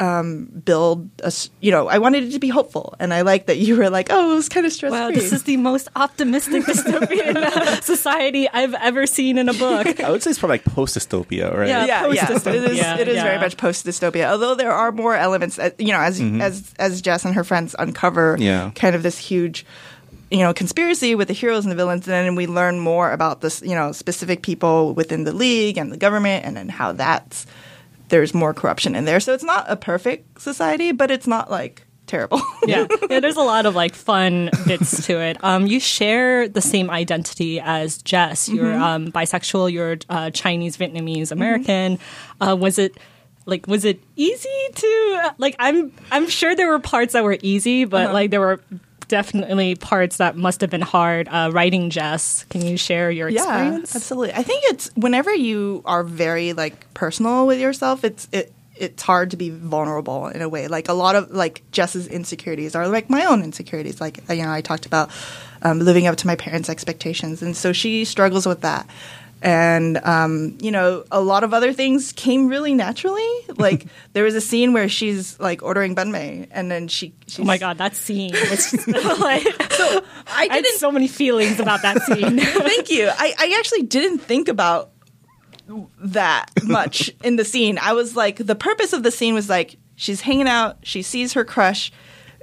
um, 0.00 0.46
build 0.64 1.08
a 1.22 1.32
you 1.60 1.70
know 1.70 1.86
i 1.86 1.98
wanted 1.98 2.24
it 2.24 2.32
to 2.32 2.40
be 2.40 2.48
hopeful 2.48 2.94
and 2.98 3.14
i 3.14 3.20
like 3.22 3.46
that 3.46 3.58
you 3.58 3.76
were 3.76 3.88
like 3.88 4.08
oh 4.10 4.32
it 4.32 4.34
was 4.34 4.48
kind 4.48 4.66
of 4.66 4.72
stressful. 4.72 4.98
Wow, 4.98 5.10
this 5.12 5.32
is 5.32 5.44
the 5.44 5.56
most 5.58 5.86
optimistic 5.94 6.64
dystopian 6.70 7.36
uh, 7.36 7.80
society 7.82 8.48
I've 8.48 8.74
ever 8.74 9.06
seen 9.06 9.38
in 9.38 9.48
a 9.48 9.52
book. 9.54 10.00
I 10.00 10.10
would 10.10 10.20
say 10.24 10.30
it's 10.30 10.40
probably 10.40 10.54
like 10.54 10.64
post 10.64 10.96
dystopia, 10.98 11.54
right? 11.56 11.68
Yeah. 11.68 11.84
yeah, 11.86 12.06
yeah. 12.08 12.24
It 12.32 12.34
is. 12.34 12.42
post-dystopia. 12.42 12.98
It 12.98 13.08
is 13.08 13.22
very 13.22 13.38
much 13.38 13.56
post 13.56 13.86
dystopia. 13.86 14.24
Although 14.32 14.56
there 14.56 14.72
are 14.72 14.90
more 14.90 15.14
elements, 15.14 15.56
that, 15.56 15.78
you 15.80 15.92
know, 15.92 16.00
as 16.00 16.20
as 16.20 16.74
as 16.80 17.00
Jess 17.02 17.24
and 17.24 17.34
her 17.36 17.44
friends 17.44 17.76
uncover, 17.78 18.36
Yeah. 18.40 18.72
kind 18.74 18.96
of 18.96 19.04
this 19.04 19.18
huge, 19.18 19.64
you 20.32 20.38
know, 20.38 20.54
conspiracy 20.54 21.14
with 21.14 21.28
the 21.28 21.34
heroes 21.34 21.64
and 21.64 21.70
the 21.70 21.76
villains, 21.76 22.08
and 22.08 22.26
then 22.26 22.34
we 22.34 22.46
learn 22.46 22.78
more 22.78 23.12
about 23.12 23.42
this, 23.42 23.60
you 23.62 23.74
know, 23.74 23.92
specific 23.92 24.42
people 24.42 24.94
within 24.94 25.24
the 25.24 25.32
league 25.32 25.76
and 25.76 25.92
the 25.92 25.96
government, 25.98 26.44
and 26.46 26.56
then 26.56 26.68
how 26.68 26.92
that's 26.92 27.46
there's 28.08 28.34
more 28.34 28.54
corruption 28.54 28.94
in 28.94 29.04
there. 29.04 29.20
So 29.20 29.32
it's 29.32 29.44
not 29.44 29.66
a 29.68 29.76
perfect 29.76 30.40
society, 30.40 30.92
but 30.92 31.10
it's 31.10 31.26
not 31.26 31.50
like 31.50 31.86
terrible. 32.06 32.40
yeah. 32.66 32.86
yeah, 33.10 33.20
there's 33.20 33.36
a 33.36 33.42
lot 33.42 33.66
of 33.66 33.74
like 33.74 33.94
fun 33.94 34.50
bits 34.66 35.06
to 35.06 35.20
it. 35.20 35.42
Um, 35.42 35.66
you 35.66 35.80
share 35.80 36.48
the 36.48 36.60
same 36.60 36.90
identity 36.90 37.60
as 37.60 38.02
Jess. 38.02 38.48
You're 38.48 38.74
um, 38.74 39.12
bisexual. 39.12 39.70
You're 39.70 39.98
uh, 40.08 40.30
Chinese, 40.30 40.76
Vietnamese, 40.76 41.30
American. 41.30 41.98
Uh, 42.40 42.56
was 42.58 42.78
it 42.78 42.96
like 43.44 43.66
was 43.66 43.84
it 43.84 44.02
easy 44.16 44.48
to 44.74 45.34
like? 45.38 45.56
I'm 45.58 45.92
I'm 46.10 46.28
sure 46.28 46.54
there 46.54 46.68
were 46.68 46.78
parts 46.78 47.12
that 47.12 47.24
were 47.24 47.38
easy, 47.42 47.84
but 47.84 48.12
like 48.12 48.30
there 48.30 48.40
were 48.40 48.60
definitely 49.12 49.74
parts 49.74 50.16
that 50.16 50.36
must 50.36 50.62
have 50.62 50.70
been 50.70 50.80
hard. 50.80 51.28
Uh, 51.28 51.50
writing 51.52 51.90
Jess, 51.90 52.46
can 52.48 52.64
you 52.64 52.78
share 52.78 53.10
your 53.10 53.28
experience? 53.28 53.92
Yeah, 53.92 53.98
absolutely. 53.98 54.32
I 54.32 54.42
think 54.42 54.64
it's 54.68 54.90
whenever 54.96 55.34
you 55.34 55.82
are 55.84 56.02
very 56.02 56.54
like 56.54 56.94
personal 56.94 57.46
with 57.46 57.60
yourself, 57.60 58.04
it's 58.04 58.26
it 58.32 58.54
it's 58.74 59.02
hard 59.02 59.30
to 59.32 59.36
be 59.36 59.50
vulnerable 59.50 60.28
in 60.28 60.40
a 60.40 60.48
way. 60.48 60.66
Like 60.66 60.88
a 60.88 60.94
lot 60.94 61.14
of 61.14 61.30
like 61.30 61.62
Jess's 61.72 62.08
insecurities 62.08 62.74
are 62.74 62.88
like 62.88 63.10
my 63.10 63.26
own 63.26 63.42
insecurities. 63.42 64.00
Like 64.00 64.26
you 64.30 64.36
know, 64.36 64.50
I 64.50 64.62
talked 64.62 64.86
about 64.86 65.10
um, 65.60 65.78
living 65.78 66.06
up 66.06 66.16
to 66.16 66.26
my 66.26 66.34
parents' 66.34 66.70
expectations, 66.70 67.42
and 67.42 67.54
so 67.54 67.74
she 67.74 68.06
struggles 68.06 68.46
with 68.46 68.62
that. 68.62 68.88
And 69.42 69.98
um, 70.04 70.56
you 70.60 70.70
know, 70.70 71.04
a 71.10 71.20
lot 71.20 71.42
of 71.42 71.52
other 71.52 71.72
things 71.72 72.12
came 72.12 72.46
really 72.46 72.74
naturally. 72.74 73.28
Like 73.56 73.86
there 74.12 74.22
was 74.24 74.34
a 74.36 74.40
scene 74.40 74.72
where 74.72 74.88
she's 74.88 75.38
like 75.40 75.62
ordering 75.62 75.96
banh 75.96 76.12
mi, 76.12 76.46
and 76.52 76.70
then 76.70 76.86
she, 76.86 77.12
she's, 77.26 77.40
Oh 77.40 77.44
my 77.44 77.58
god, 77.58 77.78
that 77.78 77.96
scene 77.96 78.32
was 78.50 78.70
just, 78.70 78.86
like 79.20 79.44
I 79.46 80.02
I 80.28 80.46
had 80.48 80.62
didn't 80.62 80.78
so 80.78 80.92
many 80.92 81.08
feelings 81.08 81.58
about 81.58 81.82
that 81.82 82.00
scene. 82.02 82.38
Thank 82.38 82.90
you. 82.90 83.08
I, 83.08 83.34
I 83.38 83.56
actually 83.58 83.82
didn't 83.82 84.18
think 84.20 84.48
about 84.48 84.90
that 85.98 86.50
much 86.64 87.10
in 87.24 87.36
the 87.36 87.44
scene. 87.44 87.78
I 87.78 87.94
was 87.94 88.14
like, 88.14 88.36
the 88.36 88.54
purpose 88.54 88.92
of 88.92 89.02
the 89.02 89.10
scene 89.10 89.34
was 89.34 89.48
like, 89.48 89.76
she's 89.96 90.20
hanging 90.20 90.48
out, 90.48 90.78
she 90.82 91.02
sees 91.02 91.32
her 91.32 91.44
crush, 91.44 91.92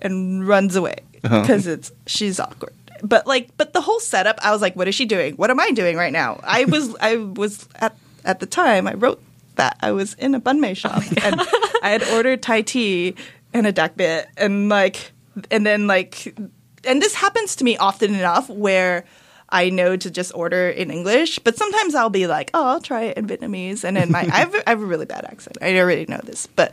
and 0.02 0.48
runs 0.48 0.76
away 0.76 0.98
because 1.22 1.68
it's 1.68 1.92
she's 2.08 2.40
awkward. 2.40 2.74
But 3.04 3.28
like, 3.28 3.56
but 3.58 3.74
the 3.74 3.82
whole 3.82 4.00
setup, 4.00 4.40
I 4.44 4.52
was 4.52 4.62
like, 4.62 4.76
what 4.76 4.88
is 4.88 4.96
she 4.96 5.06
doing? 5.06 5.36
What 5.36 5.50
am 5.50 5.60
I 5.60 5.72
doing 5.72 5.96
right 5.96 6.14
now? 6.14 6.40
I 6.44 6.66
was, 6.66 6.96
I 7.02 7.18
was 7.18 7.68
at 7.76 7.96
at 8.26 8.40
the 8.40 8.46
time, 8.46 8.88
I 8.88 8.94
wrote 8.94 9.22
that 9.56 9.78
I 9.82 9.92
was 9.92 10.14
in 10.16 10.36
a 10.36 10.42
banh 10.42 10.60
mi 10.60 10.74
shop 10.74 11.02
oh 11.04 11.16
and 11.24 11.42
I 11.82 11.90
had 11.90 12.04
ordered 12.04 12.42
Thai 12.42 12.62
tea 12.62 13.16
and 13.54 13.66
a 13.66 13.72
duck 13.72 13.96
bit 13.96 14.28
and 14.38 14.70
like, 14.70 15.12
and 15.52 15.66
then 15.66 15.88
like, 15.88 16.38
and 16.86 17.02
this 17.02 17.14
happens 17.14 17.56
to 17.58 17.64
me 17.64 17.78
often 17.78 18.14
enough 18.14 18.50
where 18.50 19.06
I 19.52 19.70
know 19.70 19.98
to 19.98 20.12
just 20.12 20.32
order 20.36 20.70
in 20.70 20.92
English, 20.92 21.40
but 21.40 21.58
sometimes 21.58 21.96
I'll 21.96 22.10
be 22.10 22.28
like, 22.28 22.52
oh, 22.54 22.68
I'll 22.68 22.82
try 22.82 23.04
it 23.04 23.18
in 23.18 23.28
Vietnamese, 23.28 23.84
and 23.84 23.98
then 23.98 24.12
my 24.12 24.22
I 24.22 24.40
have, 24.40 24.56
I 24.68 24.70
have 24.70 24.82
a 24.82 24.86
really 24.86 25.08
bad 25.08 25.26
accent. 25.26 25.58
I 25.62 25.76
already 25.80 26.06
know 26.06 26.22
this, 26.24 26.46
but 26.46 26.72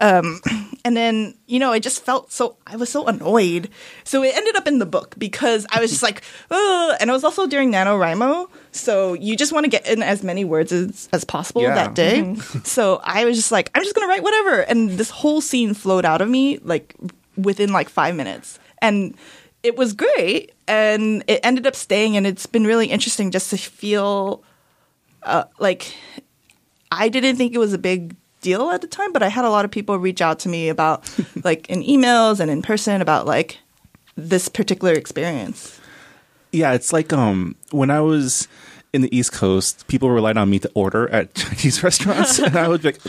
um, 0.00 0.40
and 0.84 0.96
then 0.96 1.34
you 1.46 1.58
know 1.58 1.72
I 1.72 1.78
just 1.78 2.04
felt 2.04 2.30
so 2.32 2.56
I 2.66 2.76
was 2.76 2.88
so 2.90 3.06
annoyed, 3.06 3.70
so 4.04 4.22
it 4.22 4.34
ended 4.36 4.56
up 4.56 4.66
in 4.66 4.78
the 4.78 4.86
book 4.86 5.14
because 5.18 5.66
I 5.70 5.80
was 5.80 5.90
just 5.90 6.02
like, 6.02 6.22
oh, 6.50 6.96
and 7.00 7.08
it 7.10 7.12
was 7.12 7.24
also 7.24 7.46
during 7.46 7.72
NaNoWriMo, 7.72 8.48
so 8.72 9.14
you 9.14 9.36
just 9.36 9.52
want 9.52 9.64
to 9.64 9.70
get 9.70 9.88
in 9.88 10.02
as 10.02 10.22
many 10.22 10.44
words 10.44 10.72
as, 10.72 11.08
as 11.12 11.24
possible 11.24 11.62
Yeah. 11.62 11.74
that 11.74 11.94
day. 11.94 12.36
So 12.64 13.00
I 13.02 13.24
was 13.24 13.36
just 13.36 13.52
like, 13.52 13.70
I'm 13.74 13.82
just 13.82 13.94
gonna 13.94 14.08
write 14.08 14.22
whatever, 14.22 14.60
and 14.60 14.90
this 14.90 15.10
whole 15.10 15.40
scene 15.40 15.74
flowed 15.74 16.04
out 16.04 16.20
of 16.20 16.28
me 16.28 16.58
like 16.58 16.94
within 17.36 17.72
like 17.72 17.88
five 17.88 18.14
minutes, 18.14 18.58
and 18.82 19.14
it 19.62 19.76
was 19.76 19.92
great. 19.94 20.52
And 20.68 21.22
it 21.28 21.40
ended 21.44 21.66
up 21.66 21.76
staying 21.76 22.16
and 22.16 22.26
it's 22.26 22.46
been 22.46 22.64
really 22.66 22.86
interesting 22.88 23.30
just 23.30 23.50
to 23.50 23.56
feel 23.56 24.42
uh, 25.22 25.44
like 25.58 25.94
i 26.90 27.08
didn't 27.08 27.36
think 27.36 27.52
it 27.54 27.58
was 27.58 27.72
a 27.72 27.78
big 27.78 28.14
deal 28.40 28.70
at 28.70 28.80
the 28.80 28.86
time 28.86 29.12
but 29.12 29.22
i 29.22 29.28
had 29.28 29.44
a 29.44 29.50
lot 29.50 29.64
of 29.64 29.70
people 29.70 29.98
reach 29.98 30.20
out 30.20 30.38
to 30.38 30.48
me 30.48 30.68
about 30.68 31.08
like 31.44 31.68
in 31.68 31.82
emails 31.82 32.40
and 32.40 32.50
in 32.50 32.62
person 32.62 33.00
about 33.00 33.26
like 33.26 33.58
this 34.16 34.48
particular 34.48 34.94
experience. 34.94 35.78
Yeah, 36.52 36.72
it's 36.72 36.92
like 36.92 37.12
um 37.12 37.54
when 37.70 37.90
I 37.90 38.00
was 38.00 38.48
in 38.92 39.02
the 39.02 39.14
East 39.14 39.32
Coast, 39.32 39.86
people 39.88 40.10
relied 40.10 40.38
on 40.38 40.48
me 40.48 40.58
to 40.60 40.70
order 40.74 41.08
at 41.10 41.34
Chinese 41.34 41.82
restaurants, 41.82 42.38
and 42.38 42.56
I 42.56 42.68
would 42.68 42.82
be 42.82 42.88
like, 42.88 43.00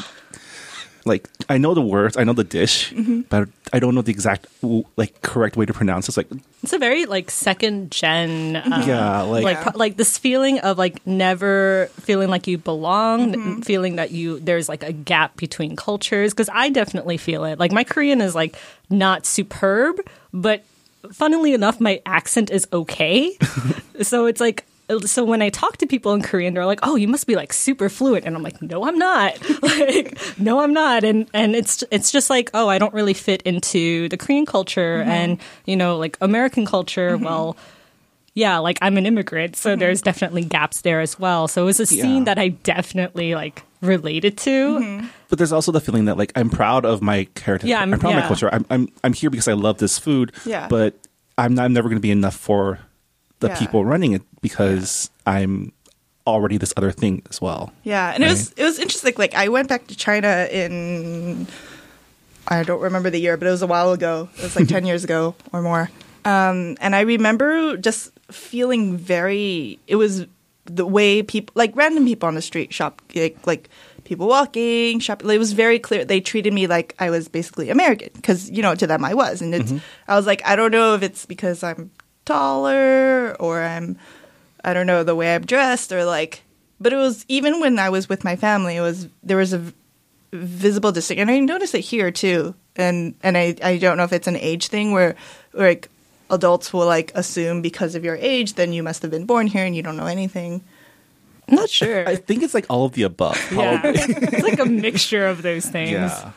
like 1.07 1.27
I 1.49 1.57
know 1.57 1.73
the 1.73 1.81
words, 1.81 2.17
I 2.17 2.23
know 2.23 2.33
the 2.33 2.43
dish, 2.43 2.91
Mm-hmm. 2.93 3.21
but 3.29 3.49
I 3.73 3.79
don't 3.79 3.95
know 3.95 4.01
the 4.01 4.11
exact 4.11 4.47
like 4.95 5.21
correct 5.21 5.57
way 5.57 5.65
to 5.65 5.73
pronounce. 5.73 6.05
it. 6.07 6.09
It's 6.09 6.17
like 6.17 6.27
It's 6.63 6.73
a 6.73 6.77
very 6.79 7.05
like 7.05 7.31
second 7.31 7.91
gen. 7.91 8.55
Uh, 8.57 8.83
yeah, 8.85 9.21
like, 9.21 9.43
Like, 9.43 9.61
pro- 9.61 9.71
like 9.77 9.97
this 9.97 10.17
feeling 10.17 10.59
of 10.59 10.77
like 10.77 11.05
never 11.07 11.89
feeling 12.01 12.29
like 12.29 12.47
you 12.47 12.57
belong, 12.57 13.33
n- 13.33 13.61
feeling 13.61 13.95
that 13.97 14.11
you 14.11 14.39
there's 14.39 14.69
like 14.69 14.83
a 14.83 14.91
gap 14.93 15.35
between 15.37 15.75
cultures. 15.75 16.33
Because 16.33 16.49
I 16.53 16.69
definitely 16.69 17.17
feel 17.17 17.43
it. 17.45 17.59
Like 17.59 17.71
my 17.71 17.83
Korean 17.83 18.21
is 18.21 18.35
like 18.35 18.55
not 18.89 19.25
superb, 19.25 19.99
but 20.33 20.63
funnily 21.11 21.53
enough, 21.53 21.79
my 21.79 22.01
accent 22.05 22.49
is 22.51 22.67
okay. 22.73 23.37
so 24.01 24.25
it's 24.25 24.41
like 24.41 24.65
so 25.05 25.23
when 25.23 25.41
I 25.41 25.49
talk 25.49 25.77
to 25.77 25.87
people 25.87 26.13
in 26.13 26.21
Korean, 26.21 26.53
they're 26.53 26.65
like, 26.65 26.79
"Oh, 26.83 26.95
you 26.95 27.07
must 27.07 27.27
be 27.27 27.35
like 27.35 27.51
super 27.51 27.89
fluent," 27.89 28.25
and 28.25 28.35
I'm 28.35 28.43
like, 28.43 28.61
"No, 28.61 28.85
I'm 28.85 28.97
not. 28.97 29.37
like, 29.61 30.17
no, 30.39 30.59
I'm 30.59 30.73
not." 30.73 31.03
And 31.03 31.27
and 31.33 31.55
it's 31.55 31.83
it's 31.91 32.11
just 32.11 32.29
like, 32.29 32.49
oh, 32.53 32.69
I 32.69 32.77
don't 32.77 32.93
really 32.93 33.13
fit 33.13 33.41
into 33.41 34.07
the 34.09 34.17
Korean 34.17 34.45
culture 34.45 34.99
mm-hmm. 34.99 35.09
and 35.09 35.39
you 35.65 35.75
know 35.75 35.97
like 35.97 36.17
American 36.21 36.65
culture. 36.65 37.15
Mm-hmm. 37.15 37.25
Well, 37.25 37.57
yeah, 38.33 38.59
like 38.59 38.77
I'm 38.81 38.97
an 38.97 39.05
immigrant, 39.05 39.55
so 39.55 39.71
mm-hmm. 39.71 39.79
there's 39.79 40.01
definitely 40.01 40.45
gaps 40.45 40.81
there 40.81 41.01
as 41.01 41.19
well. 41.19 41.47
So 41.47 41.63
it 41.63 41.65
was 41.65 41.79
a 41.79 41.85
scene 41.85 42.19
Yeah. 42.19 42.23
that 42.25 42.39
I 42.39 42.49
definitely 42.49 43.35
like 43.35 43.63
related 43.81 44.37
to. 44.39 45.01
but 45.27 45.37
there's 45.37 45.51
also 45.51 45.71
the 45.71 45.81
feeling 45.81 46.05
that 46.05 46.17
like 46.17 46.31
I'm 46.35 46.49
proud 46.49 46.85
of 46.85 47.01
my 47.01 47.27
heritage. 47.35 47.69
Yeah, 47.69 47.81
I'm, 47.81 47.91
I'm- 47.91 47.99
proud 47.99 48.15
of 48.15 48.21
my 48.21 48.27
culture. 48.27 48.49
I'm, 48.53 48.65
I'm 48.69 48.87
I'm 49.03 49.13
here 49.13 49.29
because 49.29 49.49
I 49.49 49.53
love 49.53 49.79
this 49.79 49.99
food. 49.99 50.31
Yeah. 50.45 50.67
but 50.69 50.95
I'm 51.37 51.53
not, 51.53 51.65
I'm 51.65 51.73
never 51.73 51.89
going 51.89 51.97
to 51.97 52.01
be 52.01 52.11
enough 52.11 52.35
for 52.35 52.79
the 53.39 53.47
Yeah. 53.47 53.59
people 53.59 53.85
running 53.85 54.13
it 54.13 54.21
because 54.41 55.09
I'm 55.25 55.71
already 56.25 56.57
this 56.57 56.73
other 56.75 56.91
thing 56.91 57.21
as 57.29 57.39
well. 57.41 57.71
Yeah, 57.83 58.11
and 58.13 58.23
it 58.23 58.29
was 58.29 58.51
it 58.57 58.63
was 58.63 58.79
interesting. 58.79 59.13
Like 59.17 59.33
I 59.35 59.47
went 59.49 59.69
back 59.69 59.87
to 59.87 59.95
China 59.95 60.47
in 60.51 61.47
I 62.47 62.63
don't 62.63 62.81
remember 62.81 63.09
the 63.09 63.19
year, 63.19 63.37
but 63.37 63.47
it 63.47 63.51
was 63.51 63.61
a 63.61 63.67
while 63.67 63.91
ago. 63.93 64.29
It 64.37 64.43
was 64.43 64.55
like 64.55 64.67
ten 64.75 64.85
years 64.85 65.03
ago 65.03 65.35
or 65.53 65.61
more. 65.61 65.89
Um, 66.25 66.75
and 66.81 66.95
I 66.95 67.01
remember 67.01 67.77
just 67.77 68.11
feeling 68.31 68.97
very. 68.97 69.79
It 69.87 69.95
was 69.95 70.25
the 70.65 70.85
way 70.85 71.23
people, 71.23 71.53
like 71.55 71.73
random 71.75 72.03
people 72.05 72.27
on 72.27 72.35
the 72.35 72.41
street, 72.41 72.73
shop 72.73 73.01
like, 73.15 73.37
like 73.47 73.69
people 74.03 74.27
walking, 74.27 74.99
shop. 74.99 75.23
It 75.23 75.37
was 75.37 75.53
very 75.53 75.79
clear. 75.79 76.03
They 76.03 76.19
treated 76.19 76.51
me 76.51 76.67
like 76.67 76.93
I 76.99 77.09
was 77.09 77.29
basically 77.29 77.69
American 77.69 78.09
because 78.15 78.49
you 78.51 78.61
know 78.61 78.75
to 78.75 78.85
them 78.87 79.05
I 79.05 79.13
was, 79.13 79.41
and 79.41 79.55
it's. 79.55 79.71
I 80.09 80.15
was 80.17 80.25
like, 80.25 80.41
I 80.45 80.57
don't 80.57 80.71
know 80.71 80.93
if 80.95 81.03
it's 81.03 81.25
because 81.25 81.63
I'm 81.63 81.91
taller 82.27 83.35
or 83.39 83.63
I'm 83.63 83.97
I 84.63 84.73
don't 84.73 84.85
know 84.87 85.03
the 85.03 85.15
way 85.15 85.33
I'm 85.33 85.45
dressed 85.45 85.91
or 85.91 86.05
like 86.05 86.43
but 86.79 86.93
it 86.93 86.97
was 86.97 87.25
even 87.27 87.59
when 87.59 87.79
I 87.79 87.89
was 87.89 88.07
with 88.09 88.23
my 88.23 88.35
family 88.35 88.75
it 88.75 88.81
was 88.81 89.07
there 89.23 89.37
was 89.37 89.53
a 89.53 89.59
v- 89.59 89.73
visible 90.33 90.91
distinction 90.91 91.29
and 91.29 91.35
I 91.35 91.39
noticed 91.39 91.73
it 91.73 91.81
here 91.81 92.11
too 92.11 92.53
and 92.75 93.15
and 93.23 93.37
I 93.37 93.55
I 93.63 93.77
don't 93.77 93.97
know 93.97 94.03
if 94.03 94.13
it's 94.13 94.27
an 94.27 94.35
age 94.37 94.67
thing 94.67 94.91
where, 94.91 95.15
where 95.53 95.69
like 95.69 95.89
adults 96.29 96.73
will 96.73 96.85
like 96.85 97.11
assume 97.15 97.61
because 97.61 97.95
of 97.95 98.03
your 98.03 98.17
age 98.17 98.53
then 98.55 98.73
you 98.73 98.83
must 98.83 99.01
have 99.01 99.11
been 99.11 99.25
born 99.25 99.47
here 99.47 99.65
and 99.65 99.75
you 99.75 99.81
don't 99.81 99.97
know 99.97 100.07
anything 100.07 100.61
I'm 101.49 101.55
not 101.55 101.69
sure. 101.69 102.05
I 102.13 102.17
think 102.17 102.43
it's 102.43 102.53
like 102.53 102.65
all 102.69 102.83
of 102.85 102.91
the 102.91 103.03
above. 103.03 103.39
yeah, 103.53 103.79
it's 103.85 104.43
like 104.43 104.59
a 104.59 104.65
mixture 104.65 105.25
of 105.27 105.41
those 105.43 105.65
things. 105.77 105.91
Yeah. 105.91 106.31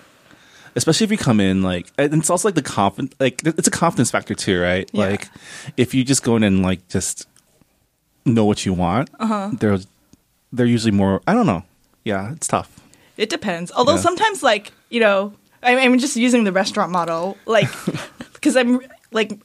Especially 0.77 1.05
if 1.05 1.11
you 1.11 1.19
come 1.19 1.41
in 1.41 1.63
like, 1.63 1.91
and 1.99 2.15
it's 2.15 2.31
also 2.31 2.49
like 2.49 2.55
the 2.55 2.63
confidence, 2.63 3.15
like 3.19 3.43
it's 3.45 3.69
a 3.69 3.71
confidence 3.73 4.11
factor 4.11 4.35
too, 4.35 4.61
right? 4.61 4.89
Yeah. 4.93 5.07
Like, 5.07 5.29
if 5.77 5.95
you 5.95 6.05
just 6.05 6.23
go 6.23 6.37
in 6.37 6.43
and 6.45 6.63
like 6.63 6.87
just 6.89 7.27
know 8.25 8.45
what 8.45 8.65
you 8.65 8.73
want, 8.73 9.11
Uh-huh. 9.19 9.51
they're 9.59 9.79
they're 10.53 10.67
usually 10.67 10.93
more. 10.93 11.21
I 11.27 11.35
don't 11.35 11.47
know. 11.47 11.65
Yeah, 12.05 12.33
it's 12.33 12.47
tough. 12.47 12.69
It 13.17 13.31
depends. 13.31 13.71
Although 13.73 13.95
Yeah. 13.95 14.01
sometimes, 14.01 14.43
like 14.43 14.73
you 14.91 15.01
know, 15.01 15.33
I, 15.63 15.77
I'm 15.79 15.99
just 15.99 16.17
using 16.17 16.45
the 16.45 16.53
restaurant 16.53 16.93
model, 16.93 17.37
like 17.47 17.69
because 18.35 18.57
I'm 18.57 18.81
like 19.13 19.39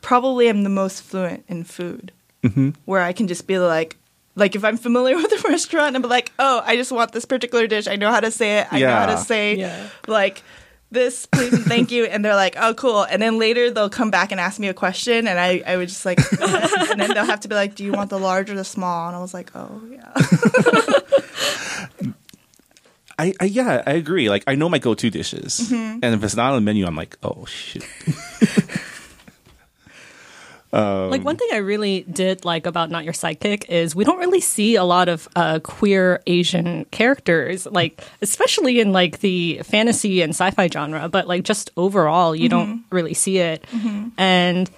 probably 0.00 0.48
I'm 0.48 0.62
the 0.64 0.70
most 0.70 1.02
fluent 1.02 1.44
in 1.48 1.64
food, 1.64 2.12
Mm-hmm. 2.42 2.70
where 2.84 3.00
I 3.02 3.12
can 3.14 3.26
just 3.26 3.46
be 3.46 3.58
like, 3.58 3.96
like 4.36 4.54
if 4.56 4.64
I'm 4.64 4.76
familiar 4.76 5.16
with 5.16 5.32
a 5.32 5.48
restaurant, 5.48 5.96
I'm 5.96 6.02
like, 6.02 6.32
oh, 6.38 6.62
I 6.64 6.76
just 6.76 6.92
want 6.92 7.12
this 7.12 7.24
particular 7.24 7.66
dish. 7.66 7.86
I 7.88 7.96
know 7.96 8.10
how 8.10 8.20
to 8.20 8.30
say 8.30 8.58
it. 8.60 8.68
I 8.72 8.80
know 8.80 8.90
how 8.90 9.06
to 9.06 9.18
say 9.18 9.56
Yeah. 9.56 9.88
like. 10.06 10.42
This, 10.90 11.26
please, 11.26 11.52
and 11.52 11.64
thank 11.64 11.90
you. 11.90 12.04
And 12.04 12.24
they're 12.24 12.36
like, 12.36 12.54
oh, 12.56 12.72
cool. 12.72 13.02
And 13.02 13.20
then 13.20 13.36
later 13.36 13.68
they'll 13.68 13.90
come 13.90 14.12
back 14.12 14.30
and 14.30 14.40
ask 14.40 14.60
me 14.60 14.68
a 14.68 14.74
question, 14.74 15.26
and 15.26 15.40
I, 15.40 15.60
I 15.66 15.76
would 15.76 15.88
just 15.88 16.06
like, 16.06 16.20
and 16.40 17.00
then 17.00 17.12
they'll 17.14 17.24
have 17.24 17.40
to 17.40 17.48
be 17.48 17.56
like, 17.56 17.74
do 17.74 17.82
you 17.82 17.90
want 17.90 18.10
the 18.10 18.18
large 18.18 18.48
or 18.48 18.54
the 18.54 18.62
small? 18.62 19.08
And 19.08 19.16
I 19.16 19.20
was 19.20 19.34
like, 19.34 19.50
oh, 19.56 19.82
yeah. 19.90 20.12
I, 23.18 23.32
I 23.40 23.44
yeah, 23.46 23.82
I 23.86 23.92
agree. 23.92 24.28
Like 24.28 24.44
I 24.46 24.54
know 24.56 24.68
my 24.68 24.78
go-to 24.78 25.10
dishes, 25.10 25.60
Mm-hmm. 25.70 26.00
and 26.02 26.14
if 26.14 26.24
it's 26.24 26.36
not 26.36 26.50
on 26.52 26.56
the 26.56 26.60
menu, 26.60 26.86
I'm 26.86 26.96
like, 26.96 27.16
oh 27.22 27.44
shit. 27.46 27.84
Like 31.10 31.24
one 31.24 31.36
thing 31.36 31.48
I 31.52 31.58
really 31.58 32.02
did 32.10 32.44
like 32.44 32.66
about 32.66 32.90
Not 32.90 33.04
Your 33.04 33.12
Sidekick 33.12 33.68
is 33.68 33.94
we 33.94 34.04
don't 34.04 34.18
really 34.18 34.40
see 34.40 34.74
a 34.76 34.84
lot 34.84 35.08
of 35.08 35.28
uh, 35.36 35.60
queer 35.60 36.20
Asian 36.26 36.84
characters, 36.86 37.66
like 37.66 38.02
especially 38.22 38.80
in 38.80 38.92
like 38.92 39.20
the 39.20 39.60
fantasy 39.62 40.22
and 40.22 40.30
sci-fi 40.30 40.66
genre, 40.68 41.08
but 41.08 41.28
like 41.28 41.44
just 41.44 41.70
overall, 41.76 42.34
you 42.34 42.48
don't 42.48 42.84
really 42.90 43.14
see 43.14 43.38
it. 43.38 43.64
And 44.18 44.70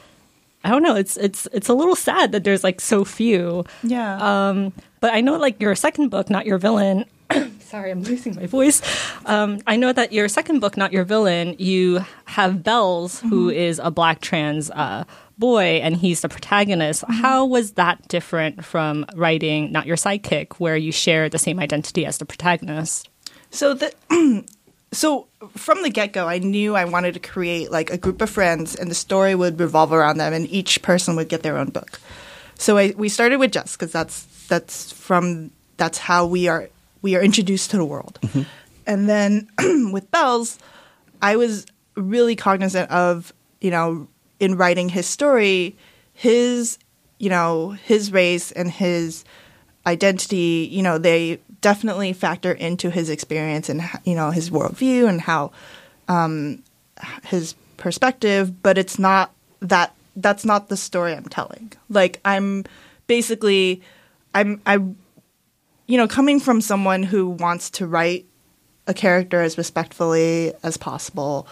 I 0.65 0.71
don't 0.71 0.83
know, 0.83 0.97
it's 0.97 1.17
it's 1.17 1.47
it's 1.53 1.69
a 1.69 1.75
little 1.75 1.97
sad 1.97 2.33
that 2.33 2.45
there's 2.45 2.65
like 2.65 2.81
so 2.81 3.05
few. 3.05 3.65
Yeah. 3.83 4.49
Um, 4.49 4.73
but 5.01 5.15
I 5.15 5.21
know 5.21 5.37
like 5.37 5.61
your 5.61 5.75
second 5.75 6.09
book, 6.09 6.29
Not 6.29 6.45
Your 6.47 6.59
Villain. 6.59 7.05
Sorry, 7.61 7.91
I'm 7.91 8.03
losing 8.03 8.37
my 8.37 8.47
voice. 8.47 8.81
Um, 9.27 9.61
I 9.67 9.77
know 9.77 9.93
that 9.93 10.13
your 10.13 10.29
second 10.29 10.61
book, 10.61 10.77
Not 10.77 10.93
Your 10.93 11.05
Villain, 11.05 11.57
you 11.59 12.05
have 12.27 12.63
Bells, 12.63 13.21
who 13.21 13.51
is 13.51 13.81
a 13.83 13.91
black 13.91 14.21
trans 14.21 14.71
uh, 14.71 15.05
boy, 15.39 15.81
and 15.83 15.97
he's 15.97 16.21
the 16.21 16.29
protagonist. 16.29 17.03
Mm-hmm. 17.03 17.23
How 17.23 17.45
was 17.45 17.73
that 17.73 18.07
different 18.09 18.65
from 18.65 19.07
writing 19.15 19.73
Not 19.73 19.87
Your 19.87 19.97
Sidekick, 19.97 20.55
where 20.55 20.77
you 20.77 20.93
share 20.93 21.29
the 21.29 21.39
same 21.39 21.59
identity 21.59 22.07
as 22.07 22.19
the 22.19 22.25
protagonist? 22.25 23.09
So 23.51 23.75
the 23.75 23.93
so 24.93 25.29
from 25.57 25.83
the 25.83 25.91
get 25.91 26.13
go, 26.13 26.27
I 26.29 26.39
knew 26.39 26.75
I 26.75 26.85
wanted 26.85 27.15
to 27.15 27.21
create 27.21 27.71
like 27.71 27.91
a 27.91 27.99
group 27.99 28.21
of 28.21 28.31
friends, 28.31 28.75
and 28.75 28.91
the 28.91 28.95
story 28.95 29.35
would 29.35 29.61
revolve 29.61 29.93
around 29.93 30.19
them, 30.19 30.33
and 30.33 30.49
each 30.51 30.83
person 30.83 31.17
would 31.17 31.29
get 31.29 31.43
their 31.43 31.59
own 31.59 31.71
book. 31.71 32.01
So 32.59 32.79
I, 32.79 32.95
we 32.97 33.09
started 33.09 33.39
with 33.39 33.53
Jess 33.53 33.77
because 33.77 33.93
that's 33.93 34.25
that's 34.49 34.93
from 34.93 35.51
that's 35.77 35.99
how 35.99 36.27
we 36.27 36.49
are 36.49 36.69
we 37.03 37.15
are 37.15 37.23
introduced 37.23 37.71
to 37.73 37.77
the 37.77 37.85
world, 37.85 38.19
mm-hmm. 38.23 38.43
and 38.87 39.09
then 39.09 39.49
with 39.93 40.11
Bells, 40.11 40.59
I 41.21 41.37
was 41.37 41.67
really 41.95 42.37
cognizant 42.37 42.91
of 42.91 43.33
you 43.61 43.71
know 43.71 44.09
in 44.41 44.57
writing 44.57 44.89
his 44.89 45.07
story, 45.07 45.77
his 46.13 46.79
you 47.19 47.31
know 47.31 47.71
his 47.71 48.13
race 48.13 48.53
and 48.53 48.71
his 48.71 49.25
identity, 49.87 50.69
you 50.71 50.83
know, 50.83 50.99
they 50.99 51.41
definitely 51.61 52.13
factor 52.13 52.53
into 52.53 52.91
his 52.91 53.09
experience 53.09 53.69
and 53.69 53.83
you 54.05 54.15
know 54.15 54.31
his 54.31 54.51
worldview 54.51 55.09
and 55.09 55.21
how 55.21 55.53
um, 56.09 56.63
his 57.25 57.55
perspective. 57.77 58.63
But 58.63 58.79
it's 58.79 58.99
not 58.99 59.33
that 59.61 59.95
that's 60.17 60.45
not 60.45 60.69
the 60.69 60.77
story 60.77 61.13
I'm 61.13 61.25
telling. 61.25 61.73
Like 61.89 62.21
I'm 62.25 62.65
basically 63.07 63.83
I'm 64.35 64.61
I 64.67 64.75
you 64.75 65.97
know 65.97 66.09
coming 66.09 66.41
from 66.41 66.61
someone 66.61 67.03
who 67.03 67.29
wants 67.29 67.71
to 67.71 67.87
write 67.87 68.27
a 68.87 68.95
character 68.95 69.41
as 69.41 69.57
respectfully 69.57 70.53
as 70.63 70.77
possible. 70.77 71.47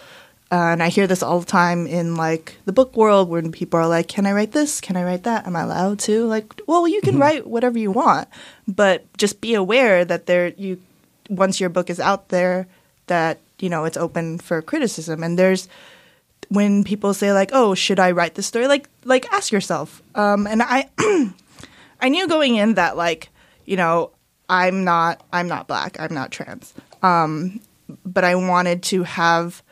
Uh, 0.53 0.71
and 0.73 0.83
I 0.83 0.89
hear 0.89 1.07
this 1.07 1.23
all 1.23 1.41
the 1.41 1.47
time 1.47 1.87
in 1.87 2.17
like 2.17 2.59
the 2.65 2.73
book 2.73 2.97
world 2.97 3.29
when 3.29 3.51
people 3.51 3.81
are 3.81 3.89
like, 3.89 4.09
"Can 4.09 4.27
I 4.27 4.33
write 4.33 4.53
this? 4.53 4.81
Can 4.81 4.97
I 4.97 5.03
write 5.03 5.25
that? 5.25 5.47
Am 5.47 5.57
I 5.57 5.63
allowed 5.63 5.99
to?" 6.01 6.27
Like, 6.27 6.61
well, 6.67 6.87
you 6.87 7.01
can 7.01 7.19
write 7.19 7.47
whatever 7.47 7.79
you 7.79 7.91
want, 7.91 8.29
but 8.69 9.05
just 9.17 9.41
be 9.41 9.55
aware 9.55 10.05
that 10.05 10.27
there 10.27 10.49
you 10.49 10.81
once 11.29 11.61
your 11.61 11.71
book 11.71 11.89
is 11.91 11.99
out 11.99 12.29
there 12.29 12.67
that 13.07 13.39
you 13.59 13.69
know 13.69 13.85
it's 13.85 13.97
open 13.97 14.39
for 14.39 14.63
criticism. 14.63 15.23
And 15.23 15.39
there's 15.39 15.67
when 16.51 16.85
people 16.85 17.15
say 17.15 17.33
like, 17.33 17.51
"Oh, 17.53 17.75
should 17.75 17.99
I 17.99 18.13
write 18.13 18.35
this 18.35 18.47
story?" 18.47 18.69
Like, 18.69 18.89
like 19.05 19.27
ask 19.33 19.51
yourself. 19.51 20.03
Um, 20.15 20.47
and 20.47 20.63
I, 20.63 20.89
I 22.01 22.09
knew 22.09 22.29
going 22.29 22.57
in 22.57 22.75
that 22.75 22.97
like, 22.97 23.31
you 23.65 23.77
know, 23.77 24.11
I'm 24.49 24.85
not, 24.85 25.25
I'm 25.33 25.49
not 25.49 25.67
black, 25.67 25.99
I'm 25.99 26.15
not 26.15 26.31
trans. 26.31 26.75
Um, 27.03 27.61
but 28.05 28.25
I 28.25 28.35
wanted 28.35 28.83
to 28.85 29.03
have 29.03 29.63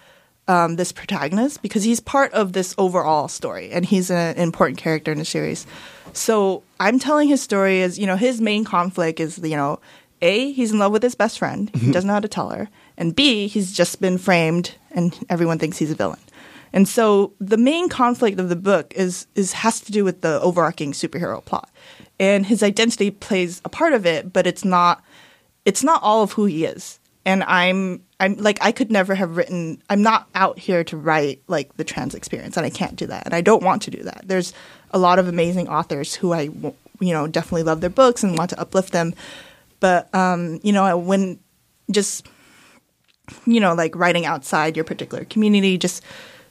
um, 0.48 0.76
this 0.76 0.92
protagonist 0.92 1.62
because 1.62 1.84
he's 1.84 2.00
part 2.00 2.32
of 2.32 2.52
this 2.52 2.74
overall 2.78 3.28
story 3.28 3.70
and 3.70 3.84
he's 3.84 4.10
an 4.10 4.36
important 4.36 4.78
character 4.78 5.12
in 5.12 5.18
the 5.18 5.24
series. 5.24 5.66
So 6.12 6.62
I'm 6.80 6.98
telling 6.98 7.28
his 7.28 7.40
story 7.40 7.82
as 7.82 7.98
you 7.98 8.06
know 8.06 8.16
his 8.16 8.40
main 8.40 8.64
conflict 8.64 9.20
is 9.20 9.38
you 9.38 9.56
know 9.56 9.80
a 10.20 10.52
he's 10.52 10.72
in 10.72 10.78
love 10.78 10.92
with 10.92 11.02
his 11.02 11.14
best 11.14 11.38
friend 11.38 11.70
he 11.74 11.90
doesn't 11.90 12.06
know 12.06 12.14
how 12.14 12.20
to 12.20 12.28
tell 12.28 12.50
her 12.50 12.68
and 12.96 13.16
b 13.16 13.48
he's 13.48 13.72
just 13.72 14.00
been 14.00 14.18
framed 14.18 14.74
and 14.92 15.18
everyone 15.28 15.58
thinks 15.58 15.78
he's 15.78 15.90
a 15.90 15.94
villain. 15.94 16.20
And 16.72 16.88
so 16.88 17.32
the 17.38 17.58
main 17.58 17.88
conflict 17.88 18.40
of 18.40 18.48
the 18.48 18.56
book 18.56 18.92
is 18.96 19.26
is 19.34 19.52
has 19.52 19.80
to 19.82 19.92
do 19.92 20.04
with 20.04 20.22
the 20.22 20.40
overarching 20.40 20.92
superhero 20.92 21.44
plot. 21.44 21.70
And 22.18 22.46
his 22.46 22.62
identity 22.62 23.10
plays 23.10 23.60
a 23.64 23.68
part 23.68 23.92
of 23.92 24.06
it, 24.06 24.32
but 24.32 24.46
it's 24.46 24.64
not 24.64 25.02
it's 25.64 25.84
not 25.84 26.02
all 26.02 26.22
of 26.22 26.32
who 26.32 26.46
he 26.46 26.64
is. 26.64 26.98
And 27.24 27.44
I'm 27.44 28.02
I'm 28.18 28.36
like 28.36 28.58
I 28.60 28.72
could 28.72 28.90
never 28.90 29.14
have 29.14 29.36
written 29.36 29.82
I'm 29.88 30.02
not 30.02 30.28
out 30.34 30.58
here 30.58 30.84
to 30.84 30.96
write 30.96 31.42
like 31.46 31.76
the 31.76 31.84
trans 31.84 32.14
experience 32.14 32.56
and 32.56 32.66
I 32.66 32.70
can't 32.70 32.96
do 32.96 33.06
that 33.06 33.24
and 33.26 33.34
I 33.34 33.40
don't 33.40 33.62
want 33.62 33.82
to 33.82 33.90
do 33.90 34.02
that. 34.02 34.22
There's 34.24 34.52
a 34.90 34.98
lot 34.98 35.18
of 35.18 35.28
amazing 35.28 35.68
authors 35.68 36.14
who 36.14 36.32
I 36.32 36.42
you 36.42 37.12
know 37.12 37.26
definitely 37.26 37.62
love 37.62 37.80
their 37.80 37.90
books 37.90 38.22
and 38.22 38.36
want 38.36 38.50
to 38.50 38.60
uplift 38.60 38.92
them. 38.92 39.14
But 39.80 40.12
um 40.14 40.60
you 40.62 40.72
know 40.72 40.96
when 40.98 41.38
just 41.90 42.26
you 43.46 43.60
know 43.60 43.74
like 43.74 43.94
writing 43.94 44.26
outside 44.26 44.76
your 44.76 44.84
particular 44.84 45.24
community 45.24 45.78
just 45.78 46.02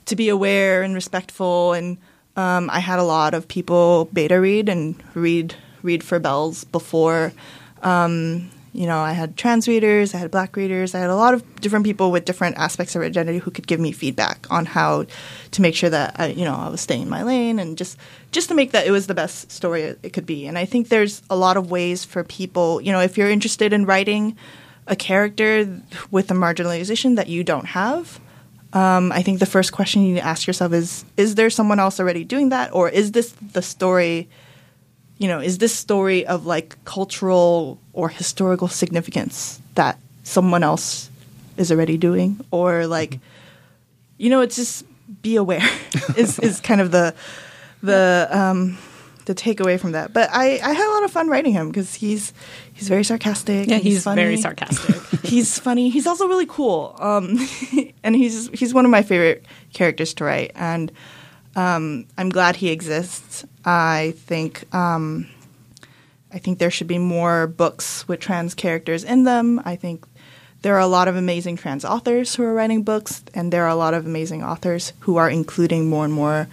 to 0.06 0.16
be 0.16 0.30
aware 0.30 0.84
and 0.84 0.94
respectful 0.94 1.74
and 1.74 1.98
um, 2.36 2.70
I 2.70 2.80
had 2.80 3.00
a 3.00 3.04
lot 3.04 3.34
of 3.34 3.48
people 3.48 4.06
beta 4.14 4.40
read 4.40 4.70
and 4.70 5.02
read 5.14 5.56
read 5.84 6.04
for 6.04 6.20
bells 6.20 6.64
before 6.64 7.34
um, 7.82 8.50
you 8.74 8.86
know 8.86 9.00
I 9.00 9.14
had 9.14 9.38
trans 9.38 9.68
readers 9.68 10.14
I 10.14 10.18
had 10.18 10.32
black 10.32 10.56
readers 10.56 10.96
I 10.96 11.00
had 11.00 11.10
a 11.10 11.16
lot 11.16 11.34
of 11.34 11.62
different 11.62 11.86
people 11.86 12.12
with 12.12 12.26
different 12.26 12.58
aspects 12.58 12.96
of 12.96 13.02
identity 13.02 13.40
who 13.40 13.52
could 13.52 13.68
give 13.68 13.80
me 13.80 13.92
feedback 13.92 14.48
on 14.50 14.66
how 14.66 15.06
to 15.52 15.62
make 15.62 15.76
sure 15.76 15.90
that 15.90 16.16
I, 16.20 16.28
you 16.28 16.46
know 16.46 16.56
I 16.56 16.70
was 16.70 16.82
staying 16.82 17.04
in 17.04 17.10
my 17.10 17.24
lane 17.24 17.60
and 17.60 17.78
just 17.78 17.98
just 18.32 18.50
to 18.50 18.56
make 18.56 18.72
that 18.72 18.88
it 18.88 18.92
was 18.92 19.08
the 19.08 19.14
best 19.14 19.52
story 19.52 19.82
it, 19.82 20.14
could 20.14 20.26
be 20.26 20.48
and 20.48 20.58
I 20.58 20.66
think 20.66 20.90
there's 20.90 21.22
a 21.30 21.36
lot 21.36 21.58
of 21.58 21.70
ways 21.70 22.06
for 22.06 22.24
people 22.24 22.82
you 22.82 22.92
know 22.92 23.02
if 23.02 23.18
you're 23.18 23.30
interested 23.30 23.74
in 23.74 23.86
writing 23.86 24.38
a 24.88 24.96
character 24.96 25.82
with 26.10 26.32
a 26.32 26.34
marginalization 26.34 27.16
that 27.16 27.28
you 27.28 27.44
don't 27.44 27.68
have 27.68 28.20
um, 28.74 29.12
I 29.12 29.22
think 29.22 29.40
the 29.40 29.46
first 29.46 29.74
question 29.74 30.04
you 30.04 30.14
need 30.14 30.22
to 30.22 30.26
ask 30.26 30.48
yourself 30.48 30.72
is: 30.72 31.04
Is 31.18 31.36
there 31.36 31.50
someone 31.50 31.78
else 31.78 32.00
already 32.00 32.24
doing 32.24 32.50
that, 32.50 32.74
or 32.74 32.88
is 32.88 33.12
this 33.12 33.34
the 33.52 33.62
story? 33.62 34.30
You 35.18 35.28
know, 35.28 35.42
is 35.42 35.58
this 35.58 35.76
story 35.76 36.26
of 36.26 36.46
like 36.46 36.84
cultural 36.86 37.81
or 37.94 38.10
historical 38.10 38.68
significance 38.68 39.60
that 39.76 39.98
someone 40.24 40.64
else 40.64 41.10
is 41.58 41.72
already 41.72 41.98
doing, 41.98 42.40
or 42.52 42.88
like, 42.88 43.20
you 44.18 44.30
know, 44.30 44.42
it's 44.42 44.56
just 44.56 44.86
be 45.22 45.36
aware 45.36 45.68
is 46.18 46.40
is 46.40 46.60
kind 46.60 46.82
of 46.82 46.92
the 46.92 47.14
the 47.84 48.28
um, 48.32 48.78
the 49.26 49.36
takeaway 49.36 49.80
from 49.80 49.92
that. 49.94 50.14
But 50.14 50.30
I, 50.32 50.60
I 50.64 50.74
had 50.74 50.88
a 50.88 50.94
lot 50.94 51.04
of 51.04 51.12
fun 51.12 51.28
writing 51.28 51.54
him 51.54 51.70
because 51.70 51.94
he's 51.96 52.34
he's 52.74 52.88
very 52.88 53.04
sarcastic. 53.04 53.68
Yeah, 53.68 53.76
and 53.76 53.84
he's 53.84 54.04
funny. 54.04 54.22
very 54.22 54.38
sarcastic. 54.38 55.20
he's 55.24 55.60
funny. 55.60 55.90
He's 55.90 56.08
also 56.08 56.28
really 56.28 56.46
cool. 56.46 56.96
Um, 57.00 57.40
and 58.04 58.16
he's 58.16 58.50
he's 58.50 58.74
one 58.74 58.86
of 58.86 58.92
my 58.92 59.02
favorite 59.02 59.46
characters 59.74 60.14
to 60.16 60.26
write. 60.26 60.52
And 60.56 60.92
um, 61.56 62.06
I'm 62.18 62.30
glad 62.30 62.56
he 62.56 62.70
exists. 62.70 63.46
I 63.66 64.14
think 64.18 64.74
um, 64.74 65.28
I 66.34 66.40
think 66.40 66.60
there 66.60 66.72
should 66.72 66.88
be 66.88 66.98
more 66.98 67.48
books 67.48 68.08
with 68.08 68.20
trans 68.20 68.54
characters 68.54 69.04
in 69.04 69.24
them. 69.24 69.62
I 69.66 69.76
think 69.76 70.06
there 70.62 70.76
are 70.76 70.80
a 70.80 70.88
lot 70.88 71.08
of 71.08 71.16
amazing 71.16 71.58
trans 71.58 71.84
authors 71.84 72.36
who 72.36 72.44
are 72.44 72.54
writing 72.54 72.84
books, 72.84 73.24
and 73.34 73.52
there 73.52 73.64
are 73.66 73.70
a 73.70 73.76
lot 73.76 73.94
of 73.94 74.06
amazing 74.06 74.44
authors 74.44 74.94
who 75.02 75.18
are 75.18 75.30
including 75.30 75.90
more 75.90 76.06
and 76.06 76.14
more. 76.14 76.48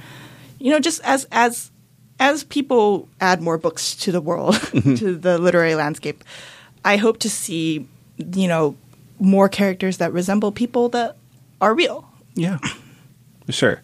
You 0.59 0.71
know, 0.71 0.81
just 0.81 1.01
as 1.05 1.27
as 1.31 1.71
as 2.19 2.45
people 2.45 3.09
add 3.21 3.41
more 3.41 3.59
books 3.59 3.95
to 3.97 4.13
the 4.13 4.21
world, 4.21 4.55
to 4.73 5.17
the 5.17 5.39
literary 5.39 5.75
landscape, 5.75 6.25
I 6.85 6.97
hope 6.97 7.19
to 7.21 7.31
see, 7.31 7.87
you 8.17 8.49
know, 8.49 8.77
more 9.21 9.49
characters 9.49 9.99
that 9.99 10.13
resemble 10.13 10.53
people 10.53 10.89
that 10.91 11.17
are 11.61 11.75
real. 11.75 12.09
Yeah. 12.35 12.59
Sure. 13.51 13.81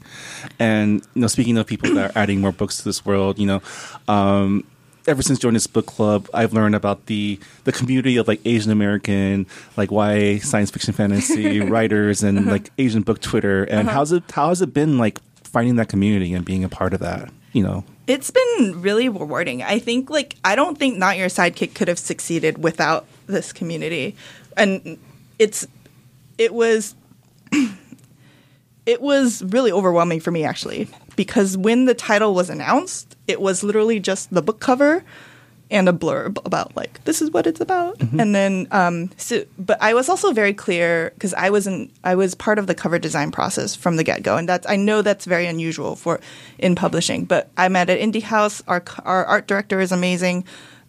And 0.59 1.07
you 1.15 1.23
know, 1.23 1.27
speaking 1.27 1.57
of 1.57 1.67
people 1.67 1.95
that 1.95 2.15
are 2.15 2.19
adding 2.19 2.41
more 2.41 2.53
books 2.53 2.79
to 2.79 2.85
this 2.85 3.05
world, 3.05 3.39
you 3.39 3.47
know, 3.47 3.63
um, 4.09 4.65
ever 5.07 5.23
since 5.23 5.39
joining 5.39 5.55
this 5.55 5.67
book 5.67 5.87
club, 5.87 6.29
I've 6.33 6.53
learned 6.53 6.75
about 6.75 7.07
the 7.07 7.39
the 7.65 7.73
community 7.73 8.17
of 8.17 8.29
like 8.29 8.41
Asian 8.45 8.71
American, 8.71 9.47
like 9.77 9.91
YA 9.91 10.39
science 10.41 10.71
fiction 10.71 10.93
fantasy 10.93 11.61
writers 11.73 12.23
and 12.23 12.39
uh-huh. 12.39 12.51
like 12.51 12.71
Asian 12.79 13.03
book 13.03 13.21
Twitter. 13.21 13.65
And 13.65 13.89
uh-huh. 13.89 13.99
how's 13.99 14.13
it 14.13 14.25
how 14.31 14.49
has 14.49 14.63
it 14.63 14.73
been 14.75 14.99
like 14.99 15.19
finding 15.43 15.77
that 15.77 15.89
community 15.89 16.35
and 16.35 16.45
being 16.45 16.65
a 16.65 16.69
part 16.69 16.95
of 16.95 17.01
that? 17.01 17.33
You 17.53 17.63
know, 17.63 17.85
It's 18.07 18.31
been 18.31 18.83
really 18.83 19.09
rewarding. 19.09 19.63
I 19.63 19.79
think 19.79 20.11
like 20.11 20.37
I 20.45 20.57
don't 20.57 20.79
think 20.79 20.99
Not 20.99 21.17
Your 21.17 21.29
Sidekick 21.29 21.75
could 21.75 21.89
have 21.89 21.99
succeeded 21.99 22.63
without 22.63 23.07
this 23.27 23.53
community. 23.53 24.17
And 24.57 24.99
it's 25.39 25.67
it 26.39 26.53
was 26.53 26.95
it 28.87 29.01
was 29.01 29.43
really 29.45 29.71
overwhelming 29.71 30.21
for 30.21 30.31
me 30.31 30.45
actually 30.45 30.89
because 31.17 31.57
when 31.57 31.85
the 31.85 31.95
title 31.95 32.35
was 32.35 32.51
announced, 32.51 33.17
it 33.27 33.41
was 33.41 33.63
literally 33.63 34.01
just 34.01 34.33
the 34.33 34.43
book 34.43 34.61
cover 34.61 35.05
and 35.71 35.89
a 35.89 35.93
blurb 35.93 36.39
about 36.45 36.77
like 36.77 37.03
this 37.05 37.23
is 37.23 37.31
what 37.31 37.47
it's 37.47 37.61
about. 37.61 38.01
And 38.01 38.35
then 38.35 38.69
um 38.71 39.11
so 39.17 39.45
but 39.59 39.81
i 39.81 39.95
was 39.95 40.09
also 40.09 40.31
very 40.33 40.53
clear 40.53 41.11
because 41.15 41.33
i 41.35 41.49
wasn't 41.49 41.91
i 42.05 42.15
was 42.15 42.35
part 42.35 42.59
of 42.59 42.67
the 42.67 42.75
cover 42.75 42.99
design 42.99 43.31
process 43.31 43.75
from 43.75 43.97
the 43.97 44.05
get-go. 44.05 44.37
And 44.37 44.49
that's 44.49 44.69
i 44.69 44.77
know 44.77 45.01
that's 45.01 45.25
very 45.25 45.47
unusual 45.47 45.97
for 45.97 46.21
in 46.59 46.75
publishing 46.75 47.25
but 47.25 47.51
i'm 47.57 47.77
at 47.77 47.89
an 47.91 47.99
indie 47.99 48.23
house. 48.23 48.63
Our 48.69 48.85
our 49.05 49.25
art 49.25 49.47
director 49.47 49.81
is 49.81 49.91
amazing 49.91 50.45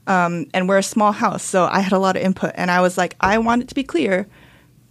um, 0.07 0.45
and 0.53 0.69
we're 0.69 0.77
a 0.77 0.83
small 0.83 1.13
house 1.13 1.41
so 1.41 1.65
i 1.65 1.79
had 1.79 1.93
a 1.93 1.99
lot 1.99 2.17
of 2.17 2.21
input. 2.21 2.51
And 2.55 2.69
i 2.69 2.81
was 2.81 2.97
like 2.97 3.15
i 3.21 3.37
want 3.37 3.61
it 3.63 3.69
to 3.69 3.75
be 3.75 3.83
clear 3.83 4.27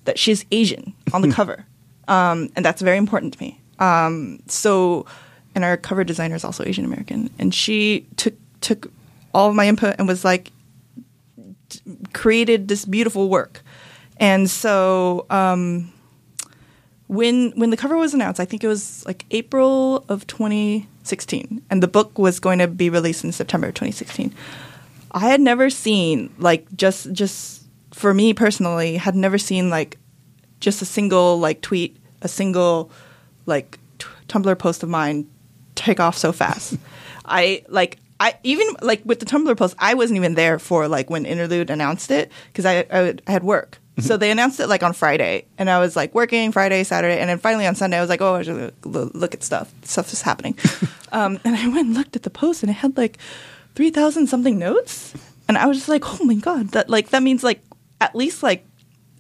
that 0.07 0.19
she's 0.19 0.47
asian 0.51 0.95
on 1.13 1.21
the 1.21 1.31
cover 1.39 1.67
um, 2.09 2.51
and 2.57 2.65
that's 2.65 2.83
very 2.83 2.97
important 2.97 3.35
to 3.35 3.41
me. 3.41 3.61
Um, 3.79 4.41
so 4.47 5.07
and 5.55 5.65
our 5.65 5.77
cover 5.77 6.05
designer 6.05 6.35
is 6.35 6.45
also 6.45 6.65
asian 6.65 6.85
american 6.85 7.31
and 7.39 7.55
she 7.55 8.07
took 8.17 8.35
took 8.61 8.91
all 9.35 9.51
of 9.51 9.55
my 9.55 9.69
input 9.69 9.97
and 9.99 10.09
was 10.09 10.25
like 10.25 10.53
d- 11.69 11.81
created 12.13 12.69
this 12.69 12.85
beautiful 12.85 13.29
work. 13.29 13.63
And 14.19 14.49
so 14.49 15.27
um, 15.29 15.93
when 17.09 17.51
when 17.57 17.71
the 17.71 17.77
cover 17.77 17.99
was 17.99 18.15
announced 18.15 18.41
i 18.41 18.47
think 18.47 18.65
it 18.65 18.67
was 18.67 19.05
like 19.05 19.27
april 19.31 20.07
of 20.09 20.27
2016 20.27 21.63
and 21.69 21.83
the 21.83 21.87
book 21.87 22.19
was 22.19 22.41
going 22.41 22.59
to 22.59 22.67
be 22.67 22.89
released 22.89 23.25
in 23.25 23.31
september 23.31 23.69
of 23.69 23.75
2016 23.75 24.35
i 25.13 25.29
had 25.29 25.39
never 25.39 25.69
seen 25.69 26.33
like 26.39 26.67
just 26.75 27.13
just 27.13 27.65
for 27.93 28.15
me 28.15 28.33
personally 28.33 28.97
had 28.97 29.15
never 29.15 29.37
seen 29.37 29.69
like 29.69 29.99
just 30.61 30.81
a 30.81 30.87
single 30.87 31.39
like 31.39 31.61
tweet 31.61 31.95
a 32.23 32.29
single 32.29 32.91
like 33.45 33.79
t- 33.99 34.07
tumblr 34.27 34.59
post 34.59 34.83
of 34.83 34.89
mine 34.89 35.29
take 35.85 36.01
off 36.01 36.17
so 36.17 36.33
fast. 36.33 36.77
I 37.25 37.65
like 37.69 37.99
i 38.21 38.35
even 38.43 38.67
like 38.81 39.03
with 39.05 39.19
the 39.19 39.27
tumblr 39.27 39.57
post 39.57 39.75
i 39.79 39.95
wasn't 39.95 40.17
even 40.17 40.35
there 40.35 40.59
for 40.59 40.87
like 40.87 41.11
when 41.11 41.27
interlude 41.27 41.69
announced 41.69 42.11
it 42.11 42.31
because 42.47 42.65
I, 42.65 42.87
I 42.91 43.15
i 43.27 43.31
had 43.31 43.43
work. 43.43 43.79
So 44.01 44.17
they 44.17 44.33
announced 44.33 44.59
it 44.59 44.69
like 44.69 44.83
on 44.83 44.93
friday 44.93 45.47
and 45.57 45.71
i 45.71 45.79
was 45.79 45.95
like 45.95 46.15
working 46.15 46.53
friday 46.53 46.83
saturday 46.85 47.21
and 47.21 47.31
then 47.31 47.39
finally 47.39 47.67
on 47.67 47.75
sunday 47.75 47.97
i 47.97 48.01
was 48.01 48.11
like 48.11 48.21
oh 48.21 48.35
i 48.35 48.43
should 48.43 48.75
look, 48.85 49.35
at 49.35 49.43
stuff. 49.43 49.73
Stuff 49.83 50.13
is 50.13 50.23
happening. 50.23 50.57
Um, 51.13 51.39
and 51.45 51.55
i 51.55 51.69
went 51.69 51.87
and 51.87 51.95
looked 51.95 52.17
at 52.17 52.25
the 52.25 52.31
post 52.31 52.65
and 52.65 52.71
it 52.71 52.75
had 52.75 52.97
like 52.97 53.19
3000 53.77 54.27
something 54.27 54.59
notes 54.59 55.15
and 55.47 55.57
i 55.57 55.65
was 55.67 55.77
just 55.77 55.89
like 55.89 56.03
oh 56.05 56.25
my 56.25 56.35
god 56.35 56.71
that 56.71 56.91
like 56.91 57.11
that 57.11 57.23
means 57.23 57.45
like 57.45 57.63
at 58.01 58.17
least 58.17 58.43
like 58.43 58.67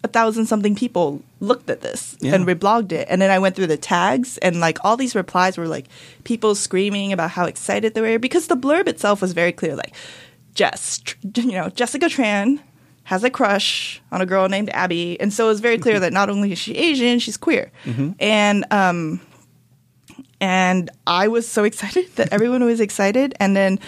a 0.04 0.08
thousand 0.08 0.46
something 0.46 0.74
people 0.76 1.22
looked 1.40 1.68
at 1.70 1.80
this 1.80 2.16
Yeah. 2.20 2.34
and 2.34 2.46
reblogged 2.46 2.92
it. 2.92 3.08
And 3.10 3.20
then 3.20 3.30
I 3.30 3.38
went 3.40 3.56
through 3.56 3.66
the 3.68 3.76
tags 3.76 4.38
and 4.38 4.60
like 4.60 4.78
all 4.84 4.96
these 4.96 5.14
replies 5.16 5.56
were 5.58 5.66
like 5.66 5.86
people 6.24 6.54
screaming 6.54 7.12
about 7.12 7.30
how 7.30 7.46
excited 7.46 7.94
they 7.94 8.00
were 8.02 8.18
because 8.18 8.46
the 8.46 8.56
blurb 8.56 8.86
itself 8.86 9.20
was 9.22 9.32
very 9.32 9.50
clear. 9.52 9.74
Like 9.74 9.94
Jess, 10.54 11.00
you 11.36 11.52
know, 11.52 11.68
Jessica 11.70 12.06
Tran 12.06 12.60
has 13.04 13.24
a 13.24 13.30
crush 13.30 14.00
on 14.12 14.20
a 14.20 14.26
girl 14.26 14.48
named 14.48 14.70
Abby. 14.70 15.18
And 15.20 15.32
so 15.32 15.46
it 15.46 15.48
was 15.48 15.60
very 15.60 15.78
clear 15.78 15.98
that 16.00 16.12
not 16.12 16.30
only 16.30 16.52
is 16.52 16.58
she 16.58 16.74
Asian, 16.76 17.18
she's 17.18 17.36
queer. 17.36 17.72
And, 18.20 18.64
um, 18.70 19.20
and 20.40 20.90
I 21.06 21.28
was 21.28 21.48
so 21.48 21.64
excited 21.70 22.14
that 22.16 22.32
everyone 22.32 22.64
was 22.64 22.80
excited. 22.80 23.34
And 23.40 23.56
then 23.56 23.78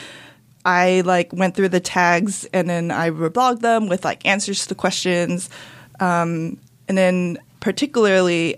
I 0.65 1.03
like 1.05 1.33
went 1.33 1.55
through 1.55 1.69
the 1.71 1.81
tags 1.81 2.45
and 2.53 2.69
then 2.69 2.91
I 2.91 3.11
reblogged 3.11 3.61
them 3.61 3.89
with 3.89 4.05
like 4.05 4.27
answers 4.27 4.63
to 4.63 4.69
the 4.69 4.75
questions. 4.75 5.49
Um, 6.01 6.59
and 6.89 6.97
then 6.97 7.39
particularly 7.61 8.57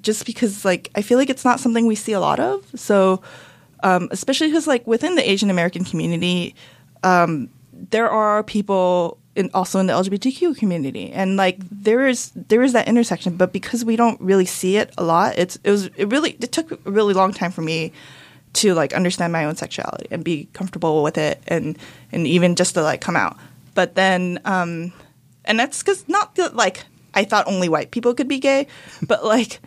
just 0.00 0.26
because 0.26 0.64
like 0.64 0.90
I 0.94 1.02
feel 1.02 1.18
like 1.18 1.30
it's 1.30 1.44
not 1.44 1.60
something 1.60 1.86
we 1.86 1.94
see 1.94 2.12
a 2.12 2.20
lot 2.20 2.40
of. 2.40 2.64
So 2.74 3.22
um, 3.82 4.08
especially 4.10 4.48
because 4.48 4.66
like 4.66 4.86
within 4.86 5.14
the 5.14 5.30
Asian 5.30 5.50
American 5.50 5.84
community, 5.84 6.54
um, 7.02 7.50
there 7.72 8.08
are 8.08 8.42
people 8.42 9.18
in, 9.36 9.50
also 9.52 9.78
in 9.78 9.86
the 9.86 9.92
LGBTQ 9.92 10.56
community, 10.56 11.12
and 11.12 11.36
like 11.36 11.58
there 11.70 12.06
is 12.06 12.32
there 12.34 12.62
is 12.62 12.72
that 12.72 12.88
intersection. 12.88 13.36
But 13.36 13.52
because 13.52 13.84
we 13.84 13.96
don't 13.96 14.20
really 14.20 14.46
see 14.46 14.76
it 14.76 14.92
a 14.96 15.04
lot, 15.04 15.36
it's 15.36 15.58
it 15.64 15.70
was 15.70 15.86
it 15.96 16.10
really 16.10 16.36
it 16.40 16.52
took 16.52 16.72
a 16.72 16.90
really 16.90 17.14
long 17.14 17.32
time 17.32 17.50
for 17.50 17.62
me 17.62 17.92
to 18.54 18.72
like 18.74 18.94
understand 18.94 19.32
my 19.32 19.44
own 19.44 19.56
sexuality 19.56 20.06
and 20.10 20.24
be 20.24 20.48
comfortable 20.52 21.02
with 21.02 21.18
it, 21.18 21.42
and 21.46 21.78
and 22.10 22.26
even 22.26 22.56
just 22.56 22.74
to 22.74 22.82
like 22.82 23.00
come 23.00 23.16
out. 23.16 23.36
But 23.74 23.96
then, 23.96 24.40
um, 24.44 24.92
and 25.44 25.58
that's 25.58 25.82
because 25.82 26.08
not 26.08 26.34
that 26.36 26.56
like 26.56 26.84
I 27.14 27.24
thought 27.24 27.46
only 27.46 27.68
white 27.68 27.90
people 27.90 28.14
could 28.14 28.28
be 28.28 28.38
gay, 28.38 28.66
but 29.06 29.24
like 29.24 29.60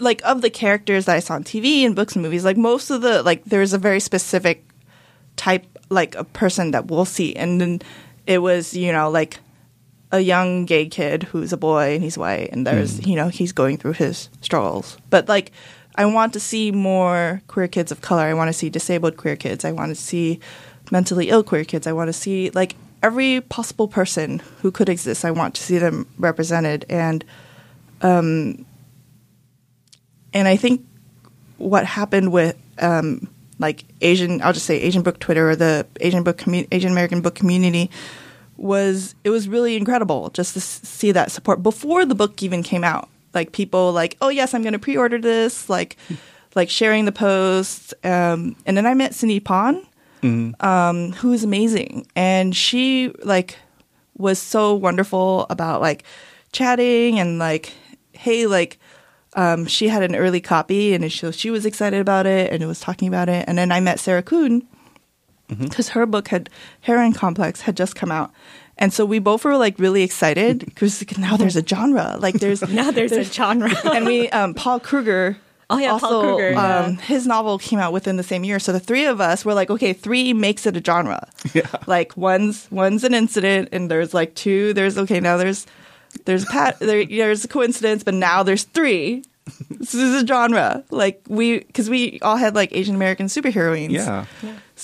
like 0.00 0.22
of 0.24 0.42
the 0.42 0.50
characters 0.50 1.06
that 1.06 1.16
I 1.16 1.20
saw 1.20 1.34
on 1.34 1.44
TV 1.44 1.84
and 1.84 1.94
books 1.94 2.14
and 2.14 2.22
movies, 2.22 2.44
like 2.44 2.56
most 2.56 2.90
of 2.90 3.02
the 3.02 3.22
like 3.22 3.44
there's 3.44 3.72
a 3.72 3.78
very 3.78 4.00
specific 4.00 4.64
type 5.36 5.66
like 5.90 6.14
a 6.14 6.24
person 6.24 6.70
that 6.70 6.86
we'll 6.86 7.04
see, 7.04 7.34
and 7.36 7.60
then 7.60 7.82
it 8.26 8.38
was 8.38 8.74
you 8.74 8.92
know 8.92 9.10
like 9.10 9.38
a 10.12 10.20
young 10.20 10.64
gay 10.64 10.86
kid 10.86 11.24
who's 11.24 11.52
a 11.52 11.56
boy 11.56 11.94
and 11.94 12.02
he's 12.02 12.18
white, 12.18 12.50
and 12.52 12.66
there's 12.66 12.98
hmm. 12.98 13.10
you 13.10 13.16
know 13.16 13.28
he's 13.28 13.52
going 13.52 13.76
through 13.76 13.94
his 13.94 14.28
struggles, 14.40 14.96
but 15.10 15.28
like. 15.28 15.52
I 15.96 16.06
want 16.06 16.32
to 16.32 16.40
see 16.40 16.72
more 16.72 17.40
queer 17.46 17.68
kids 17.68 17.92
of 17.92 18.00
color. 18.00 18.22
I 18.22 18.34
want 18.34 18.48
to 18.48 18.52
see 18.52 18.68
disabled 18.68 19.16
queer 19.16 19.36
kids. 19.36 19.64
I 19.64 19.70
want 19.70 19.90
to 19.90 19.94
see 19.94 20.40
mentally 20.90 21.28
ill 21.28 21.44
queer 21.44 21.62
kids. 21.62 21.86
I 21.86 21.92
want 21.92 22.08
to 22.08 22.12
see 22.12 22.50
like 22.50 22.74
every 23.04 23.42
possible 23.42 23.86
person 23.86 24.40
who 24.62 24.70
could 24.70 24.88
exist. 24.88 25.24
I 25.24 25.30
want 25.30 25.54
to 25.56 25.62
see 25.62 25.76
them 25.76 26.06
represented, 26.18 26.86
and 26.88 27.24
um, 28.00 28.64
and 30.32 30.48
I 30.48 30.56
think 30.56 30.84
what 31.58 31.84
happened 31.84 32.32
with 32.32 32.56
um, 32.78 33.28
like 33.58 33.84
Asian, 34.00 34.40
I'll 34.42 34.54
just 34.54 34.66
say 34.66 34.80
Asian 34.80 35.02
book 35.02 35.18
Twitter 35.20 35.50
or 35.50 35.56
the 35.56 35.86
Asian 36.00 36.22
book 36.22 36.38
commu- 36.38 36.66
Asian 36.72 36.92
American 36.92 37.20
book 37.20 37.34
community 37.34 37.90
was 38.56 39.14
it 39.22 39.30
was 39.30 39.48
really 39.48 39.76
incredible 39.76 40.30
just 40.30 40.54
to 40.54 40.60
see 40.60 41.12
that 41.12 41.30
support 41.30 41.62
before 41.62 42.04
the 42.06 42.14
book 42.14 42.42
even 42.42 42.62
came 42.62 42.84
out. 42.84 43.08
Like 43.34 43.52
people 43.52 43.92
like, 43.92 44.16
oh 44.22 44.28
yes, 44.28 44.54
I'm 44.54 44.62
going 44.62 44.72
to 44.72 44.78
pre-order 44.78 45.18
this. 45.18 45.68
Like, 45.68 45.96
like 46.54 46.70
sharing 46.70 47.04
the 47.04 47.12
posts. 47.12 47.92
Um, 48.02 48.56
and 48.64 48.76
then 48.76 48.86
I 48.86 48.94
met 48.94 49.14
Cindy 49.14 49.40
Pon, 49.40 49.84
um, 50.60 51.12
who 51.12 51.32
is 51.32 51.44
amazing, 51.44 52.06
and 52.16 52.54
she 52.54 53.12
like 53.22 53.58
was 54.16 54.38
so 54.38 54.74
wonderful 54.74 55.46
about 55.50 55.80
like 55.80 56.04
chatting 56.52 57.18
and 57.18 57.38
like, 57.38 57.72
hey, 58.12 58.46
like 58.46 58.78
um, 59.34 59.66
she 59.66 59.88
had 59.88 60.02
an 60.02 60.14
early 60.14 60.40
copy, 60.40 60.94
and 60.94 61.10
she, 61.12 61.30
she 61.32 61.50
was 61.50 61.66
excited 61.66 62.00
about 62.00 62.26
it, 62.26 62.52
and 62.52 62.66
was 62.66 62.80
talking 62.80 63.08
about 63.08 63.28
it. 63.28 63.44
And 63.48 63.58
then 63.58 63.72
I 63.72 63.80
met 63.80 64.00
Sarah 64.00 64.22
Kuhn 64.22 64.66
because 65.48 65.90
her 65.90 66.06
book 66.06 66.28
had 66.28 66.48
Heroine 66.80 67.12
Complex 67.12 67.60
had 67.62 67.76
just 67.76 67.94
come 67.94 68.10
out. 68.10 68.32
And 68.76 68.92
so 68.92 69.04
we 69.04 69.18
both 69.18 69.44
were 69.44 69.56
like 69.56 69.78
really 69.78 70.02
excited 70.02 70.64
because 70.64 71.04
now 71.18 71.36
there's 71.36 71.56
a 71.56 71.66
genre. 71.66 72.16
Like 72.18 72.34
there's 72.36 72.62
Now 72.68 72.90
there's 72.90 73.12
a 73.12 73.24
genre. 73.24 73.70
and 73.84 74.06
we 74.06 74.28
um, 74.30 74.54
Paul 74.54 74.80
Krueger. 74.80 75.36
Oh, 75.70 75.78
yeah, 75.78 75.98
Paul 75.98 76.14
also, 76.14 76.22
Krueger, 76.22 76.50
yeah. 76.50 76.78
Um, 76.80 76.96
his 76.98 77.26
novel 77.26 77.58
came 77.58 77.78
out 77.78 77.92
within 77.92 78.16
the 78.16 78.22
same 78.22 78.44
year, 78.44 78.58
so 78.58 78.72
the 78.72 78.80
three 78.80 79.06
of 79.06 79.20
us 79.20 79.44
were 79.44 79.54
like, 79.54 79.70
okay, 79.70 79.92
three 79.92 80.32
makes 80.32 80.66
it 80.66 80.76
a 80.76 80.84
genre. 80.84 81.28
Yeah. 81.54 81.68
Like 81.86 82.16
one's 82.16 82.66
one's 82.70 83.04
an 83.04 83.14
incident, 83.14 83.68
and 83.70 83.88
there's 83.90 84.12
like 84.12 84.34
two. 84.34 84.72
There's 84.74 84.98
okay 84.98 85.20
now 85.20 85.36
there's 85.36 85.66
there's 86.24 86.44
pat 86.46 86.78
there, 86.80 87.04
there's 87.04 87.44
a 87.44 87.48
coincidence, 87.48 88.02
but 88.02 88.14
now 88.14 88.42
there's 88.42 88.64
three. 88.64 89.22
this 89.70 89.94
is 89.94 90.22
a 90.22 90.26
genre. 90.26 90.82
Like 90.90 91.22
we 91.28 91.60
because 91.60 91.88
we 91.88 92.18
all 92.22 92.36
had 92.36 92.54
like 92.56 92.72
Asian 92.72 92.96
American 92.96 93.26
superheroines. 93.26 93.90
Yeah. 93.90 94.24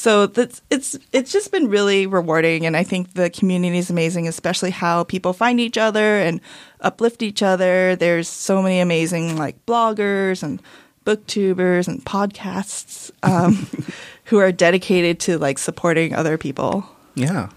So 0.01 0.27
that's 0.27 0.63
it's 0.71 0.99
it's 1.13 1.31
just 1.31 1.53
been 1.53 1.69
really 1.69 2.07
rewarding, 2.07 2.65
and 2.65 2.75
I 2.75 2.85
think 2.85 3.13
the 3.13 3.29
community 3.29 3.77
is 3.77 3.91
amazing, 3.91 4.27
especially 4.27 4.71
how 4.71 5.05
people 5.05 5.35
find 5.35 5.61
each 5.61 5.77
other 5.77 6.17
and 6.17 6.41
uplift 6.81 7.23
each 7.23 7.43
other. 7.43 7.97
There's 7.97 8.27
so 8.27 8.63
many 8.63 8.81
amazing 8.81 9.37
like 9.37 9.67
bloggers 9.67 10.43
and 10.43 10.63
booktubers 11.05 11.87
and 11.87 12.03
podcasts 12.03 13.11
um, 13.23 13.69
who 14.25 14.39
are 14.39 14.51
dedicated 14.51 15.21
to 15.21 15.37
like 15.37 15.59
supporting 15.59 16.15
other 16.15 16.39
people. 16.39 16.87
Yeah. 17.15 17.51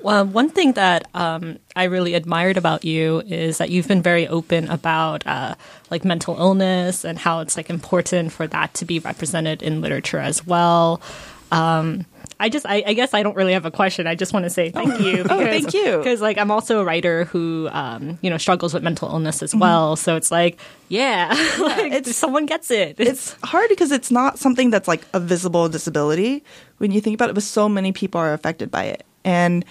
Well, 0.00 0.26
one 0.26 0.50
thing 0.50 0.72
that 0.72 1.06
um, 1.14 1.60
I 1.76 1.84
really 1.84 2.14
admired 2.14 2.56
about 2.56 2.84
you 2.84 3.20
is 3.20 3.58
that 3.58 3.70
you've 3.70 3.86
been 3.86 4.02
very 4.02 4.26
open 4.26 4.68
about 4.68 5.24
uh, 5.28 5.54
like 5.92 6.04
mental 6.04 6.36
illness 6.36 7.04
and 7.04 7.20
how 7.20 7.38
it's 7.38 7.56
like 7.56 7.70
important 7.70 8.32
for 8.32 8.48
that 8.48 8.74
to 8.74 8.84
be 8.84 8.98
represented 8.98 9.62
in 9.62 9.80
literature 9.80 10.18
as 10.18 10.44
well. 10.44 11.00
Um, 11.52 12.06
I 12.40 12.48
just, 12.48 12.66
I, 12.66 12.82
I 12.84 12.94
guess 12.94 13.14
I 13.14 13.22
don't 13.22 13.36
really 13.36 13.52
have 13.52 13.66
a 13.66 13.70
question. 13.70 14.08
I 14.08 14.16
just 14.16 14.32
want 14.32 14.44
to 14.44 14.50
say 14.50 14.70
thank 14.70 14.98
you. 15.00 15.24
Oh, 15.30 15.38
thank 15.44 15.72
you. 15.74 15.98
Because 15.98 16.20
like 16.20 16.38
I'm 16.38 16.50
also 16.50 16.80
a 16.80 16.84
writer 16.84 17.24
who, 17.26 17.68
um, 17.70 18.18
you 18.20 18.30
know, 18.30 18.38
struggles 18.38 18.74
with 18.74 18.82
mental 18.82 19.08
illness 19.08 19.36
Mm-hmm. 19.36 19.44
as 19.44 19.54
well. 19.54 19.94
So 19.94 20.16
it's 20.16 20.30
like, 20.32 20.58
yeah, 20.88 21.28
like, 21.60 21.92
it's- 21.92 22.16
someone 22.16 22.46
gets 22.46 22.70
it. 22.72 22.96
It's 22.98 23.36
hard 23.44 23.68
because 23.68 23.92
it's 23.92 24.10
not 24.10 24.38
something 24.40 24.70
that's 24.70 24.88
like 24.88 25.02
a 25.12 25.20
visible 25.20 25.68
disability 25.68 26.42
when 26.78 26.90
you 26.90 27.00
think 27.00 27.14
about 27.14 27.30
it, 27.30 27.34
but 27.34 27.44
so 27.44 27.68
many 27.68 27.92
people 27.92 28.20
are 28.20 28.32
affected 28.32 28.70
by 28.72 28.84
it. 28.84 29.04
And 29.24 29.64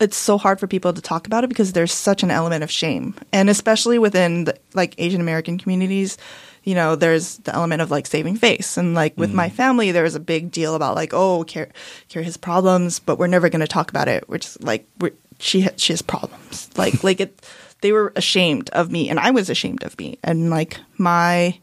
it's 0.00 0.16
so 0.16 0.36
hard 0.38 0.58
for 0.58 0.66
people 0.66 0.92
to 0.92 1.00
talk 1.00 1.28
about 1.28 1.44
it 1.44 1.48
because 1.48 1.72
there's 1.72 1.92
such 1.92 2.24
an 2.24 2.30
element 2.32 2.64
of 2.64 2.70
shame. 2.70 3.14
And 3.32 3.48
especially 3.48 3.98
within 4.00 4.44
the, 4.44 4.56
like 4.74 4.96
Asian 4.98 5.20
American 5.20 5.56
communities, 5.56 6.18
you 6.64 6.74
know, 6.74 6.94
there's 6.94 7.38
the 7.38 7.54
element 7.54 7.82
of 7.82 7.90
like 7.90 8.06
saving 8.06 8.36
face. 8.36 8.76
And 8.76 8.94
like 8.94 9.16
with 9.16 9.32
my 9.32 9.48
mm. 9.48 9.52
family, 9.52 9.92
there 9.92 10.04
was 10.04 10.14
a 10.14 10.20
big 10.20 10.50
deal 10.50 10.74
about 10.74 10.94
like, 10.94 11.12
oh, 11.12 11.44
Kara, 11.44 11.68
Kara 12.08 12.24
has 12.24 12.36
problems, 12.36 12.98
but 12.98 13.18
we're 13.18 13.26
never 13.26 13.48
going 13.48 13.60
to 13.60 13.66
talk 13.66 13.90
about 13.90 14.08
it. 14.08 14.28
Which 14.28 14.60
like, 14.60 14.86
we're, 15.00 15.12
she, 15.38 15.62
ha- 15.62 15.76
she 15.76 15.92
has 15.92 16.02
problems. 16.02 16.70
Like, 16.76 17.02
like 17.04 17.20
it, 17.20 17.44
they 17.80 17.92
were 17.92 18.12
ashamed 18.14 18.70
of 18.70 18.90
me 18.90 19.08
and 19.08 19.18
I 19.18 19.32
was 19.32 19.50
ashamed 19.50 19.82
of 19.82 19.98
me. 19.98 20.18
And 20.22 20.50
like 20.50 20.78
my, 20.98 21.58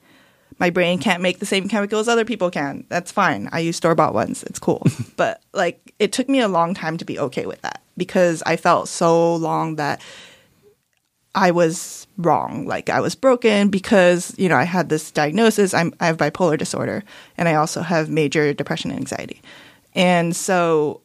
my 0.59 0.69
brain 0.69 0.99
can't 0.99 1.21
make 1.21 1.39
the 1.39 1.45
same 1.45 1.69
chemicals 1.69 2.09
other 2.09 2.25
people 2.25 2.51
can. 2.51 2.85
That's 2.89 3.11
fine. 3.11 3.47
I 3.53 3.59
use 3.59 3.77
store 3.77 3.95
bought 3.95 4.13
ones. 4.13 4.43
It's 4.43 4.59
cool. 4.59 4.85
but 5.15 5.41
like 5.53 5.93
it 5.99 6.11
took 6.11 6.27
me 6.27 6.41
a 6.41 6.49
long 6.49 6.73
time 6.73 6.97
to 6.97 7.05
be 7.05 7.17
okay 7.19 7.45
with 7.45 7.61
that 7.61 7.81
because 7.95 8.43
I 8.45 8.57
felt 8.57 8.89
so 8.89 9.35
long 9.35 9.77
that 9.77 10.01
I 11.35 11.51
was 11.51 12.07
wrong. 12.17 12.65
Like 12.65 12.89
I 12.89 12.99
was 12.99 13.15
broken 13.15 13.69
because, 13.69 14.33
you 14.37 14.49
know, 14.49 14.55
I 14.55 14.63
had 14.63 14.89
this 14.89 15.11
diagnosis. 15.11 15.73
I'm, 15.73 15.93
I 15.99 16.07
have 16.07 16.17
bipolar 16.17 16.57
disorder 16.57 17.03
and 17.37 17.47
I 17.47 17.55
also 17.55 17.81
have 17.81 18.09
major 18.09 18.53
depression 18.53 18.91
and 18.91 18.99
anxiety. 18.99 19.41
And 19.93 20.35
so 20.35 21.01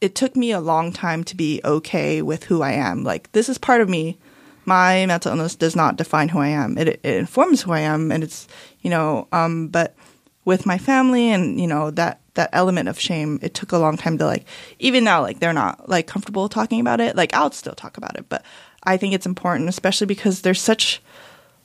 it 0.00 0.14
took 0.14 0.34
me 0.34 0.50
a 0.50 0.60
long 0.60 0.92
time 0.92 1.22
to 1.24 1.36
be 1.36 1.60
okay 1.64 2.22
with 2.22 2.44
who 2.44 2.62
I 2.62 2.72
am. 2.72 3.04
Like 3.04 3.30
this 3.32 3.48
is 3.48 3.56
part 3.56 3.80
of 3.80 3.88
me. 3.88 4.18
My 4.64 5.06
mental 5.06 5.32
illness 5.32 5.54
does 5.56 5.76
not 5.76 5.96
define 5.96 6.28
who 6.28 6.38
I 6.38 6.48
am. 6.48 6.78
It, 6.78 6.88
it 6.88 7.04
informs 7.04 7.62
who 7.62 7.72
I 7.72 7.80
am, 7.80 8.12
and 8.12 8.22
it's 8.22 8.46
you 8.80 8.90
know. 8.90 9.26
Um, 9.32 9.68
but 9.68 9.96
with 10.44 10.66
my 10.66 10.78
family 10.78 11.30
and 11.30 11.60
you 11.60 11.66
know 11.66 11.90
that 11.92 12.20
that 12.34 12.50
element 12.52 12.88
of 12.88 12.98
shame, 12.98 13.40
it 13.42 13.54
took 13.54 13.72
a 13.72 13.78
long 13.78 13.96
time 13.96 14.18
to 14.18 14.24
like. 14.26 14.44
Even 14.78 15.02
now, 15.02 15.20
like 15.20 15.40
they're 15.40 15.52
not 15.52 15.88
like 15.88 16.06
comfortable 16.06 16.48
talking 16.48 16.80
about 16.80 17.00
it. 17.00 17.16
Like 17.16 17.34
I'll 17.34 17.50
still 17.50 17.74
talk 17.74 17.96
about 17.96 18.16
it, 18.16 18.28
but 18.28 18.44
I 18.84 18.96
think 18.96 19.14
it's 19.14 19.26
important, 19.26 19.68
especially 19.68 20.06
because 20.06 20.42
there's 20.42 20.60
such 20.60 21.00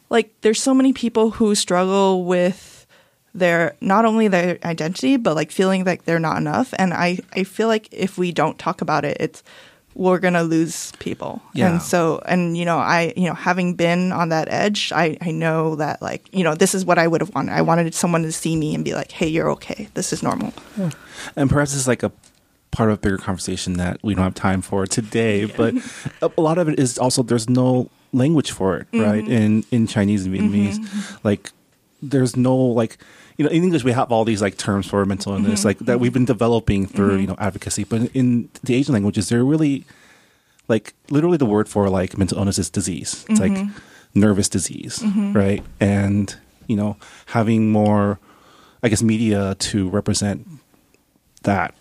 like 0.09 0.33
there's 0.41 0.61
so 0.61 0.73
many 0.73 0.93
people 0.93 1.31
who 1.31 1.55
struggle 1.55 2.23
with 2.23 2.85
their 3.33 3.75
not 3.81 4.05
only 4.05 4.27
their 4.27 4.57
identity 4.63 5.17
but 5.17 5.35
like 5.35 5.51
feeling 5.51 5.83
like 5.83 6.05
they're 6.05 6.19
not 6.19 6.37
enough. 6.37 6.73
And 6.79 6.93
i 6.93 7.19
i 7.33 7.43
feel 7.43 7.67
like 7.67 7.87
if 7.91 8.17
we 8.17 8.31
don't 8.31 8.57
talk 8.57 8.81
about 8.81 9.05
it 9.05 9.17
it's 9.19 9.43
we're 9.93 10.19
gonna 10.19 10.43
lose 10.43 10.91
people. 10.99 11.41
Yeah. 11.53 11.71
and 11.71 11.81
so 11.81 12.21
and 12.25 12.57
you 12.57 12.65
know 12.65 12.77
i 12.77 13.13
you 13.15 13.27
know 13.27 13.33
having 13.33 13.75
been 13.75 14.11
on 14.11 14.29
that 14.29 14.47
edge 14.49 14.91
i 14.93 15.17
i 15.21 15.31
know 15.31 15.75
that 15.75 16.01
like 16.01 16.29
you 16.31 16.43
know 16.43 16.55
this 16.55 16.73
is 16.75 16.85
what 16.85 16.97
i 16.97 17.07
would 17.07 17.21
have 17.21 17.33
wanted. 17.35 17.51
I 17.53 17.61
wanted 17.61 17.93
someone 17.93 18.23
to 18.23 18.31
see 18.31 18.55
me 18.55 18.73
and 18.75 18.83
be 18.85 18.93
like 18.93 19.11
hey 19.11 19.27
you're 19.27 19.51
okay. 19.51 19.87
This 19.93 20.13
is 20.13 20.23
normal. 20.23 20.53
And 21.35 21.49
perhaps 21.49 21.75
it's 21.75 21.87
like 21.87 22.03
a 22.03 22.11
part 22.71 22.89
of 22.89 22.97
a 22.97 23.01
bigger 23.01 23.17
conversation 23.17 23.73
that 23.73 23.99
we 24.03 24.13
don't 24.15 24.23
have 24.23 24.35
time 24.35 24.61
for 24.61 24.85
today. 24.85 25.45
But 25.45 25.75
a, 26.21 26.41
lot 26.41 26.57
of 26.57 26.69
it 26.69 26.79
is 26.79 26.97
also 26.97 27.23
there's 27.23 27.49
no 27.49 27.89
language 28.13 28.51
for 28.51 28.77
it, 28.77 28.91
mm-hmm. 28.91 29.03
right? 29.03 29.27
In 29.27 29.65
in 29.71 29.87
Chinese 29.87 30.25
and 30.25 30.35
mm-hmm. 30.35 30.53
Vietnamese, 30.53 31.19
like 31.23 31.51
there's 32.01 32.35
no 32.35 32.55
like 32.55 32.97
you 33.37 33.45
know 33.45 33.51
in 33.51 33.63
English 33.63 33.83
we 33.83 33.91
have 33.91 34.11
all 34.11 34.25
these 34.25 34.41
like 34.41 34.57
terms 34.57 34.87
for 34.87 35.05
mental 35.05 35.33
illness 35.33 35.59
mm-hmm. 35.59 35.67
like 35.67 35.79
that 35.79 35.99
we've 35.99 36.13
been 36.13 36.25
developing 36.25 36.85
through 36.85 37.17
you 37.17 37.27
know 37.27 37.35
advocacy, 37.39 37.83
but 37.83 38.01
in 38.13 38.49
the 38.63 38.75
Asian 38.75 38.93
languages 38.93 39.29
they're 39.29 39.45
really 39.45 39.85
like 40.67 40.93
literally 41.09 41.37
the 41.37 41.45
word 41.45 41.69
for 41.69 41.89
like 41.89 42.17
mental 42.17 42.37
illness 42.37 42.59
is 42.59 42.69
disease. 42.69 43.25
It's 43.29 43.39
like 43.39 43.67
nervous 44.13 44.49
disease, 44.49 45.03
right? 45.33 45.63
And 45.79 46.35
you 46.67 46.75
know 46.75 46.97
having 47.27 47.71
more, 47.71 48.19
I 48.83 48.89
guess, 48.89 49.01
media 49.01 49.55
to 49.55 49.89
represent 49.89 50.45
that 51.43 51.73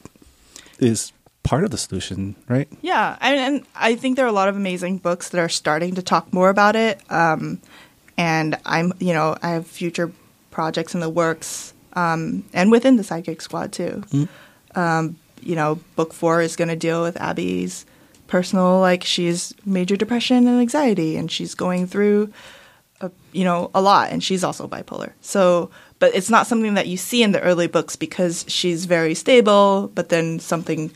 is 0.78 1.12
part 1.42 1.64
of 1.64 1.70
the 1.70 1.78
solution, 1.78 2.34
right? 2.48 2.68
Yeah, 2.82 3.16
and, 3.20 3.36
and 3.38 3.66
I 3.74 3.94
think 3.94 4.16
there 4.16 4.24
are 4.24 4.28
a 4.28 4.32
lot 4.32 4.48
of 4.48 4.56
amazing 4.56 4.98
books 4.98 5.28
that 5.28 5.38
are 5.38 5.48
starting 5.48 5.94
to 5.94 6.02
talk 6.02 6.32
more 6.32 6.50
about 6.50 6.74
it. 6.76 7.00
Um, 7.10 7.60
and 8.18 8.58
I'm, 8.64 8.92
you 8.98 9.12
know, 9.12 9.36
I 9.42 9.50
have 9.50 9.66
future 9.66 10.10
projects 10.50 10.94
in 10.94 11.00
the 11.00 11.08
works, 11.08 11.72
um, 11.92 12.44
and 12.52 12.70
within 12.70 12.96
the 12.96 13.02
Sidekick 13.02 13.42
Squad 13.42 13.72
too. 13.72 14.02
Um, 14.74 15.16
you 15.40 15.54
know, 15.54 15.78
book 15.94 16.12
four 16.12 16.42
is 16.42 16.56
going 16.56 16.68
to 16.68 16.76
deal 16.76 17.02
with 17.02 17.16
Abby's 17.20 17.86
personal, 18.26 18.80
like 18.80 19.04
she's 19.04 19.54
major 19.64 19.96
depression 19.96 20.48
and 20.48 20.60
anxiety, 20.60 21.16
and 21.16 21.30
she's 21.30 21.54
going 21.54 21.86
through, 21.86 22.32
a, 23.00 23.10
you 23.32 23.44
know, 23.44 23.70
a 23.72 23.80
lot, 23.80 24.10
and 24.10 24.24
she's 24.24 24.42
also 24.42 24.66
bipolar. 24.66 25.12
So, 25.20 25.70
but 25.98 26.14
it's 26.14 26.30
not 26.30 26.46
something 26.46 26.74
that 26.74 26.86
you 26.86 26.96
see 26.96 27.22
in 27.22 27.32
the 27.32 27.40
early 27.40 27.66
books 27.66 27.96
because 27.96 28.44
she's 28.48 28.84
very 28.84 29.14
stable, 29.14 29.90
but 29.94 30.08
then 30.08 30.38
something 30.38 30.90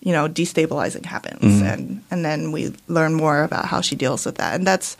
you 0.00 0.12
know 0.12 0.28
destabilizing 0.28 1.04
happens. 1.04 1.42
Mm-hmm. 1.42 1.66
And 1.66 2.04
and 2.10 2.24
then 2.24 2.52
we 2.52 2.74
learn 2.86 3.14
more 3.14 3.42
about 3.42 3.66
how 3.66 3.80
she 3.80 3.96
deals 3.96 4.24
with 4.26 4.36
that. 4.36 4.54
And 4.54 4.66
that's 4.66 4.96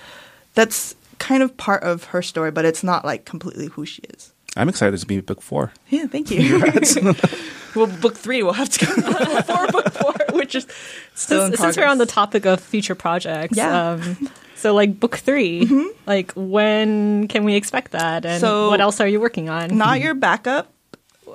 that's 0.54 0.94
kind 1.18 1.42
of 1.42 1.56
part 1.56 1.82
of 1.82 2.04
her 2.04 2.22
story 2.22 2.50
but 2.50 2.64
it's 2.64 2.82
not 2.82 3.04
like 3.04 3.24
completely 3.24 3.66
who 3.66 3.84
she 3.84 4.02
is 4.02 4.32
I'm 4.58 4.68
excited 4.68 4.98
to 5.00 5.06
be 5.06 5.20
book 5.20 5.40
four. 5.40 5.72
yeah 5.88 6.06
thank 6.06 6.30
you 6.30 6.58
well 7.74 7.86
book 7.86 8.16
three 8.16 8.42
we'll 8.42 8.52
have 8.52 8.68
to 8.70 8.84
go 8.86 8.94
before 9.36 9.66
book 9.68 9.92
four 9.92 10.14
which 10.32 10.54
is 10.54 10.66
still 11.14 11.44
in 11.44 11.50
since, 11.52 11.60
since 11.60 11.76
we're 11.76 11.86
on 11.86 11.98
the 11.98 12.06
topic 12.06 12.44
of 12.44 12.60
future 12.60 12.94
projects, 12.94 13.56
Yeah. 13.56 13.92
Um, 13.92 14.28
so 14.56 14.74
like 14.74 14.98
book 14.98 15.16
3 15.16 15.70
like 16.06 16.32
when 16.34 17.28
can 17.28 17.44
we 17.44 17.54
expect 17.54 17.92
that, 17.92 18.26
and 18.26 18.40
So- 18.40 18.68
what 18.70 18.80
else 18.80 19.00
are 19.00 19.06
you 19.08 19.20
working 19.20 19.48
on? 19.48 19.76
not 19.78 20.00
your 20.00 20.14
backup 20.14 20.72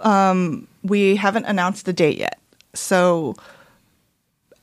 um 0.01 0.67
we 0.83 1.15
haven't 1.15 1.45
announced 1.45 1.85
the 1.85 1.93
date 1.93 2.17
yet 2.17 2.37
so 2.73 3.35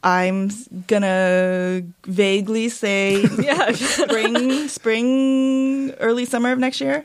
i'm 0.03 0.51
gonna 0.87 1.83
vaguely 2.07 2.69
say 2.69 3.23
yeah, 3.41 3.73
spring, 3.73 4.69
spring, 4.69 5.93
early 6.01 6.25
summer 6.25 6.53
of 6.53 6.59
next 6.59 6.81
year. 6.81 7.05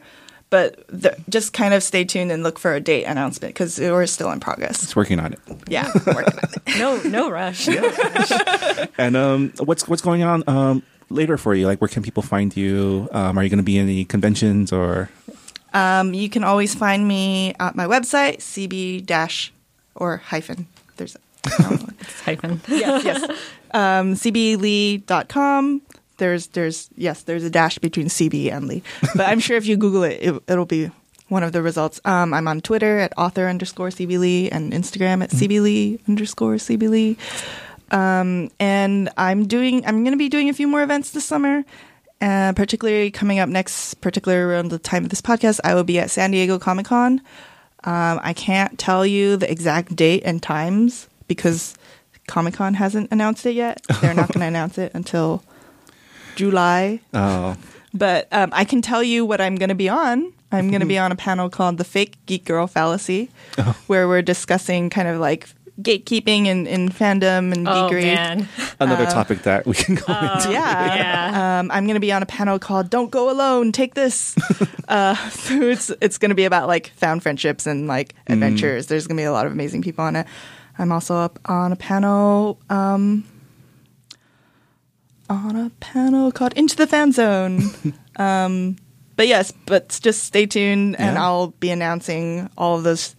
But 0.55 0.87
the, 0.87 1.17
just 1.27 1.51
kind 1.51 1.73
of 1.73 1.83
stay 1.83 2.05
tuned 2.05 2.31
and 2.31 2.41
look 2.41 2.57
for 2.59 2.73
a 2.73 2.79
date 2.79 3.03
announcement 3.03 3.53
because 3.53 3.77
we're 3.77 4.05
still 4.05 4.31
in 4.31 4.39
progress. 4.39 4.83
It's 4.83 4.95
working 4.95 5.19
on 5.19 5.33
it. 5.33 5.39
Yeah, 5.67 5.91
I'm 5.93 6.05
working 6.15 6.39
on 6.39 6.49
it. 6.65 6.79
no 6.79 7.01
no 7.01 7.29
rush. 7.29 7.67
And 8.97 9.17
um, 9.17 9.51
what's 9.59 9.85
what's 9.85 10.01
going 10.01 10.23
on 10.23 10.43
um, 10.47 10.81
later 11.09 11.37
for 11.37 11.53
you? 11.53 11.65
Like, 11.67 11.81
where 11.81 11.89
can 11.89 12.03
people 12.03 12.23
find 12.23 12.55
you? 12.55 13.09
Um, 13.11 13.37
are 13.37 13.43
you 13.43 13.49
going 13.49 13.57
to 13.57 13.63
be 13.63 13.77
in 13.77 13.83
any 13.83 14.05
conventions 14.05 14.71
or? 14.71 15.09
Um, 15.73 16.13
you 16.13 16.29
can 16.29 16.45
always 16.45 16.73
find 16.73 17.05
me 17.05 17.53
at 17.59 17.75
my 17.75 17.85
website, 17.85 18.37
cb 18.37 19.05
dash 19.05 19.51
or 19.93 20.17
hyphen. 20.31 20.67
There's 20.95 21.17
a, 21.17 21.19
It's 21.99 22.21
hyphen. 22.23 22.61
yes, 22.69 23.03
yes. 23.03 23.39
Um, 23.75 24.13
cblee.com. 24.15 25.81
there's 26.17 26.47
there's 26.47 26.89
yes, 26.95 27.23
there's 27.23 27.43
a 27.43 27.49
dash 27.49 27.77
between 27.79 28.07
CB 28.07 28.51
and 28.51 28.67
Lee, 28.67 28.83
but 29.15 29.27
I'm 29.27 29.39
sure 29.39 29.57
if 29.57 29.65
you 29.65 29.77
Google 29.77 30.03
it, 30.03 30.19
it 30.21 30.43
it'll 30.47 30.65
be 30.65 30.91
one 31.27 31.43
of 31.43 31.51
the 31.51 31.61
results. 31.61 31.99
Um, 32.05 32.33
I'm 32.33 32.47
on 32.47 32.61
Twitter 32.61 32.99
at 32.99 33.13
author 33.17 33.47
underscore 33.47 33.89
CB 33.89 34.19
Lee 34.19 34.49
and 34.49 34.73
Instagram 34.73 35.23
at 35.23 35.31
CB 35.31 35.61
Lee 35.61 35.99
underscore 36.07 36.55
CB 36.55 36.89
Lee. 36.89 37.17
Um, 37.91 38.51
and 38.59 39.09
I'm 39.17 39.47
doing 39.47 39.85
I'm 39.85 40.03
going 40.03 40.13
to 40.13 40.17
be 40.17 40.29
doing 40.29 40.49
a 40.49 40.53
few 40.53 40.67
more 40.67 40.83
events 40.83 41.11
this 41.11 41.25
summer. 41.25 41.63
Uh, 42.21 42.53
particularly 42.53 43.11
coming 43.11 43.39
up 43.39 43.49
next, 43.49 43.95
particularly 43.95 44.41
around 44.41 44.69
the 44.69 44.79
time 44.79 45.03
of 45.03 45.09
this 45.09 45.21
podcast, 45.21 45.59
I 45.65 45.75
will 45.75 45.83
be 45.83 45.99
at 45.99 46.09
San 46.09 46.31
Diego 46.31 46.57
Comic 46.57 46.85
Con. 46.85 47.21
Um, 47.83 48.19
I 48.23 48.33
can't 48.33 48.79
tell 48.79 49.05
you 49.05 49.35
the 49.35 49.51
exact 49.51 49.95
date 49.95 50.23
and 50.25 50.41
times 50.41 51.09
because 51.27 51.75
Comic 52.25 52.53
Con 52.55 52.73
hasn't 52.73 53.11
announced 53.11 53.45
it 53.45 53.51
yet. 53.51 53.81
They're 54.01 54.13
not 54.13 54.29
going 54.29 54.39
to 54.41 54.47
announce 54.47 54.77
it 54.77 54.93
until 54.95 55.43
July. 56.35 56.99
Oh, 57.13 57.55
But 57.93 58.27
um, 58.31 58.49
I 58.53 58.65
can 58.65 58.81
tell 58.81 59.01
you 59.03 59.25
what 59.25 59.39
I'm 59.41 59.55
going 59.55 59.69
to 59.69 59.75
be 59.75 59.89
on. 59.89 60.31
I'm 60.51 60.69
going 60.69 60.79
to 60.81 60.85
be 60.87 60.97
on 60.97 61.11
a 61.11 61.15
panel 61.17 61.49
called 61.49 61.77
The 61.77 61.83
Fake 61.83 62.15
Geek 62.27 62.45
Girl 62.45 62.65
Fallacy, 62.67 63.29
where 63.87 64.07
we're 64.07 64.21
discussing 64.21 64.89
kind 64.89 65.07
of 65.09 65.19
like 65.19 65.49
gatekeeping 65.81 66.45
in, 66.45 66.65
in 66.67 66.87
fandom 66.87 67.51
and 67.51 67.67
Oh 67.67 67.89
geekery. 67.91 68.03
man, 68.15 68.47
another 68.79 69.05
topic 69.05 69.41
that 69.41 69.65
we 69.65 69.73
can 69.73 69.95
go 69.95 70.03
into. 70.07 70.51
Yeah. 70.51 70.95
yeah. 70.95 71.59
Um, 71.59 71.69
I'm 71.71 71.83
going 71.85 71.95
to 71.95 71.99
be 71.99 72.13
on 72.13 72.23
a 72.23 72.25
panel 72.25 72.57
called 72.57 72.89
"Don't 72.89 73.11
Go 73.11 73.29
Alone, 73.29 73.73
Take 73.73 73.95
This." 73.95 74.33
uh, 74.87 75.15
so 75.29 75.61
it's 75.63 75.89
it's 75.99 76.17
going 76.17 76.29
to 76.29 76.35
be 76.35 76.45
about 76.45 76.69
like 76.69 76.91
found 76.95 77.21
friendships 77.21 77.67
and 77.67 77.87
like 77.87 78.13
adventures. 78.27 78.87
There's 78.87 79.07
going 79.07 79.17
to 79.17 79.21
be 79.21 79.25
a 79.25 79.33
lot 79.33 79.45
of 79.45 79.51
amazing 79.51 79.81
people 79.81 80.05
on 80.05 80.15
it. 80.15 80.25
I'm 80.79 80.93
also 80.93 81.15
up 81.15 81.37
on 81.45 81.73
a 81.73 81.75
panel 81.75 82.59
um, 82.69 83.25
on 85.29 85.55
a 85.55 85.69
panel 85.79 86.31
called 86.31 86.53
"Into 86.53 86.75
the 86.75 86.87
Fan 86.87 87.11
Zone." 87.11 87.61
um, 88.17 88.75
but 89.15 89.27
yes, 89.27 89.51
but 89.65 89.97
just 90.01 90.23
stay 90.23 90.45
tuned, 90.45 90.95
and 90.99 91.15
Yeah. 91.15 91.23
I'll 91.23 91.47
be 91.59 91.69
announcing 91.71 92.49
all 92.57 92.77
of 92.77 92.83
those 92.83 93.15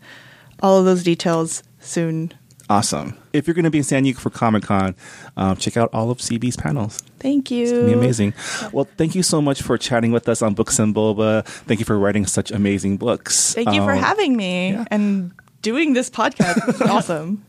all 0.63 0.79
of 0.79 0.85
those 0.85 1.03
details 1.03 1.63
soon. 1.81 2.33
Awesome. 2.69 3.17
If 3.33 3.47
you're 3.47 3.55
going 3.55 3.65
to 3.65 3.71
be 3.71 3.79
in 3.79 3.85
San 3.85 4.03
Diego 4.03 4.19
for 4.19 4.29
Comic 4.31 4.65
Con, 4.65 4.97
um, 5.37 5.57
check 5.57 5.77
out 5.77 5.89
all 5.93 6.11
of 6.11 6.19
CB's 6.19 6.57
panels. 6.57 6.99
Thank 7.21 7.49
you. 7.53 7.63
It's 7.63 7.71
going 7.71 7.85
to 7.87 7.93
be 7.93 7.99
amazing. 7.99 8.35
Well, 8.73 8.89
thank 8.97 9.15
you 9.15 9.23
so 9.23 9.41
much 9.41 9.63
for 9.63 9.79
chatting 9.79 10.11
with 10.11 10.29
us 10.29 10.43
on 10.43 10.55
Books 10.55 10.81
and 10.81 10.93
Boba. 10.93 11.47
Thank 11.47 11.79
you 11.79 11.87
for 11.87 11.97
writing 11.97 12.27
such 12.27 12.51
amazing 12.51 12.97
books. 12.97 13.55
Thank 13.55 13.73
you 13.73 13.83
for 13.85 13.93
Um, 13.93 13.99
having 13.99 14.37
me 14.37 14.71
yeah. 14.73 14.85
and 14.91 15.31
doing 15.63 15.93
this 15.93 16.11
podcast. 16.11 16.85
Awesome. 16.91 17.45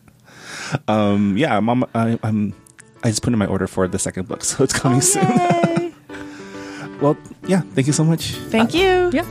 Um, 0.88 1.36
yeah, 1.36 1.58
I'm, 1.58 1.68
on 1.70 1.80
my- 1.80 1.88
I, 1.96 2.20
I'm. 2.22 2.54
I 3.04 3.10
just 3.10 3.22
put 3.24 3.32
in 3.34 3.40
my 3.40 3.46
order 3.46 3.68
for 3.68 3.88
the 3.88 4.00
second 4.00 4.28
book, 4.28 4.44
so 4.50 4.64
it's 4.64 4.74
coming 4.74 5.02
soon. 5.02 5.94
Well, 7.00 7.16
yeah, 7.48 7.62
thank 7.76 7.86
you 7.86 7.94
so 7.94 8.04
much. 8.04 8.32
Thank 8.50 8.74
you. 8.74 9.12
yeah. 9.14 9.22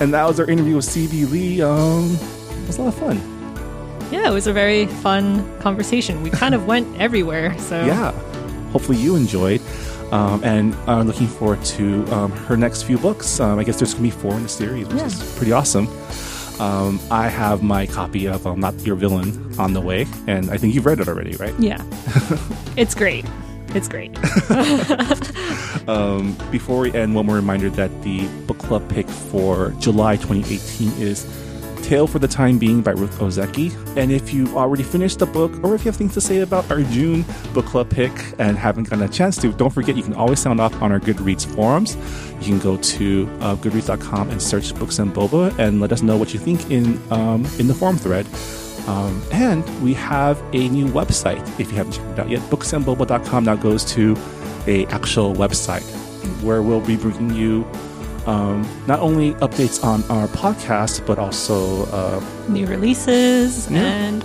And 0.00 0.14
that 0.14 0.24
was 0.26 0.40
our 0.40 0.48
interview 0.48 0.76
with 0.76 0.86
CB 0.86 1.30
Lee. 1.30 1.60
Um, 1.60 2.14
it 2.14 2.66
was 2.66 2.78
a 2.78 2.82
lot 2.82 2.88
of 2.88 2.94
fun. 2.98 3.18
Yeah, 4.10 4.30
it 4.30 4.32
was 4.32 4.46
a 4.46 4.52
very 4.54 4.86
fun 4.86 5.44
conversation. 5.60 6.22
We 6.22 6.30
kind 6.30 6.54
of 6.54 6.66
went 6.72 6.98
everywhere. 6.98 7.58
So 7.58 7.84
Yeah. 7.84 8.12
Hopefully 8.70 8.96
you 8.96 9.14
enjoyed. 9.16 9.60
Um, 10.10 10.42
and 10.42 10.74
are 10.88 11.04
looking 11.04 11.26
forward 11.28 11.62
to 11.76 12.06
um, 12.14 12.32
her 12.32 12.56
next 12.56 12.84
few 12.84 12.96
books. 12.96 13.40
Um, 13.40 13.58
I 13.58 13.64
guess 13.64 13.78
there's 13.78 13.92
going 13.92 14.10
to 14.10 14.16
be 14.16 14.22
four 14.22 14.32
in 14.32 14.42
the 14.42 14.48
series, 14.48 14.86
which 14.88 14.96
Yeah. 14.96 15.04
is 15.06 15.34
pretty 15.36 15.52
awesome. 15.52 15.86
Um, 16.60 17.00
I 17.10 17.28
have 17.28 17.62
my 17.62 17.86
copy 17.86 18.26
of 18.26 18.46
um, 18.46 18.60
Not 18.60 18.78
Your 18.86 18.94
Villain 18.96 19.58
on 19.58 19.72
the 19.72 19.80
way, 19.80 20.06
and 20.26 20.50
I 20.50 20.58
think 20.58 20.74
you've 20.74 20.84
read 20.84 21.00
it 21.00 21.08
already, 21.08 21.34
right? 21.36 21.54
yeah, 21.58 21.82
it's 22.76 22.94
great. 22.94 23.24
It's 23.74 23.88
great. 23.88 24.16
Um, 25.88 26.36
before 26.52 26.80
we 26.80 26.92
end, 26.92 27.14
one 27.14 27.26
more 27.26 27.34
reminder 27.36 27.70
that 27.70 27.90
the 28.02 28.26
book 28.46 28.58
club 28.58 28.88
pick 28.90 29.08
for 29.08 29.70
July 29.80 30.16
2018 30.16 30.92
is 31.02 31.24
Tale 31.90 32.06
for 32.06 32.20
the 32.20 32.28
Time 32.28 32.56
Being 32.56 32.82
by 32.82 32.92
Ruth 32.92 33.18
Ozeki. 33.18 33.74
And 33.96 34.12
if 34.12 34.32
you've 34.32 34.56
already 34.56 34.84
finished 34.84 35.18
the 35.18 35.26
book, 35.26 35.52
or 35.64 35.74
if 35.74 35.84
you 35.84 35.90
have 35.90 35.96
things 35.96 36.14
to 36.14 36.20
say 36.20 36.38
about 36.38 36.70
our 36.70 36.82
June 36.82 37.24
book 37.52 37.66
club 37.66 37.90
pick 37.90 38.12
and 38.38 38.56
haven't 38.56 38.88
gotten 38.88 39.04
a 39.04 39.08
chance 39.08 39.36
to, 39.38 39.50
don't 39.50 39.70
forget 39.70 39.96
you 39.96 40.04
can 40.04 40.14
always 40.14 40.38
sound 40.38 40.60
off 40.60 40.72
on 40.80 40.92
our 40.92 41.00
Goodreads 41.00 41.52
forums. 41.52 41.96
You 42.40 42.46
can 42.46 42.60
go 42.60 42.76
to 42.76 43.28
uh, 43.40 43.56
goodreads.com 43.56 44.30
and 44.30 44.40
search 44.40 44.72
Books 44.76 45.00
and 45.00 45.12
Boba 45.12 45.58
and 45.58 45.80
let 45.80 45.90
us 45.90 46.00
know 46.00 46.16
what 46.16 46.32
you 46.32 46.38
think 46.38 46.70
in 46.70 46.96
um, 47.12 47.44
in 47.58 47.66
the 47.66 47.74
forum 47.74 47.96
thread. 47.96 48.24
Um, 48.86 49.20
and 49.32 49.64
we 49.82 49.92
have 49.94 50.40
a 50.52 50.68
new 50.68 50.86
website. 50.86 51.42
If 51.58 51.72
you 51.72 51.76
haven't 51.76 51.94
checked 51.94 52.10
it 52.10 52.18
out 52.20 52.30
yet, 52.30 52.40
booksandboba.com 52.42 53.44
now 53.44 53.56
goes 53.56 53.84
to 53.96 54.16
a 54.68 54.86
actual 54.86 55.34
website 55.34 55.82
where 56.44 56.62
we'll 56.62 56.86
be 56.86 56.96
bringing 56.96 57.34
you 57.34 57.66
um, 58.30 58.56
not 58.86 59.00
only 59.00 59.28
updates 59.44 59.82
on 59.82 59.98
our 60.14 60.26
podcast, 60.28 61.04
but 61.08 61.18
also 61.18 61.56
uh, 61.86 62.20
New 62.48 62.66
releases 62.66 63.68
Yeah. 63.70 63.80
and 63.82 64.22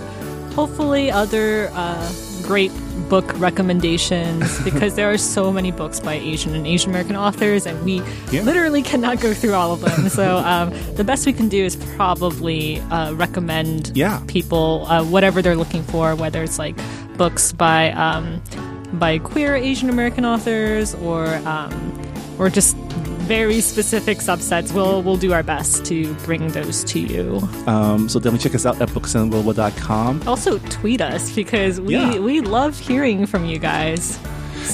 hopefully 0.54 1.10
other 1.10 1.70
uh, 1.74 2.08
great 2.42 2.72
book 3.10 3.26
recommendations 3.38 4.62
because 4.68 4.94
there 4.94 5.10
are 5.12 5.18
so 5.18 5.52
many 5.52 5.70
books 5.72 5.98
by 6.00 6.14
Asian 6.14 6.54
and 6.54 6.66
Asian 6.66 6.90
American 6.90 7.16
authors, 7.16 7.66
and 7.66 7.76
we 7.84 7.94
Yeah. 8.30 8.42
literally 8.42 8.82
cannot 8.82 9.20
go 9.20 9.34
through 9.34 9.54
all 9.54 9.72
of 9.72 9.80
them. 9.80 10.08
so 10.08 10.36
um, 10.52 10.70
the 10.94 11.04
best 11.04 11.26
we 11.26 11.32
can 11.32 11.48
do 11.48 11.62
is 11.64 11.74
probably 11.98 12.78
uh, 12.94 13.12
recommend 13.14 13.90
Yeah. 13.94 14.20
people 14.28 14.86
uh, 14.88 15.02
whatever 15.04 15.42
they're 15.42 15.56
looking 15.64 15.82
for, 15.82 16.14
whether 16.14 16.42
it's 16.42 16.58
like 16.58 16.76
books 17.18 17.52
by 17.52 17.90
um, 17.92 18.40
by 19.04 19.18
queer 19.18 19.56
Asian 19.56 19.88
American 19.90 20.24
authors 20.24 20.94
or 21.06 21.26
um, 21.44 21.72
or 22.38 22.48
just 22.48 22.76
very 23.26 23.60
specific 23.60 24.18
subsets. 24.18 24.72
We'll 24.72 25.02
we'll 25.02 25.16
do 25.16 25.32
our 25.32 25.42
best 25.42 25.84
to 25.86 26.14
bring 26.24 26.48
those 26.48 26.84
to 26.84 26.98
you. 27.00 27.40
um, 27.66 28.08
so 28.08 28.18
definitely 28.18 28.38
check 28.40 28.54
us 28.54 28.64
out 28.66 28.80
at 28.80 28.88
booksandboba.com. 28.90 30.22
Also 30.26 30.58
tweet 30.70 31.00
us 31.00 31.32
because 31.34 31.80
we 31.80 31.94
Yeah. 31.94 32.18
we 32.18 32.40
love 32.40 32.78
hearing 32.78 33.26
from 33.26 33.44
you 33.44 33.58
guys. 33.58 34.18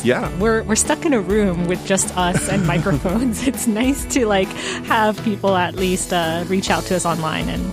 Yeah. 0.05 0.31
We're 0.39 0.63
we're 0.65 0.77
stuck 0.77 1.05
in 1.05 1.13
a 1.13 1.21
room 1.21 1.67
with 1.67 1.85
just 1.87 2.17
us 2.17 2.49
and 2.49 2.67
microphones. 2.75 3.47
It's 3.47 3.67
nice 3.67 4.05
to 4.15 4.27
like 4.27 4.49
have 4.87 5.23
people 5.25 5.57
at 5.57 5.75
least 5.75 6.13
uh, 6.13 6.45
reach 6.49 6.71
out 6.71 6.85
to 6.85 6.97
us 6.97 7.05
online 7.07 7.49
and 7.49 7.65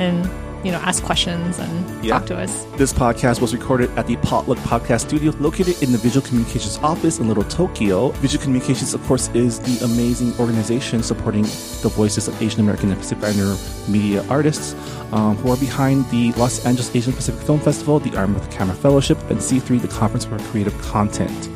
and 0.00 0.30
you 0.64 0.70
know 0.72 0.78
ask 0.78 1.02
questions 1.02 1.58
and 1.58 2.04
Yeah. 2.04 2.18
talk 2.18 2.26
to 2.26 2.36
us. 2.36 2.64
This 2.76 2.92
podcast 2.92 3.40
was 3.40 3.52
recorded 3.54 3.90
at 3.96 4.06
the 4.06 4.16
Potluck 4.16 4.58
Podcast 4.58 5.00
Studio 5.08 5.32
located 5.40 5.82
in 5.82 5.92
the 5.92 5.98
Visual 5.98 6.26
Communications 6.26 6.78
office 6.82 7.18
in 7.18 7.28
Little 7.28 7.44
Tokyo. 7.44 8.10
Visual 8.20 8.42
Communications, 8.42 8.94
of 8.94 9.02
course, 9.06 9.28
is 9.34 9.58
the 9.60 9.84
amazing 9.84 10.32
organization 10.38 11.02
supporting 11.02 11.42
the 11.82 11.90
voices 11.94 12.28
of 12.28 12.40
Asian 12.42 12.60
American 12.60 12.90
and 12.90 12.98
Pacific 12.98 13.24
Islander 13.24 13.56
media 13.88 14.24
artists 14.28 14.74
um, 15.12 15.36
who 15.36 15.50
are 15.50 15.56
behind 15.56 16.08
the 16.10 16.32
Los 16.32 16.64
Angeles 16.66 16.94
Asian 16.94 17.12
Pacific 17.12 17.40
Film 17.46 17.60
Festival, 17.60 17.98
the 17.98 18.16
Armed 18.16 18.34
with 18.34 18.48
the 18.48 18.56
Camera 18.56 18.74
Fellowship, 18.76 19.18
and 19.30 19.38
C3, 19.38 19.80
the 19.80 19.88
Conference 19.88 20.24
for 20.24 20.38
Creative 20.50 20.76
Content. 20.82 21.48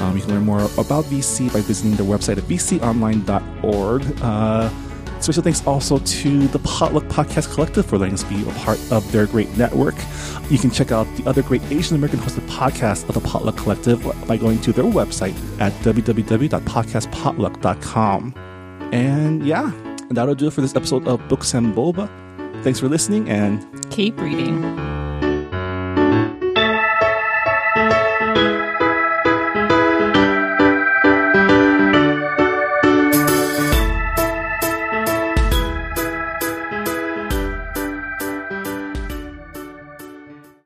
Um, 0.00 0.14
you 0.16 0.22
can 0.22 0.32
learn 0.34 0.44
more 0.44 0.60
about 0.78 1.04
VC 1.06 1.50
by 1.52 1.60
visiting 1.62 1.92
their 1.96 2.04
website 2.06 2.36
at 2.36 2.44
vconline.org. 2.44 4.22
Uh, 4.22 4.70
Special 5.20 5.42
thanks 5.42 5.66
also 5.66 5.98
to 5.98 6.46
the 6.48 6.58
Potluck 6.60 7.04
Podcast 7.04 7.52
Collective 7.52 7.84
for 7.86 7.98
letting 7.98 8.14
us 8.14 8.24
be 8.24 8.42
a 8.48 8.52
part 8.52 8.78
of 8.92 9.10
their 9.12 9.26
great 9.26 9.54
network. 9.56 9.94
You 10.50 10.58
can 10.58 10.70
check 10.70 10.92
out 10.92 11.06
the 11.16 11.26
other 11.28 11.42
great 11.42 11.62
Asian 11.70 11.96
American 11.96 12.20
hosted 12.20 12.46
podcasts 12.48 13.08
of 13.08 13.14
the 13.14 13.20
Potluck 13.20 13.56
Collective 13.56 14.02
by 14.28 14.36
going 14.36 14.60
to 14.60 14.72
their 14.72 14.84
website 14.84 15.34
at 15.60 15.72
www.podcastpotluck.com. 15.82 18.34
And 18.92 19.44
yeah, 19.44 19.72
that'll 20.10 20.34
do 20.34 20.46
it 20.46 20.52
for 20.52 20.60
this 20.60 20.76
episode 20.76 21.08
of 21.08 21.26
Books 21.28 21.54
and 21.54 21.74
Boba. 21.74 22.08
Thanks 22.62 22.78
for 22.78 22.88
listening 22.88 23.28
and 23.28 23.66
Keep 23.90 24.20
reading. 24.20 24.95